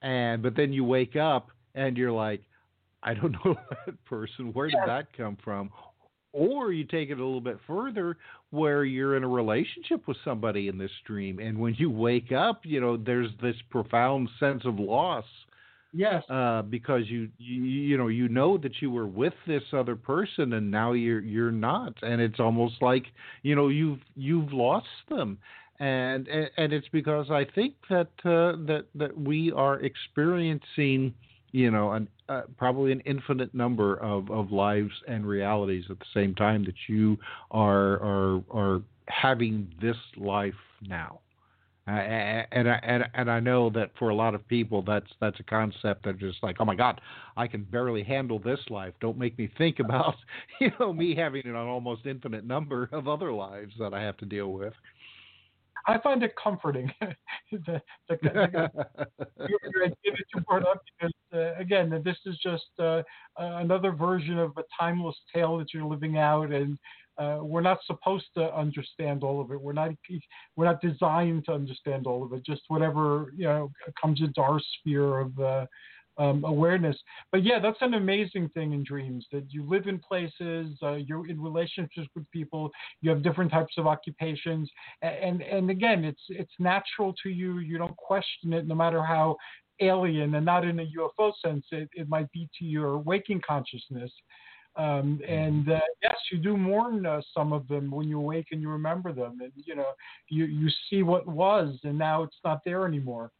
and 0.04 0.44
but 0.44 0.56
then 0.56 0.72
you 0.72 0.84
wake 0.84 1.16
up 1.16 1.50
and 1.74 1.98
you're 1.98 2.12
like, 2.12 2.42
I 3.02 3.14
don't 3.14 3.32
know 3.46 3.56
that 3.86 4.06
person. 4.06 4.54
Where 4.54 4.68
did 4.68 4.80
that 4.86 5.08
come 5.18 5.38
from? 5.44 5.72
Or 6.32 6.72
you 6.72 6.84
take 6.84 7.10
it 7.10 7.20
a 7.20 7.24
little 7.24 7.42
bit 7.42 7.60
further, 7.68 8.18
where 8.50 8.86
you're 8.86 9.18
in 9.18 9.24
a 9.24 9.28
relationship 9.28 10.08
with 10.08 10.18
somebody 10.26 10.68
in 10.68 10.80
this 10.80 10.92
dream, 11.06 11.40
and 11.40 11.60
when 11.60 11.76
you 11.78 11.92
wake 11.92 12.32
up, 12.32 12.62
you 12.64 12.82
know 12.82 12.98
there's 12.98 13.30
this 13.42 13.56
profound 13.70 14.30
sense 14.40 14.64
of 14.66 14.80
loss. 14.80 15.26
Yes. 15.96 16.24
Uh, 16.28 16.64
because 16.64 17.04
you, 17.08 17.30
you 17.38 17.64
you 17.64 17.98
know 18.00 18.08
you 18.08 18.28
know 18.28 18.58
that 18.58 18.82
you 18.82 18.90
were 18.90 19.06
with 19.06 19.34
this 19.46 19.62
other 19.74 19.96
person, 19.96 20.54
and 20.54 20.72
now 20.72 20.94
you're 20.94 21.20
you're 21.20 21.52
not, 21.52 21.94
and 22.02 22.20
it's 22.20 22.40
almost 22.40 22.82
like 22.82 23.06
you 23.44 23.56
know 23.56 23.68
you've 23.68 24.00
you've 24.16 24.52
lost 24.52 24.88
them 25.08 25.38
and 25.80 26.28
and 26.28 26.74
it's 26.74 26.88
because 26.92 27.30
I 27.32 27.46
think 27.56 27.74
that 27.90 28.10
uh, 28.26 28.58
that 28.68 28.86
that 28.96 29.18
we 29.18 29.52
are 29.52 29.80
experiencing, 29.80 31.14
you 31.52 31.72
know, 31.72 31.94
an, 31.94 32.08
uh, 32.30 32.44
probably 32.58 32.92
an 32.92 33.02
infinite 33.02 33.54
number 33.54 33.96
of, 33.98 34.30
of 34.30 34.52
lives 34.52 34.94
and 35.08 35.26
realities 35.26 35.86
at 35.90 36.00
the 36.00 36.06
same 36.14 36.36
time 36.36 36.64
that 36.66 36.76
you 36.88 37.18
are 37.52 38.00
are 38.02 38.44
are 38.52 38.82
having 39.08 39.74
this 39.82 39.98
life 40.18 40.54
now. 40.88 41.20
Uh, 41.86 41.92
and 41.92 42.70
I 42.70 42.80
and, 42.84 43.04
and 43.14 43.30
I 43.30 43.42
know 43.42 43.70
that 43.72 43.92
for 44.00 44.08
a 44.08 44.16
lot 44.16 44.36
of 44.36 44.48
people 44.48 44.82
that's 44.84 45.10
that's 45.20 45.38
a 45.42 45.44
concept 45.44 46.06
that 46.06 46.18
just 46.18 46.42
like 46.42 46.56
oh 46.62 46.66
my 46.66 46.76
god 46.76 47.02
I 47.36 47.46
can 47.46 47.64
barely 47.64 48.04
handle 48.04 48.40
this 48.40 48.62
life 48.70 48.94
don't 49.02 49.18
make 49.18 49.38
me 49.38 49.52
think 49.58 49.80
about 49.80 50.16
you 50.62 50.72
know 50.80 50.94
me 50.94 51.14
having 51.14 51.46
an 51.46 51.58
almost 51.58 52.06
infinite 52.06 52.46
number 52.46 52.88
of 52.94 53.10
other 53.10 53.34
lives 53.34 53.74
that 53.80 53.94
I 53.94 54.02
have 54.02 54.16
to 54.18 54.26
deal 54.26 54.54
with. 54.54 54.72
I 55.86 55.98
find 56.00 56.24
it 56.24 56.34
comforting 56.42 56.92
the, 57.52 57.82
the, 58.10 58.18
the, 58.22 58.70
you 59.48 60.42
brought 60.48 60.68
up 60.68 60.82
because 61.00 61.14
uh, 61.34 61.60
again, 61.60 62.02
this 62.04 62.18
is 62.26 62.38
just 62.42 62.66
uh, 62.80 63.02
another 63.38 63.92
version 63.92 64.38
of 64.38 64.52
a 64.58 64.64
timeless 64.80 65.16
tale 65.34 65.58
that 65.58 65.74
you're 65.74 65.86
living 65.86 66.18
out, 66.18 66.52
and 66.52 66.78
uh, 67.18 67.40
we're 67.42 67.62
not 67.62 67.80
supposed 67.86 68.26
to 68.36 68.54
understand 68.56 69.24
all 69.24 69.42
of 69.42 69.52
it. 69.52 69.62
We're 69.62 69.74
not 69.74 69.92
we're 70.56 70.66
not 70.66 70.82
designed 70.82 71.46
to 71.46 71.54
understand 71.54 72.08
all 72.08 72.24
of 72.24 72.34
it. 72.34 72.46
Just 72.46 72.62
whatever 72.68 73.34
you 73.36 73.46
know 73.46 73.72
comes 74.02 74.22
into 74.22 74.42
our 74.42 74.60
sphere 74.80 75.20
of 75.20 75.40
uh, 75.40 75.66
um, 76.18 76.44
awareness. 76.44 76.98
But 77.32 77.44
yeah, 77.44 77.60
that's 77.60 77.82
an 77.82 77.96
amazing 77.96 78.50
thing 78.50 78.74
in 78.74 78.84
dreams 78.84 79.26
that 79.32 79.46
you 79.50 79.68
live 79.68 79.88
in 79.88 80.00
places, 80.00 80.78
uh, 80.84 80.94
you're 80.94 81.28
in 81.28 81.42
relationships 81.42 82.08
with 82.16 82.30
people, 82.32 82.72
you 83.02 83.10
have 83.10 83.24
different 83.24 83.52
types 83.52 83.74
of 83.78 83.88
occupations, 83.88 84.70
and 85.02 85.42
and 85.42 85.70
again, 85.70 86.04
it's 86.04 86.24
it's 86.30 86.54
natural 86.60 87.14
to 87.24 87.30
you. 87.30 87.60
You 87.60 87.78
don't 87.78 87.98
question 87.98 88.54
it, 88.54 88.68
no 88.68 88.76
matter 88.76 89.04
how 89.04 89.38
alien 89.80 90.36
and 90.36 90.46
not 90.46 90.66
in 90.66 90.80
a 90.80 90.92
UFO 90.98 91.32
sense. 91.44 91.66
It, 91.72 91.90
it 91.94 92.08
might 92.10 92.32
be 92.32 92.48
to 92.60 92.66
your 92.66 92.98
waking 92.98 93.42
consciousness. 93.46 94.12
Um, 94.76 95.20
and 95.28 95.70
uh, 95.70 95.80
yes, 96.02 96.16
you 96.32 96.40
do 96.40 96.58
mourn 96.58 97.06
uh, 97.06 97.22
some 97.34 97.54
of 97.54 97.68
them 97.68 97.92
when 97.92 98.08
you 98.08 98.18
awake 98.20 98.48
and 98.52 98.62
you 98.62 98.70
remember 98.70 99.14
them, 99.14 99.38
and 99.42 99.52
you 99.56 99.76
know 99.76 99.92
you 100.30 100.46
you 100.46 100.68
see 100.90 101.04
what 101.04 101.28
was, 101.28 101.78
and 101.84 101.98
now 101.98 102.24
it's 102.24 102.38
not 102.44 102.62
there 102.66 102.88
anymore. 102.88 103.32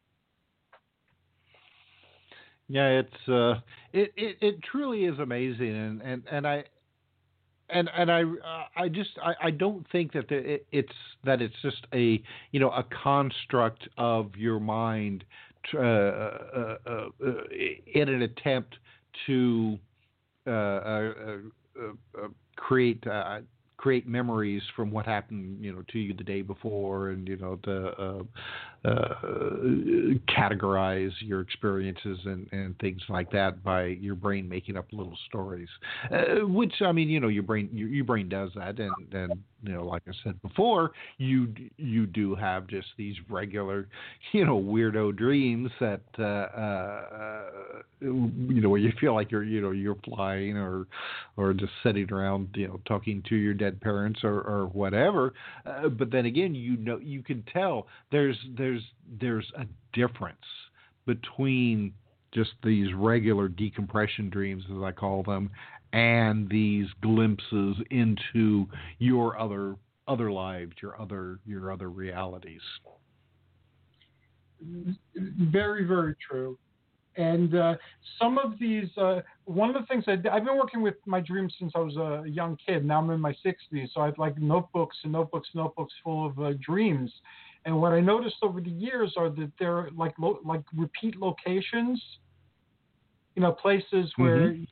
Yeah, 2.68 3.00
it's 3.02 3.30
uh, 3.30 3.60
it, 3.92 4.14
it 4.16 4.38
it 4.42 4.64
truly 4.64 5.06
is 5.06 5.20
amazing, 5.20 5.76
and 5.76 6.02
and 6.02 6.24
and 6.32 6.48
I 6.48 6.64
and 7.70 7.90
and 7.96 8.12
I 8.12 8.24
uh, 8.24 8.66
I 8.76 8.90
just 8.90 9.12
I, 9.24 9.34
I 9.48 9.52
don't 9.52 9.86
think 9.92 10.14
that 10.14 10.28
the, 10.30 10.36
it, 10.56 10.68
it's 10.72 10.94
that 11.24 11.42
it's 11.42 11.56
just 11.62 11.86
a 11.94 12.22
you 12.52 12.60
know 12.60 12.70
a 12.70 12.86
construct 13.04 13.88
of 13.98 14.36
your 14.36 14.60
mind 14.60 15.24
uh, 15.74 15.80
uh, 15.80 16.78
uh, 16.86 17.06
in 17.94 18.10
an 18.10 18.22
attempt 18.24 18.76
to 19.28 19.78
create 22.56 23.04
create 23.84 24.08
memories 24.08 24.62
from 24.78 24.92
what 24.92 25.06
happened, 25.06 25.58
you 25.62 25.70
know, 25.74 25.84
to 25.92 26.00
you 26.00 26.14
the 26.14 26.24
day 26.24 26.42
before, 26.42 27.10
and 27.10 27.28
you 27.28 27.36
know, 27.36 27.58
to 27.58 27.88
uh, 28.02 28.24
uh, 28.88 29.16
categorize 30.30 31.12
your 31.20 31.42
experiences 31.42 32.18
and, 32.24 32.48
and 32.54 32.80
things 32.80 33.02
like 33.10 33.30
that 33.30 33.62
by 33.62 33.84
your 33.84 34.16
brain 34.16 34.48
making 34.48 34.78
up 34.78 34.86
little 34.94 35.18
stories. 35.28 35.68
Uh, 36.10 36.48
which 36.48 36.76
I 36.80 36.94
mean, 36.94 37.10
you 37.10 37.20
know, 37.20 37.28
your 37.28 37.44
brain 37.44 37.68
your, 37.74 37.90
your 37.90 38.06
brain 38.06 38.30
does 38.30 38.52
that, 38.56 38.80
and 38.80 38.94
and 39.12 39.44
you 39.64 39.74
know, 39.74 39.86
like 39.86 40.04
I 40.08 40.12
said 40.24 40.42
before, 40.42 40.92
you 41.18 41.54
you 41.78 42.06
do 42.06 42.36
have 42.36 42.68
just 42.68 42.88
these 42.98 43.16
regular, 43.30 43.88
you 44.34 44.46
know, 44.46 44.60
weirdo 44.60 45.16
dreams 45.16 45.72
that 45.80 46.02
uh, 46.20 46.24
uh, 46.24 47.46
you 48.02 48.62
know 48.62 48.70
where 48.70 48.80
you 48.80 48.92
feel 49.00 49.14
like 49.14 49.32
you're 49.32 49.44
you 49.44 49.62
know 49.62 49.72
you're 49.72 49.98
flying 50.04 50.58
or 50.58 50.88
or 51.38 51.54
just 51.54 51.72
sitting 51.82 52.12
around 52.12 52.50
you 52.56 52.68
know 52.68 52.80
talking 52.86 53.24
to 53.30 53.36
your 53.36 53.54
dead 53.54 53.80
parents 53.80 54.20
or 54.24 54.42
or 54.42 54.68
whatever. 54.74 55.34
Uh, 55.66 55.88
but 55.88 56.12
then 56.12 56.26
again, 56.26 56.54
you 56.54 56.76
know 56.78 56.98
you 56.98 57.24
can 57.24 57.44
tell 57.54 57.88
there's 58.12 58.38
there's 58.58 58.84
there's 59.20 59.50
a 59.58 59.66
difference 59.94 60.38
between 61.06 61.94
just 62.34 62.52
these 62.64 62.94
regular 62.96 63.48
decompression 63.48 64.30
dreams, 64.30 64.64
as 64.76 64.82
I 64.82 64.92
call 64.92 65.24
them, 65.24 65.52
and 65.94 66.50
these 66.50 66.88
glimpses 67.02 67.78
into 67.92 68.68
your 68.98 69.40
other 69.40 69.76
other 70.08 70.32
lives, 70.32 70.74
your 70.82 71.00
other 71.00 71.40
your 71.46 71.72
other 71.72 71.90
realities. 71.90 72.62
Very, 75.16 75.86
very 75.86 76.16
true. 76.28 76.58
And 77.16 77.54
uh, 77.54 77.76
some 78.18 78.40
of 78.40 78.58
these, 78.60 78.88
uh, 78.98 79.22
one 79.46 79.70
of 79.70 79.80
the 79.80 79.86
things 79.86 80.06
I, 80.08 80.14
I've 80.14 80.46
been 80.46 80.58
working 80.58 80.82
with 80.82 80.96
my 81.06 81.20
dreams 81.20 81.54
since 81.60 81.74
I 81.76 81.80
was 81.80 81.96
a 81.96 82.28
young 82.28 82.58
kid. 82.66 82.84
Now 82.84 83.00
I'm 83.00 83.10
in 83.12 83.20
my 83.20 83.36
60s, 83.46 83.90
so 83.94 84.02
I 84.02 84.06
have 84.06 84.18
like 84.18 84.40
notebooks 84.40 84.98
and 85.04 85.12
notebooks, 85.12 85.50
notebooks 85.54 85.94
full 86.04 86.26
of 86.26 86.40
uh, 86.40 86.54
dreams. 86.60 87.14
And 87.66 87.80
what 87.80 87.94
I 87.94 88.00
noticed 88.00 88.38
over 88.42 88.62
the 88.62 88.72
years 88.72 89.14
are 89.16 89.30
that 89.30 89.52
they're 89.60 89.90
like 89.96 90.14
lo- 90.18 90.40
like 90.44 90.64
repeat 90.76 91.18
locations. 91.18 92.02
You 93.36 93.44
know, 93.44 93.52
places 93.52 94.12
where 94.16 94.50
mm-hmm 94.50 94.64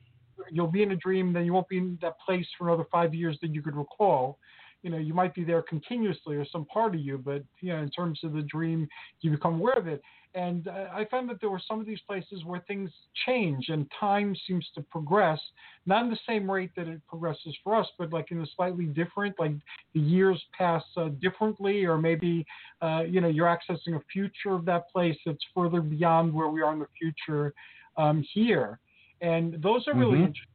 you'll 0.50 0.66
be 0.66 0.82
in 0.82 0.92
a 0.92 0.96
dream, 0.96 1.32
then 1.32 1.44
you 1.44 1.52
won't 1.52 1.68
be 1.68 1.78
in 1.78 1.98
that 2.02 2.18
place 2.24 2.46
for 2.58 2.68
another 2.68 2.86
five 2.90 3.14
years 3.14 3.38
that 3.42 3.54
you 3.54 3.62
could 3.62 3.76
recall. 3.76 4.38
You 4.82 4.90
know, 4.90 4.98
you 4.98 5.14
might 5.14 5.34
be 5.34 5.44
there 5.44 5.62
continuously 5.62 6.36
or 6.36 6.44
some 6.50 6.64
part 6.66 6.94
of 6.94 7.00
you, 7.00 7.16
but 7.16 7.44
you 7.60 7.72
know, 7.72 7.82
in 7.82 7.90
terms 7.90 8.20
of 8.24 8.32
the 8.32 8.42
dream, 8.42 8.88
you 9.20 9.30
become 9.30 9.60
aware 9.60 9.78
of 9.78 9.86
it. 9.86 10.02
And 10.34 10.66
uh, 10.66 10.86
I 10.92 11.04
found 11.10 11.28
that 11.28 11.40
there 11.40 11.50
were 11.50 11.60
some 11.68 11.78
of 11.78 11.86
these 11.86 12.00
places 12.06 12.42
where 12.44 12.60
things 12.60 12.90
change 13.26 13.68
and 13.68 13.86
time 14.00 14.34
seems 14.46 14.66
to 14.74 14.82
progress, 14.82 15.38
not 15.84 16.04
in 16.04 16.10
the 16.10 16.18
same 16.26 16.50
rate 16.50 16.70
that 16.76 16.88
it 16.88 17.00
progresses 17.06 17.54
for 17.62 17.76
us, 17.76 17.86
but 17.98 18.12
like 18.12 18.30
in 18.30 18.40
a 18.40 18.46
slightly 18.56 18.86
different, 18.86 19.38
like 19.38 19.52
the 19.94 20.00
years 20.00 20.42
pass 20.56 20.82
uh, 20.96 21.08
differently, 21.20 21.84
or 21.84 21.98
maybe, 21.98 22.46
uh, 22.80 23.02
you 23.06 23.20
know, 23.20 23.28
you're 23.28 23.46
accessing 23.46 23.94
a 23.94 24.00
future 24.10 24.54
of 24.54 24.64
that 24.64 24.90
place 24.90 25.16
that's 25.26 25.44
further 25.54 25.82
beyond 25.82 26.32
where 26.32 26.48
we 26.48 26.62
are 26.62 26.72
in 26.72 26.78
the 26.78 26.88
future 26.98 27.52
um, 27.98 28.24
here 28.32 28.80
and 29.22 29.62
those 29.62 29.86
are 29.88 29.94
really 29.94 30.16
mm-hmm. 30.16 30.26
interesting. 30.26 30.48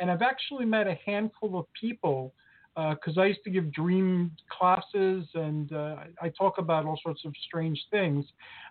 And 0.00 0.10
I've 0.10 0.22
actually 0.22 0.64
met 0.64 0.86
a 0.86 0.98
handful 1.06 1.58
of 1.58 1.66
people 1.80 2.34
because 2.76 3.16
uh, 3.16 3.22
I 3.22 3.26
used 3.26 3.42
to 3.44 3.50
give 3.50 3.72
dream 3.72 4.30
classes 4.56 5.24
and 5.34 5.72
uh, 5.72 5.96
I 6.22 6.28
talk 6.28 6.58
about 6.58 6.84
all 6.84 6.98
sorts 7.02 7.24
of 7.24 7.32
strange 7.46 7.80
things. 7.90 8.24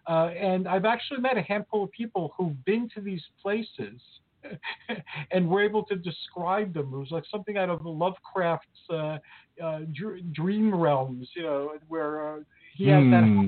Uh, 0.07 0.29
and 0.39 0.67
I've 0.67 0.85
actually 0.85 1.19
met 1.19 1.37
a 1.37 1.41
handful 1.41 1.83
of 1.83 1.91
people 1.91 2.33
who've 2.37 2.63
been 2.63 2.87
to 2.95 3.01
these 3.01 3.23
places 3.41 3.99
and 5.31 5.49
were 5.49 5.61
able 5.61 5.83
to 5.83 5.95
describe 5.95 6.73
them. 6.73 6.93
It 6.93 6.97
was 6.97 7.11
like 7.11 7.25
something 7.29 7.57
out 7.57 7.69
of 7.69 7.85
Lovecraft's 7.85 8.65
uh, 8.89 9.17
uh, 9.61 9.79
dr- 9.93 10.31
dream 10.31 10.73
realms, 10.73 11.29
you 11.35 11.43
know, 11.43 11.73
where 11.89 12.35
uh, 12.35 12.39
he 12.75 12.87
has 12.87 13.03
that 13.11 13.23
hmm 13.23 13.47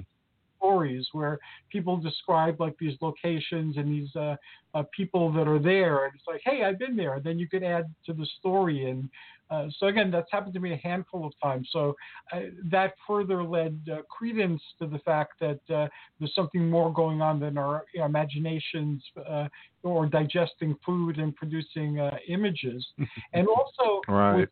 stories 0.60 1.08
where 1.14 1.40
people 1.72 1.98
describe 1.98 2.60
like 2.60 2.78
these 2.80 2.94
locations 3.02 3.78
and 3.78 3.92
these 3.92 4.16
uh, 4.16 4.36
uh, 4.74 4.84
people 4.96 5.32
that 5.34 5.48
are 5.48 5.60
there, 5.60 6.06
and 6.06 6.14
it's 6.14 6.26
like, 6.28 6.42
hey, 6.44 6.64
I've 6.64 6.78
been 6.78 6.96
there. 6.96 7.16
And 7.16 7.24
then 7.24 7.40
you 7.40 7.48
could 7.48 7.64
add 7.64 7.94
to 8.06 8.14
the 8.14 8.28
story, 8.40 8.90
and 8.90 9.10
uh, 9.50 9.68
so 9.80 9.88
again, 9.88 10.12
that's 10.12 10.32
happened 10.32 10.54
to 10.54 10.60
me 10.60 10.74
a 10.74 10.78
handful 10.78 11.26
of 11.26 11.34
times. 11.42 11.70
So 11.72 11.96
uh, 12.32 12.42
that 12.72 12.94
further 13.08 13.44
led 13.44 13.80
uh, 13.92 14.02
credence 14.04 14.62
to 14.80 14.86
the 14.86 15.00
fact 15.00 15.40
that 15.40 15.60
uh, 15.74 15.88
there's 16.20 16.36
something 16.36 16.70
more 16.70 16.94
going 16.94 17.22
on 17.22 17.40
than 17.40 17.58
our 17.58 17.86
you 17.94 18.02
know, 18.02 18.06
imaginations 18.06 19.04
or 19.82 20.06
digesting 20.06 20.76
food 20.86 21.18
and 21.18 21.36
producing 21.36 22.10
images, 22.28 22.86
and 23.34 23.48
also 23.48 24.02
right. 24.08 24.36
with 24.36 24.50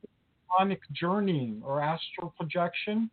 sonic 0.58 0.80
journeying 0.94 1.62
or 1.64 1.82
astral 1.82 2.34
projection. 2.38 3.10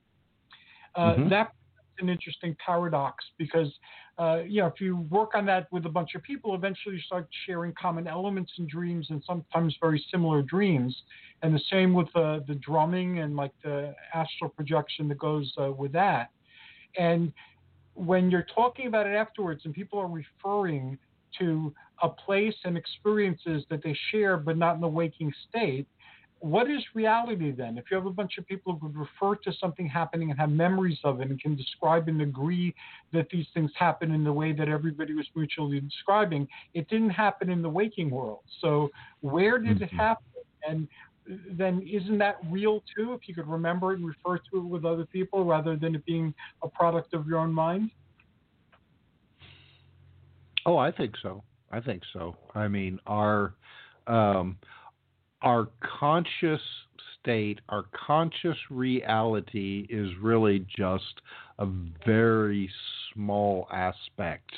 Mm-hmm. 0.96 1.28
That 1.28 1.52
an 1.98 2.08
interesting 2.08 2.56
paradox 2.64 3.24
because 3.38 3.72
uh, 4.18 4.40
you 4.46 4.60
know 4.60 4.66
if 4.66 4.80
you 4.80 4.98
work 5.10 5.34
on 5.34 5.44
that 5.46 5.66
with 5.72 5.86
a 5.86 5.88
bunch 5.88 6.14
of 6.14 6.22
people, 6.22 6.54
eventually 6.54 6.96
you 6.96 7.00
start 7.02 7.28
sharing 7.46 7.72
common 7.80 8.06
elements 8.06 8.52
in 8.58 8.66
dreams 8.66 9.06
and 9.10 9.22
sometimes 9.26 9.76
very 9.80 10.04
similar 10.10 10.42
dreams. 10.42 10.96
And 11.42 11.54
the 11.54 11.60
same 11.70 11.92
with 11.92 12.08
uh, 12.14 12.40
the 12.46 12.54
drumming 12.54 13.18
and 13.18 13.36
like 13.36 13.52
the 13.62 13.94
astral 14.14 14.50
projection 14.50 15.08
that 15.08 15.18
goes 15.18 15.52
uh, 15.60 15.72
with 15.72 15.92
that. 15.92 16.30
And 16.96 17.32
when 17.94 18.30
you're 18.30 18.46
talking 18.54 18.86
about 18.86 19.06
it 19.06 19.14
afterwards 19.14 19.62
and 19.64 19.74
people 19.74 19.98
are 19.98 20.08
referring 20.08 20.98
to 21.38 21.74
a 22.02 22.08
place 22.08 22.54
and 22.64 22.76
experiences 22.76 23.64
that 23.70 23.82
they 23.82 23.96
share 24.10 24.36
but 24.36 24.56
not 24.56 24.74
in 24.74 24.80
the 24.80 24.88
waking 24.88 25.32
state, 25.48 25.86
what 26.44 26.70
is 26.70 26.82
reality 26.92 27.52
then? 27.52 27.78
If 27.78 27.86
you 27.90 27.96
have 27.96 28.04
a 28.04 28.10
bunch 28.10 28.36
of 28.36 28.46
people 28.46 28.74
who 28.74 28.88
could 28.88 28.98
refer 28.98 29.34
to 29.44 29.52
something 29.58 29.88
happening 29.88 30.30
and 30.30 30.38
have 30.38 30.50
memories 30.50 30.98
of 31.02 31.22
it 31.22 31.30
and 31.30 31.40
can 31.40 31.56
describe 31.56 32.06
and 32.06 32.20
agree 32.20 32.74
that 33.14 33.28
these 33.30 33.46
things 33.54 33.70
happen 33.78 34.10
in 34.10 34.24
the 34.24 34.32
way 34.32 34.52
that 34.52 34.68
everybody 34.68 35.14
was 35.14 35.26
mutually 35.34 35.80
describing, 35.80 36.46
it 36.74 36.86
didn't 36.90 37.08
happen 37.08 37.48
in 37.48 37.62
the 37.62 37.68
waking 37.68 38.10
world. 38.10 38.40
So 38.60 38.90
where 39.22 39.58
did 39.58 39.76
mm-hmm. 39.76 39.84
it 39.84 39.92
happen? 39.94 40.26
And 40.68 40.86
then 41.50 41.82
isn't 41.90 42.18
that 42.18 42.36
real 42.50 42.82
too 42.94 43.14
if 43.14 43.26
you 43.26 43.34
could 43.34 43.48
remember 43.48 43.94
it 43.94 44.00
and 44.00 44.06
refer 44.06 44.36
to 44.36 44.58
it 44.58 44.64
with 44.64 44.84
other 44.84 45.06
people 45.06 45.46
rather 45.46 45.76
than 45.76 45.94
it 45.94 46.04
being 46.04 46.34
a 46.62 46.68
product 46.68 47.14
of 47.14 47.26
your 47.26 47.38
own 47.38 47.54
mind? 47.54 47.90
Oh, 50.66 50.76
I 50.76 50.92
think 50.92 51.14
so. 51.22 51.42
I 51.72 51.80
think 51.80 52.02
so. 52.12 52.36
I 52.54 52.68
mean, 52.68 53.00
our 53.06 53.54
um, 54.06 54.58
our 55.44 55.68
conscious 56.00 56.60
state, 57.20 57.60
our 57.68 57.84
conscious 58.06 58.56
reality 58.70 59.86
is 59.90 60.10
really 60.20 60.66
just 60.76 61.20
a 61.58 61.66
very 62.06 62.68
small 63.12 63.68
aspect 63.70 64.50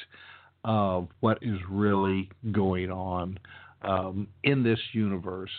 of 0.64 1.08
what 1.20 1.38
is 1.42 1.58
really 1.68 2.30
going 2.52 2.90
on 2.90 3.38
um, 3.82 4.28
in 4.44 4.62
this 4.62 4.78
universe, 4.92 5.50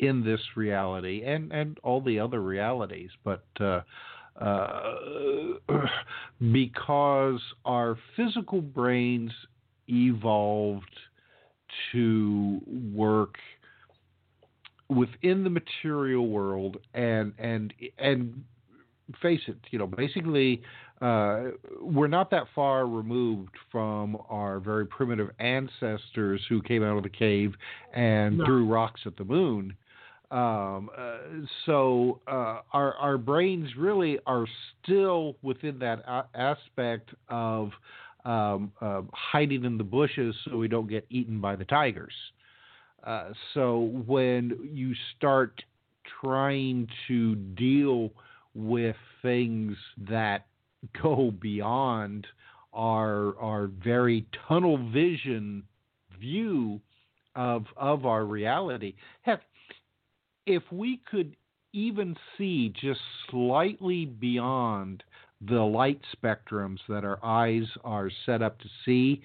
in 0.00 0.24
this 0.24 0.40
reality, 0.56 1.22
and, 1.24 1.52
and 1.52 1.78
all 1.82 2.00
the 2.00 2.18
other 2.18 2.42
realities. 2.42 3.10
But 3.24 3.44
uh, 3.60 3.80
uh, 4.40 4.94
because 6.52 7.40
our 7.64 7.96
physical 8.16 8.60
brains 8.60 9.32
evolved 9.88 10.84
to 11.92 12.60
work 12.94 13.34
within 14.88 15.44
the 15.44 15.50
material 15.50 16.28
world 16.28 16.78
and 16.94 17.32
and 17.38 17.72
and 17.98 18.44
face 19.22 19.40
it, 19.46 19.56
you 19.70 19.78
know, 19.78 19.86
basically 19.86 20.62
uh, 21.00 21.50
we're 21.80 22.06
not 22.06 22.30
that 22.30 22.44
far 22.54 22.86
removed 22.86 23.54
from 23.70 24.16
our 24.28 24.58
very 24.58 24.86
primitive 24.86 25.30
ancestors 25.38 26.40
who 26.48 26.62
came 26.62 26.82
out 26.82 26.96
of 26.96 27.02
the 27.02 27.08
cave 27.08 27.54
and 27.94 28.38
no. 28.38 28.46
threw 28.46 28.66
rocks 28.66 29.02
at 29.04 29.16
the 29.16 29.24
moon. 29.24 29.74
Um, 30.30 30.90
uh, 30.96 31.18
so 31.66 32.20
uh, 32.26 32.60
our 32.72 32.94
our 32.94 33.16
brains 33.16 33.68
really 33.76 34.18
are 34.26 34.46
still 34.82 35.36
within 35.42 35.78
that 35.78 36.00
a- 36.00 36.26
aspect 36.34 37.10
of 37.28 37.70
um, 38.24 38.72
uh, 38.80 39.02
hiding 39.12 39.64
in 39.64 39.78
the 39.78 39.84
bushes 39.84 40.34
so 40.44 40.56
we 40.56 40.66
don't 40.66 40.88
get 40.88 41.06
eaten 41.10 41.40
by 41.40 41.54
the 41.54 41.64
tigers. 41.64 42.12
Uh, 43.06 43.30
so 43.54 43.92
when 44.06 44.58
you 44.72 44.92
start 45.16 45.62
trying 46.20 46.88
to 47.08 47.36
deal 47.36 48.10
with 48.54 48.96
things 49.22 49.76
that 50.08 50.46
go 51.02 51.30
beyond 51.40 52.26
our 52.72 53.38
our 53.40 53.66
very 53.66 54.26
tunnel 54.48 54.76
vision 54.90 55.62
view 56.20 56.80
of 57.34 57.64
of 57.76 58.06
our 58.06 58.24
reality. 58.24 58.94
Heck, 59.22 59.42
if 60.46 60.62
we 60.70 61.00
could 61.10 61.36
even 61.72 62.16
see 62.36 62.72
just 62.80 63.00
slightly 63.30 64.06
beyond 64.06 65.02
the 65.46 65.60
light 65.60 66.00
spectrums 66.16 66.78
that 66.88 67.04
our 67.04 67.18
eyes 67.22 67.66
are 67.84 68.10
set 68.24 68.40
up 68.40 68.58
to 68.60 68.68
see, 68.84 69.22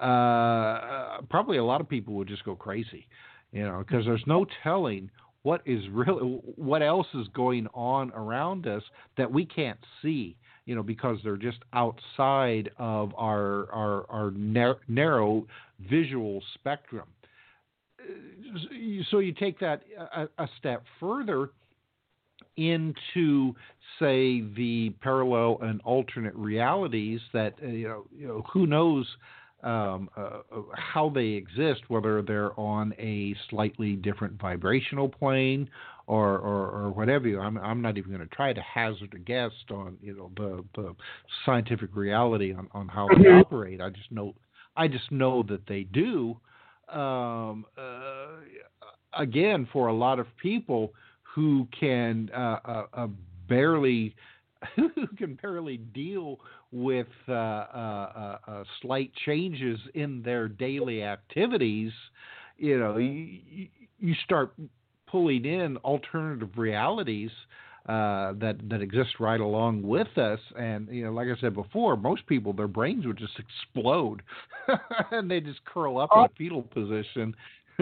uh, 0.00 1.20
probably 1.28 1.58
a 1.58 1.64
lot 1.64 1.80
of 1.80 1.88
people 1.88 2.14
would 2.14 2.28
just 2.28 2.44
go 2.44 2.54
crazy, 2.54 3.06
you 3.52 3.62
know, 3.62 3.84
because 3.86 4.04
there's 4.04 4.24
no 4.26 4.46
telling 4.62 5.10
what 5.42 5.62
is 5.64 5.82
really 5.90 6.40
what 6.56 6.82
else 6.82 7.06
is 7.14 7.26
going 7.34 7.66
on 7.74 8.10
around 8.12 8.66
us 8.66 8.82
that 9.16 9.30
we 9.30 9.44
can't 9.46 9.78
see 10.02 10.36
you 10.66 10.74
know 10.74 10.82
because 10.82 11.18
they're 11.24 11.36
just 11.36 11.58
outside 11.72 12.70
of 12.78 13.12
our 13.16 13.70
our, 13.72 14.06
our 14.08 14.30
narrow 14.86 15.44
visual 15.90 16.42
spectrum. 16.54 17.08
So 19.10 19.18
you 19.18 19.32
take 19.32 19.58
that 19.60 19.82
a, 20.14 20.28
a 20.38 20.48
step 20.58 20.84
further 20.98 21.50
into 22.56 23.54
say 23.98 24.42
the 24.56 24.94
parallel 25.00 25.58
and 25.62 25.80
alternate 25.84 26.34
realities 26.34 27.20
that 27.32 27.54
uh, 27.62 27.66
you 27.66 27.88
know, 27.88 28.04
you 28.16 28.28
know 28.28 28.44
who 28.52 28.66
knows 28.66 29.06
um, 29.62 30.08
uh, 30.16 30.40
how 30.74 31.10
they 31.10 31.26
exist, 31.26 31.82
whether 31.88 32.22
they're 32.22 32.58
on 32.58 32.94
a 32.98 33.34
slightly 33.50 33.96
different 33.96 34.40
vibrational 34.40 35.08
plane 35.08 35.68
or, 36.06 36.38
or, 36.38 36.70
or 36.70 36.90
whatever. 36.90 37.38
I'm, 37.40 37.58
I'm 37.58 37.80
not 37.80 37.96
even 37.96 38.10
going 38.10 38.26
to 38.26 38.34
try 38.34 38.52
to 38.52 38.60
hazard 38.62 39.12
a 39.14 39.18
guess 39.18 39.52
on 39.70 39.96
you 40.02 40.16
know 40.16 40.30
the, 40.36 40.64
the 40.80 40.94
scientific 41.44 41.94
reality 41.94 42.52
on, 42.52 42.68
on 42.72 42.88
how 42.88 43.08
they 43.08 43.24
mm-hmm. 43.24 43.40
operate. 43.40 43.80
I 43.80 43.90
just 43.90 44.10
know 44.10 44.34
I 44.76 44.88
just 44.88 45.10
know 45.12 45.42
that 45.44 45.66
they 45.66 45.84
do. 45.84 46.36
Um, 46.88 47.66
uh, 47.78 48.40
again, 49.16 49.68
for 49.72 49.88
a 49.88 49.94
lot 49.94 50.18
of 50.18 50.26
people 50.42 50.92
who 51.22 51.68
can 51.78 52.30
uh, 52.34 52.58
uh, 52.64 52.86
uh 52.92 53.06
barely 53.48 54.14
who 54.76 55.06
can 55.16 55.38
barely 55.40 55.76
deal 55.76 56.40
with 56.72 57.08
uh, 57.28 57.32
uh, 57.32 58.38
uh, 58.46 58.64
slight 58.80 59.12
changes 59.26 59.78
in 59.94 60.22
their 60.22 60.48
daily 60.48 61.02
activities, 61.02 61.92
you 62.58 62.78
know, 62.78 62.96
you, 62.96 63.68
you 63.98 64.14
start 64.24 64.52
pulling 65.06 65.44
in 65.44 65.76
alternative 65.78 66.50
realities 66.56 67.30
uh, 67.86 68.34
that 68.34 68.56
that 68.68 68.82
exist 68.82 69.18
right 69.18 69.40
along 69.40 69.82
with 69.82 70.18
us. 70.18 70.38
And 70.56 70.88
you 70.88 71.04
know, 71.04 71.12
like 71.12 71.28
I 71.28 71.40
said 71.40 71.54
before, 71.54 71.96
most 71.96 72.26
people 72.26 72.52
their 72.52 72.68
brains 72.68 73.06
would 73.06 73.18
just 73.18 73.38
explode, 73.38 74.22
and 75.10 75.30
they 75.30 75.40
just 75.40 75.64
curl 75.64 75.98
up 75.98 76.10
in 76.14 76.20
a 76.20 76.28
fetal 76.36 76.62
position. 76.62 77.34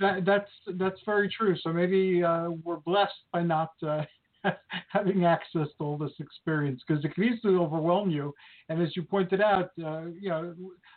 that, 0.00 0.24
that's 0.24 0.50
that's 0.74 1.00
very 1.04 1.28
true. 1.28 1.56
So 1.62 1.72
maybe 1.72 2.22
uh, 2.22 2.50
we're 2.62 2.76
blessed 2.76 3.14
by 3.32 3.42
not 3.42 3.72
uh, 3.82 4.02
having 4.88 5.24
access 5.24 5.68
to 5.78 5.84
all 5.84 5.98
this 5.98 6.12
experience 6.18 6.82
because 6.86 7.04
it 7.04 7.14
can 7.14 7.24
easily 7.24 7.54
overwhelm 7.54 8.10
you. 8.10 8.34
And 8.68 8.82
as 8.82 8.94
you 8.96 9.02
pointed 9.02 9.40
out, 9.40 9.70
uh, 9.84 10.06
you 10.06 10.28
know, 10.28 10.54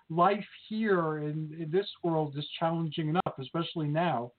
life 0.10 0.46
here 0.70 1.20
in, 1.20 1.56
in 1.60 1.70
this 1.72 1.88
world 2.04 2.36
is 2.38 2.46
challenging 2.60 3.10
enough, 3.10 3.34
especially 3.40 3.88
now. 3.88 4.32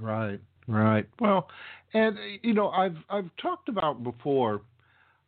Right, 0.00 0.40
right. 0.66 1.06
Well, 1.20 1.48
and 1.92 2.16
you 2.42 2.54
know, 2.54 2.70
I've 2.70 2.96
I've 3.08 3.30
talked 3.40 3.68
about 3.68 4.02
before. 4.02 4.62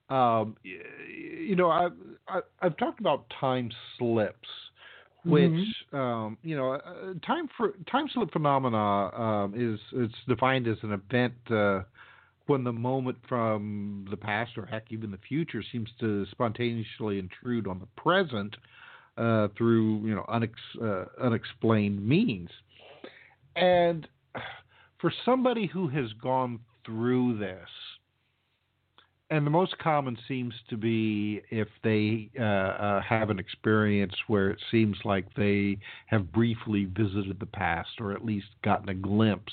Um, 0.09 0.57
you 0.65 1.55
know, 1.57 1.71
I've 1.71 2.45
I've 2.61 2.77
talked 2.77 3.01
about 3.01 3.27
time 3.41 3.71
slips 3.99 4.49
which 5.27 5.51
mm-hmm. 5.51 5.97
um, 5.97 6.39
you 6.43 6.57
know, 6.57 6.75
uh, 6.75 7.15
time 7.27 7.49
for 7.57 7.73
time 7.91 8.07
slip 8.15 8.33
phenomena 8.33 8.77
um, 8.77 9.55
is 9.57 9.79
it's 9.93 10.15
defined 10.29 10.69
as 10.69 10.77
an 10.83 10.93
event 10.93 11.35
uh, 11.51 11.83
when 12.47 12.65
the 12.65 12.73
moment 12.73 13.17
from 13.29 14.07
the 14.11 14.17
past 14.17 14.53
or 14.57 14.67
heck 14.67 14.85
even 14.91 15.11
the 15.11 15.19
future 15.29 15.63
seems 15.73 15.89
to 16.01 16.27
spontaneously 16.31 17.19
intrude 17.19 17.67
on 17.67 17.79
the 17.81 18.01
present 18.01 18.57
uh, 19.17 19.49
through 19.57 20.07
you 20.07 20.15
know 20.15 20.25
unex- 20.29 20.83
uh, 20.83 21.07
unexplained 21.23 22.07
means, 22.07 22.51
and 23.57 24.07
for 25.01 25.13
somebody 25.25 25.67
who 25.67 25.89
has 25.89 26.13
gone 26.23 26.61
through 26.85 27.39
this 27.39 27.69
and 29.31 29.45
the 29.45 29.51
most 29.51 29.77
common 29.79 30.17
seems 30.29 30.55
to 30.71 30.77
be 30.77 31.41
if 31.51 31.69
they 31.83 32.31
uh, 32.39 32.43
uh, 32.43 33.03
have 33.03 33.31
an 33.31 33.39
experience 33.39 34.15
where 34.29 34.51
it 34.51 34.59
seems 34.71 34.97
like 35.05 35.27
they 35.35 35.79
have 36.07 36.33
briefly 36.33 36.85
visited 36.97 37.39
the 37.41 37.47
past 37.47 37.91
or 38.01 38.13
at 38.13 38.25
least 38.25 38.47
gotten 38.63 38.89
a 38.89 38.95
glimpse 38.95 39.53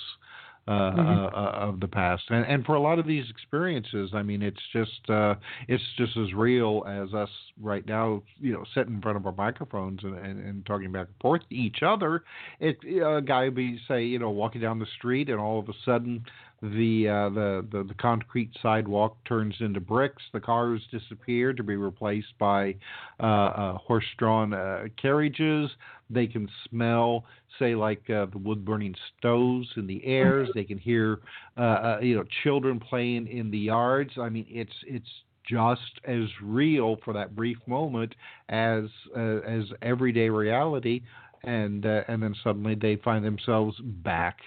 uh, 0.65 0.71
mm-hmm. 0.71 0.99
Uh, 0.99 1.25
uh, 1.27 1.51
of 1.67 1.79
the 1.81 1.87
past. 1.87 2.23
And, 2.29 2.45
and 2.45 2.65
for 2.65 2.75
a 2.75 2.81
lot 2.81 2.97
of 2.97 3.05
these 3.05 3.25
experiences, 3.29 4.11
I 4.13 4.23
mean, 4.23 4.41
it's 4.41 4.61
just 4.71 5.09
uh, 5.09 5.35
it's 5.67 5.83
just 5.97 6.15
as 6.15 6.33
real 6.33 6.83
as 6.87 7.13
us 7.13 7.29
right 7.61 7.85
now, 7.85 8.23
you 8.39 8.53
know, 8.53 8.63
sitting 8.73 8.93
in 8.93 9.01
front 9.01 9.17
of 9.17 9.25
our 9.25 9.33
microphones 9.33 9.99
and, 10.03 10.17
and, 10.17 10.39
and 10.39 10.65
talking 10.65 10.91
back 10.91 11.07
and 11.07 11.15
forth 11.21 11.41
to 11.49 11.55
each 11.55 11.83
other. 11.85 12.23
It 12.61 12.77
a 12.85 13.21
guy 13.21 13.45
would 13.45 13.55
be 13.55 13.77
say, 13.89 14.05
you 14.05 14.19
know, 14.19 14.29
walking 14.29 14.61
down 14.61 14.79
the 14.79 14.87
street, 14.97 15.29
and 15.29 15.37
all 15.39 15.59
of 15.59 15.67
a 15.67 15.73
sudden 15.83 16.23
the, 16.63 17.09
uh, 17.09 17.29
the, 17.29 17.67
the 17.71 17.83
the 17.83 17.93
concrete 17.95 18.49
sidewalk 18.61 19.17
turns 19.25 19.53
into 19.59 19.81
bricks. 19.81 20.23
The 20.31 20.39
cars 20.39 20.81
disappear 20.91 21.51
to 21.51 21.61
be 21.61 21.75
replaced 21.75 22.37
by 22.39 22.75
uh, 23.19 23.25
uh, 23.25 23.77
horse-drawn 23.79 24.53
uh, 24.53 24.83
carriages. 24.99 25.69
They 26.09 26.25
can 26.25 26.47
smell, 26.69 27.25
say, 27.59 27.75
like 27.75 28.09
uh, 28.09 28.27
the 28.27 28.37
wood-burning 28.37 28.95
stoves 29.17 29.67
in 29.75 29.87
the 29.87 30.05
airs. 30.05 30.49
They 30.55 30.63
can 30.63 30.77
hear, 30.77 31.19
uh, 31.57 31.97
you 32.01 32.15
know, 32.15 32.23
children 32.43 32.79
playing 32.79 33.27
in 33.27 33.51
the 33.51 33.57
yards. 33.57 34.11
I 34.17 34.29
mean, 34.29 34.45
it's 34.47 34.71
it's 34.87 35.09
just 35.45 35.99
as 36.05 36.23
real 36.41 36.95
for 37.03 37.13
that 37.13 37.35
brief 37.35 37.57
moment 37.67 38.15
as 38.47 38.85
as 39.17 39.63
everyday 39.81 40.29
reality. 40.29 41.01
And 41.43 41.83
and 41.83 42.23
then 42.23 42.33
suddenly 42.41 42.75
they 42.75 42.95
find 43.03 43.25
themselves 43.25 43.75
back 43.81 44.37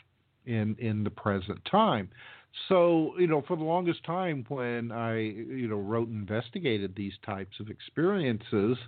in 0.47 0.77
in 0.79 1.05
the 1.05 1.11
present 1.11 1.61
time. 1.71 2.09
So, 2.69 3.13
you 3.19 3.27
know, 3.27 3.43
for 3.47 3.57
the 3.57 3.65
longest 3.65 4.03
time 4.05 4.45
when 4.49 4.91
I, 4.91 5.19
you 5.19 5.69
know, 5.69 5.77
wrote 5.77 6.09
and 6.09 6.17
investigated 6.17 6.95
these 6.97 7.13
types 7.25 7.61
of 7.61 7.69
experiences, 7.69 8.79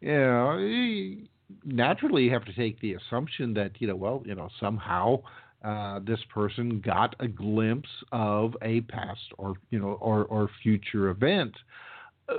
you 0.00 0.12
know, 0.12 1.16
naturally 1.64 2.24
you 2.24 2.30
have 2.32 2.44
to 2.44 2.52
take 2.52 2.80
the 2.80 2.94
assumption 2.94 3.54
that, 3.54 3.72
you 3.80 3.86
know, 3.86 3.96
well, 3.96 4.22
you 4.26 4.34
know, 4.34 4.48
somehow 4.60 5.22
uh, 5.64 6.00
this 6.04 6.18
person 6.34 6.82
got 6.84 7.14
a 7.20 7.28
glimpse 7.28 7.88
of 8.10 8.56
a 8.62 8.80
past 8.82 9.20
or, 9.38 9.54
you 9.70 9.78
know, 9.78 9.98
or, 10.00 10.24
or 10.24 10.50
future 10.62 11.08
event. 11.08 11.54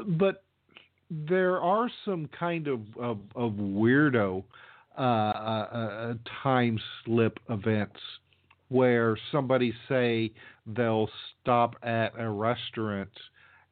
But 0.05 0.43
there 1.09 1.61
are 1.61 1.89
some 2.05 2.29
kind 2.37 2.67
of, 2.67 2.81
of, 2.99 3.19
of 3.35 3.53
weirdo 3.53 4.43
uh, 4.95 5.01
uh, 5.01 5.03
uh 5.03 6.13
time 6.43 6.79
slip 7.03 7.39
events 7.49 7.99
where 8.73 9.17
somebody 9.31 9.73
say 9.87 10.31
they'll 10.65 11.09
stop 11.41 11.75
at 11.83 12.11
a 12.17 12.29
restaurant 12.29 13.11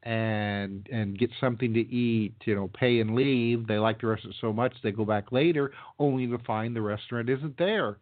and 0.03 0.87
and 0.91 1.17
get 1.17 1.29
something 1.39 1.73
to 1.73 1.79
eat, 1.79 2.33
you 2.45 2.55
know, 2.55 2.69
pay 2.73 2.99
and 3.01 3.15
leave. 3.15 3.67
They 3.67 3.77
like 3.77 4.01
the 4.01 4.07
restaurant 4.07 4.35
so 4.39 4.53
much 4.53 4.73
they 4.83 4.91
go 4.91 5.05
back 5.05 5.31
later, 5.31 5.71
only 5.99 6.27
to 6.27 6.37
find 6.39 6.75
the 6.75 6.81
restaurant 6.81 7.29
isn't 7.29 7.57
there. 7.57 7.97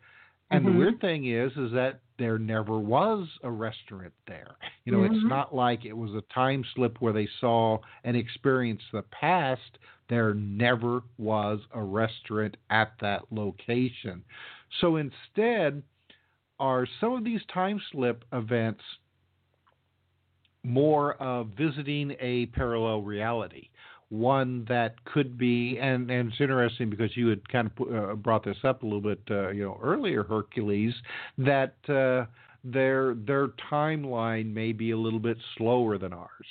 And 0.51 0.65
mm-hmm. 0.65 0.73
the 0.73 0.79
weird 0.79 1.01
thing 1.01 1.27
is, 1.27 1.51
is 1.53 1.71
that 1.73 2.01
there 2.17 2.37
never 2.37 2.79
was 2.79 3.27
a 3.43 3.51
restaurant 3.51 4.13
there. 4.27 4.55
You 4.85 4.91
know, 4.93 4.99
mm-hmm. 4.99 5.15
it's 5.15 5.25
not 5.25 5.53
like 5.53 5.85
it 5.85 5.95
was 5.95 6.11
a 6.11 6.33
time 6.33 6.65
slip 6.75 6.97
where 6.99 7.13
they 7.13 7.29
saw 7.39 7.77
and 8.03 8.17
experienced 8.17 8.85
the 8.91 9.03
past. 9.03 9.77
There 10.09 10.33
never 10.33 11.01
was 11.17 11.59
a 11.73 11.81
restaurant 11.83 12.57
at 12.69 12.93
that 13.01 13.21
location. 13.29 14.23
So 14.81 14.95
instead, 14.95 15.83
are 16.59 16.87
some 16.99 17.13
of 17.13 17.23
these 17.23 17.41
time 17.53 17.81
slip 17.91 18.23
events 18.33 18.81
more 20.63 21.13
of 21.15 21.47
visiting 21.57 22.15
a 22.19 22.47
parallel 22.47 23.01
reality? 23.01 23.69
One 24.09 24.65
that 24.67 25.03
could 25.05 25.37
be, 25.37 25.77
and, 25.79 26.09
and 26.09 26.29
it's 26.31 26.41
interesting 26.41 26.89
because 26.89 27.15
you 27.15 27.27
had 27.27 27.47
kind 27.47 27.69
of 27.77 27.93
uh, 27.93 28.15
brought 28.15 28.43
this 28.43 28.57
up 28.63 28.81
a 28.81 28.85
little 28.85 29.01
bit, 29.01 29.21
uh, 29.29 29.49
you 29.49 29.63
know, 29.63 29.79
earlier, 29.81 30.23
Hercules, 30.23 30.95
that 31.37 31.75
uh, 31.87 32.25
their 32.63 33.13
their 33.13 33.49
timeline 33.71 34.51
may 34.51 34.71
be 34.71 34.91
a 34.91 34.97
little 34.97 35.19
bit 35.19 35.37
slower 35.57 35.97
than 35.97 36.11
ours. 36.11 36.45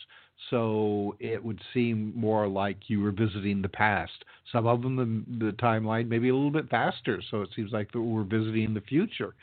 So 0.51 1.17
it 1.19 1.43
would 1.43 1.61
seem 1.75 2.13
more 2.15 2.47
like 2.47 2.89
you 2.89 3.01
were 3.01 3.11
visiting 3.11 3.61
the 3.61 3.69
past. 3.69 4.25
Some 4.53 4.67
of 4.67 4.83
them, 4.83 5.27
the, 5.39 5.47
the 5.47 5.53
timeline 5.53 6.09
maybe 6.09 6.29
a 6.29 6.35
little 6.35 6.51
bit 6.51 6.71
faster, 6.71 7.21
so 7.31 7.43
it 7.43 7.51
seems 7.55 7.73
like 7.73 7.93
we're 7.95 8.23
visiting 8.23 8.73
the 8.73 8.81
future. 8.81 9.35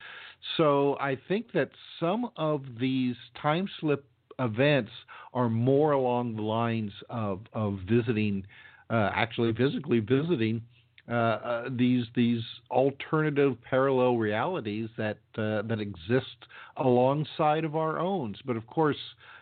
So 0.57 0.97
I 0.99 1.17
think 1.27 1.51
that 1.53 1.69
some 1.99 2.29
of 2.37 2.63
these 2.79 3.15
time 3.41 3.67
slip 3.79 4.05
events 4.39 4.91
are 5.33 5.49
more 5.49 5.91
along 5.91 6.35
the 6.35 6.41
lines 6.41 6.91
of 7.09 7.41
of 7.53 7.79
visiting, 7.89 8.45
uh, 8.89 9.11
actually 9.13 9.53
physically 9.53 9.99
visiting 9.99 10.61
uh, 11.07 11.13
uh, 11.13 11.69
these 11.77 12.05
these 12.15 12.41
alternative 12.71 13.55
parallel 13.69 14.17
realities 14.17 14.89
that 14.97 15.17
uh, 15.37 15.61
that 15.61 15.79
exist 15.79 16.47
alongside 16.77 17.63
of 17.63 17.75
our 17.75 17.99
own. 17.99 18.35
But 18.43 18.57
of 18.57 18.65
course, 18.65 18.97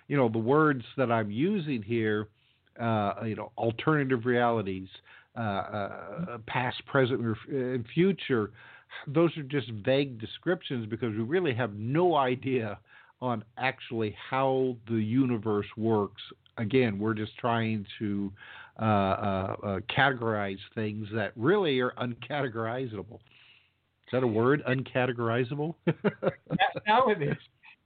you 0.10 0.18
know 0.18 0.28
the 0.28 0.40
words 0.40 0.84
that 0.98 1.10
I'm 1.10 1.32
using 1.32 1.82
here, 1.82 2.28
uh, 2.78 3.14
you 3.26 3.36
know, 3.36 3.54
alternative 3.58 4.26
realities, 4.26 4.90
uh, 5.38 6.38
past, 6.48 6.86
present, 6.86 7.22
and 7.50 7.86
future. 7.94 8.52
Those 9.08 9.36
are 9.38 9.44
just 9.44 9.70
vague 9.86 10.20
descriptions 10.20 10.86
because 10.88 11.12
we 11.12 11.24
really 11.24 11.54
have 11.54 11.74
no 11.74 12.16
idea 12.16 12.80
on 13.22 13.44
actually 13.58 14.16
how 14.30 14.76
the 14.90 14.96
universe 14.96 15.68
works. 15.78 16.22
Again, 16.58 17.00
we're 17.00 17.14
just 17.14 17.38
trying 17.38 17.86
to 18.00 18.32
uh, 18.80 18.84
uh, 18.84 19.56
uh, 19.64 19.80
categorize 19.96 20.60
things 20.76 21.08
that 21.14 21.32
really 21.36 21.80
are 21.80 21.94
uncategorizable. 22.02 23.16
Is 23.16 24.12
that 24.12 24.24
a 24.24 24.28
word? 24.28 24.62
Uncategorizable? 24.68 25.76
now 26.88 27.08
it 27.08 27.22
is. 27.22 27.38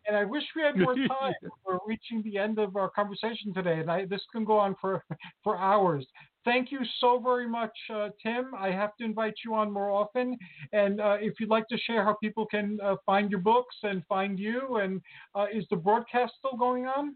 And 0.08 0.16
I 0.16 0.24
wish 0.24 0.44
we 0.56 0.64
had 0.64 0.78
more 0.78 0.96
time. 1.08 1.34
We're 1.66 1.80
reaching 1.86 2.24
the 2.24 2.38
end 2.38 2.58
of 2.58 2.76
our 2.76 2.90
conversation 2.90 3.54
today, 3.54 3.80
and 3.80 3.92
I, 3.92 4.06
this 4.06 4.22
can 4.32 4.46
go 4.46 4.58
on 4.58 4.76
for 4.80 5.04
for 5.44 5.58
hours 5.58 6.06
thank 6.48 6.72
you 6.72 6.80
so 7.02 7.20
very 7.20 7.48
much, 7.48 7.78
uh, 7.94 8.10
Tim. 8.24 8.54
I 8.58 8.72
have 8.72 8.96
to 8.98 9.04
invite 9.04 9.36
you 9.44 9.54
on 9.54 9.72
more 9.72 9.92
often. 9.92 10.38
And 10.72 11.02
uh, 11.02 11.18
if 11.20 11.40
you'd 11.40 11.50
like 11.50 11.68
to 11.68 11.78
share 11.78 12.04
how 12.04 12.16
people 12.24 12.46
can 12.46 12.80
uh, 12.82 12.96
find 13.06 13.30
your 13.30 13.42
books 13.42 13.76
and 13.84 14.02
find 14.08 14.40
you, 14.40 14.78
and 14.78 15.02
uh, 15.36 15.48
is 15.54 15.66
the 15.70 15.76
broadcast 15.76 16.34
still 16.40 16.58
going 16.58 16.86
on? 16.86 17.16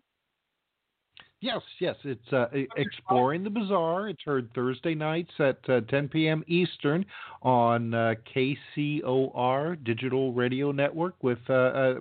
Yes, 1.39 1.61
yes. 1.79 1.95
It's 2.03 2.34
uh, 2.34 2.47
Exploring 2.75 3.43
the 3.43 3.49
Bizarre. 3.49 4.09
It's 4.09 4.21
heard 4.23 4.49
Thursday 4.53 4.93
nights 4.93 5.32
at 5.39 5.57
uh, 5.69 5.82
10 5.89 6.09
p.m. 6.09 6.43
Eastern 6.47 7.03
on 7.41 7.91
KCOR 8.36 9.84
Digital 9.84 10.34
Radio 10.34 10.71
Network 10.71 11.15
with 11.23 11.39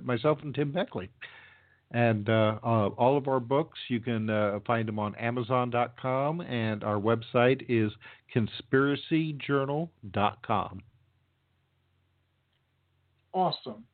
myself 0.03 0.41
and 0.43 0.55
Tim 0.55 0.73
Beckley. 0.73 1.09
And 1.93 2.29
uh, 2.29 2.59
uh, 2.63 2.91
all 2.91 3.17
of 3.17 3.27
our 3.27 3.41
books, 3.41 3.77
you 3.89 3.99
can 3.99 4.31
uh, 4.31 4.61
find 4.67 4.87
them 4.87 5.01
on 5.01 5.17
Amazon.com, 5.17 6.41
and 6.41 6.85
our 6.85 7.01
website 7.01 7.65
is 7.69 7.91
conspiracyjournal.com. 8.35 10.83
Awesome. 13.33 13.85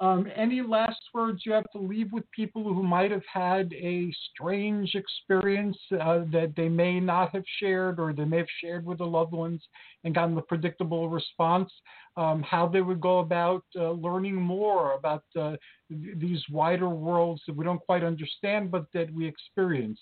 Um, 0.00 0.26
any 0.34 0.62
last 0.62 1.00
words 1.12 1.42
you 1.44 1.52
have 1.52 1.70
to 1.72 1.78
leave 1.78 2.10
with 2.10 2.24
people 2.30 2.64
who 2.64 2.82
might 2.82 3.10
have 3.10 3.26
had 3.30 3.70
a 3.74 4.10
strange 4.32 4.94
experience 4.94 5.76
uh, 5.92 6.20
that 6.32 6.54
they 6.56 6.70
may 6.70 6.98
not 6.98 7.34
have 7.34 7.44
shared 7.58 8.00
or 8.00 8.14
they 8.14 8.24
may 8.24 8.38
have 8.38 8.46
shared 8.62 8.86
with 8.86 8.98
their 8.98 9.06
loved 9.06 9.32
ones 9.32 9.62
and 10.04 10.14
gotten 10.14 10.34
the 10.34 10.40
predictable 10.40 11.10
response? 11.10 11.70
Um, 12.16 12.42
how 12.42 12.66
they 12.66 12.80
would 12.80 13.00
go 13.00 13.18
about 13.18 13.62
uh, 13.76 13.90
learning 13.90 14.36
more 14.36 14.94
about 14.94 15.24
uh, 15.38 15.56
th- 15.90 16.18
these 16.18 16.42
wider 16.50 16.88
worlds 16.88 17.42
that 17.46 17.54
we 17.54 17.64
don't 17.64 17.80
quite 17.80 18.02
understand 18.02 18.70
but 18.70 18.86
that 18.94 19.12
we 19.12 19.26
experience? 19.26 20.00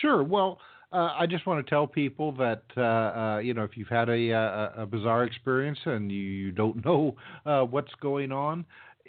Sure. 0.00 0.22
Well, 0.22 0.58
uh, 0.92 1.14
I 1.18 1.26
just 1.26 1.46
want 1.46 1.64
to 1.64 1.68
tell 1.68 1.86
people 1.86 2.32
that 2.32 2.62
uh, 2.76 2.80
uh, 2.80 3.38
you 3.38 3.54
know 3.54 3.64
if 3.64 3.76
you've 3.76 3.88
had 3.88 4.08
a, 4.08 4.30
a, 4.30 4.72
a 4.78 4.86
bizarre 4.86 5.24
experience 5.24 5.78
and 5.84 6.10
you, 6.10 6.18
you 6.18 6.52
don't 6.52 6.84
know 6.84 7.16
uh, 7.44 7.62
what's 7.62 7.92
going 8.00 8.32
on, 8.32 8.64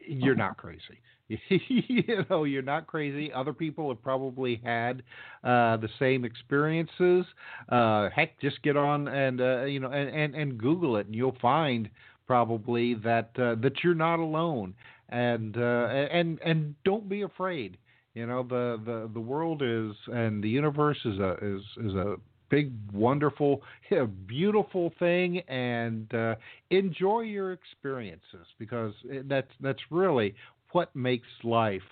you're 0.07 0.36
not 0.36 0.57
crazy. 0.57 0.99
you 1.49 2.25
know, 2.30 2.45
you're 2.45 2.61
not 2.61 2.88
crazy. 2.88 3.32
Other 3.34 3.53
people 3.53 3.89
have 3.89 4.01
probably 4.01 4.61
had 4.63 5.03
uh, 5.43 5.78
the 5.78 5.89
same 5.99 6.23
experiences. 6.23 7.25
Uh, 7.69 8.09
heck, 8.15 8.39
just 8.39 8.61
get 8.63 8.78
on 8.78 9.07
and 9.07 9.41
uh, 9.41 9.63
you 9.65 9.80
know 9.80 9.91
and, 9.91 10.09
and, 10.09 10.36
and 10.36 10.57
Google 10.57 10.97
it, 10.97 11.07
and 11.07 11.15
you'll 11.15 11.38
find 11.41 11.89
probably 12.28 12.93
that 12.95 13.32
uh, 13.38 13.55
that 13.61 13.84
you're 13.84 13.95
not 13.95 14.19
alone. 14.19 14.73
And 15.09 15.57
uh, 15.57 15.88
and 16.11 16.39
and 16.43 16.75
don't 16.84 17.07
be 17.07 17.21
afraid. 17.21 17.78
You 18.18 18.26
know, 18.26 18.41
the, 18.41 18.82
the, 18.84 19.11
the 19.13 19.20
world 19.20 19.61
is 19.61 19.95
and 20.07 20.43
the 20.43 20.49
universe 20.49 20.97
is 21.05 21.20
a 21.20 21.36
is 21.39 21.61
is 21.86 21.93
a 21.93 22.15
big, 22.49 22.72
wonderful, 22.91 23.61
beautiful 24.26 24.91
thing, 24.97 25.41
and 25.47 26.11
uh, 26.15 26.34
enjoy 26.72 27.20
your 27.20 27.51
experiences 27.51 28.47
because 28.57 28.91
that's 29.26 29.51
that's 29.61 29.82
really 29.91 30.34
what 30.72 30.95
makes 30.95 31.28
life 31.43 31.84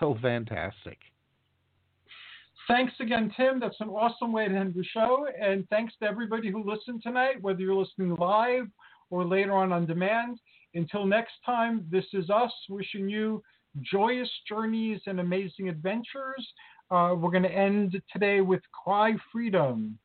so 0.00 0.16
fantastic. 0.22 0.96
Thanks 2.68 2.94
again, 2.98 3.30
Tim. 3.36 3.60
That's 3.60 3.76
an 3.80 3.90
awesome 3.90 4.32
way 4.32 4.48
to 4.48 4.56
end 4.56 4.72
the 4.72 4.82
show. 4.82 5.26
And 5.38 5.68
thanks 5.68 5.92
to 6.00 6.08
everybody 6.08 6.50
who 6.50 6.64
listened 6.64 7.02
tonight, 7.02 7.42
whether 7.42 7.60
you're 7.60 7.74
listening 7.74 8.16
live 8.16 8.68
or 9.10 9.26
later 9.26 9.52
on 9.52 9.72
on 9.72 9.84
demand. 9.84 10.38
Until 10.74 11.04
next 11.04 11.34
time, 11.44 11.86
this 11.90 12.06
is 12.14 12.30
us 12.30 12.52
wishing 12.70 13.10
you 13.10 13.42
joyous 13.82 14.30
journeys 14.48 15.00
and 15.06 15.20
amazing 15.20 15.68
adventures. 15.68 16.46
Uh, 16.90 17.14
we're 17.16 17.30
going 17.30 17.42
to 17.42 17.50
end 17.50 18.00
today 18.12 18.40
with 18.40 18.60
Cry 18.84 19.14
Freedom. 19.32 19.98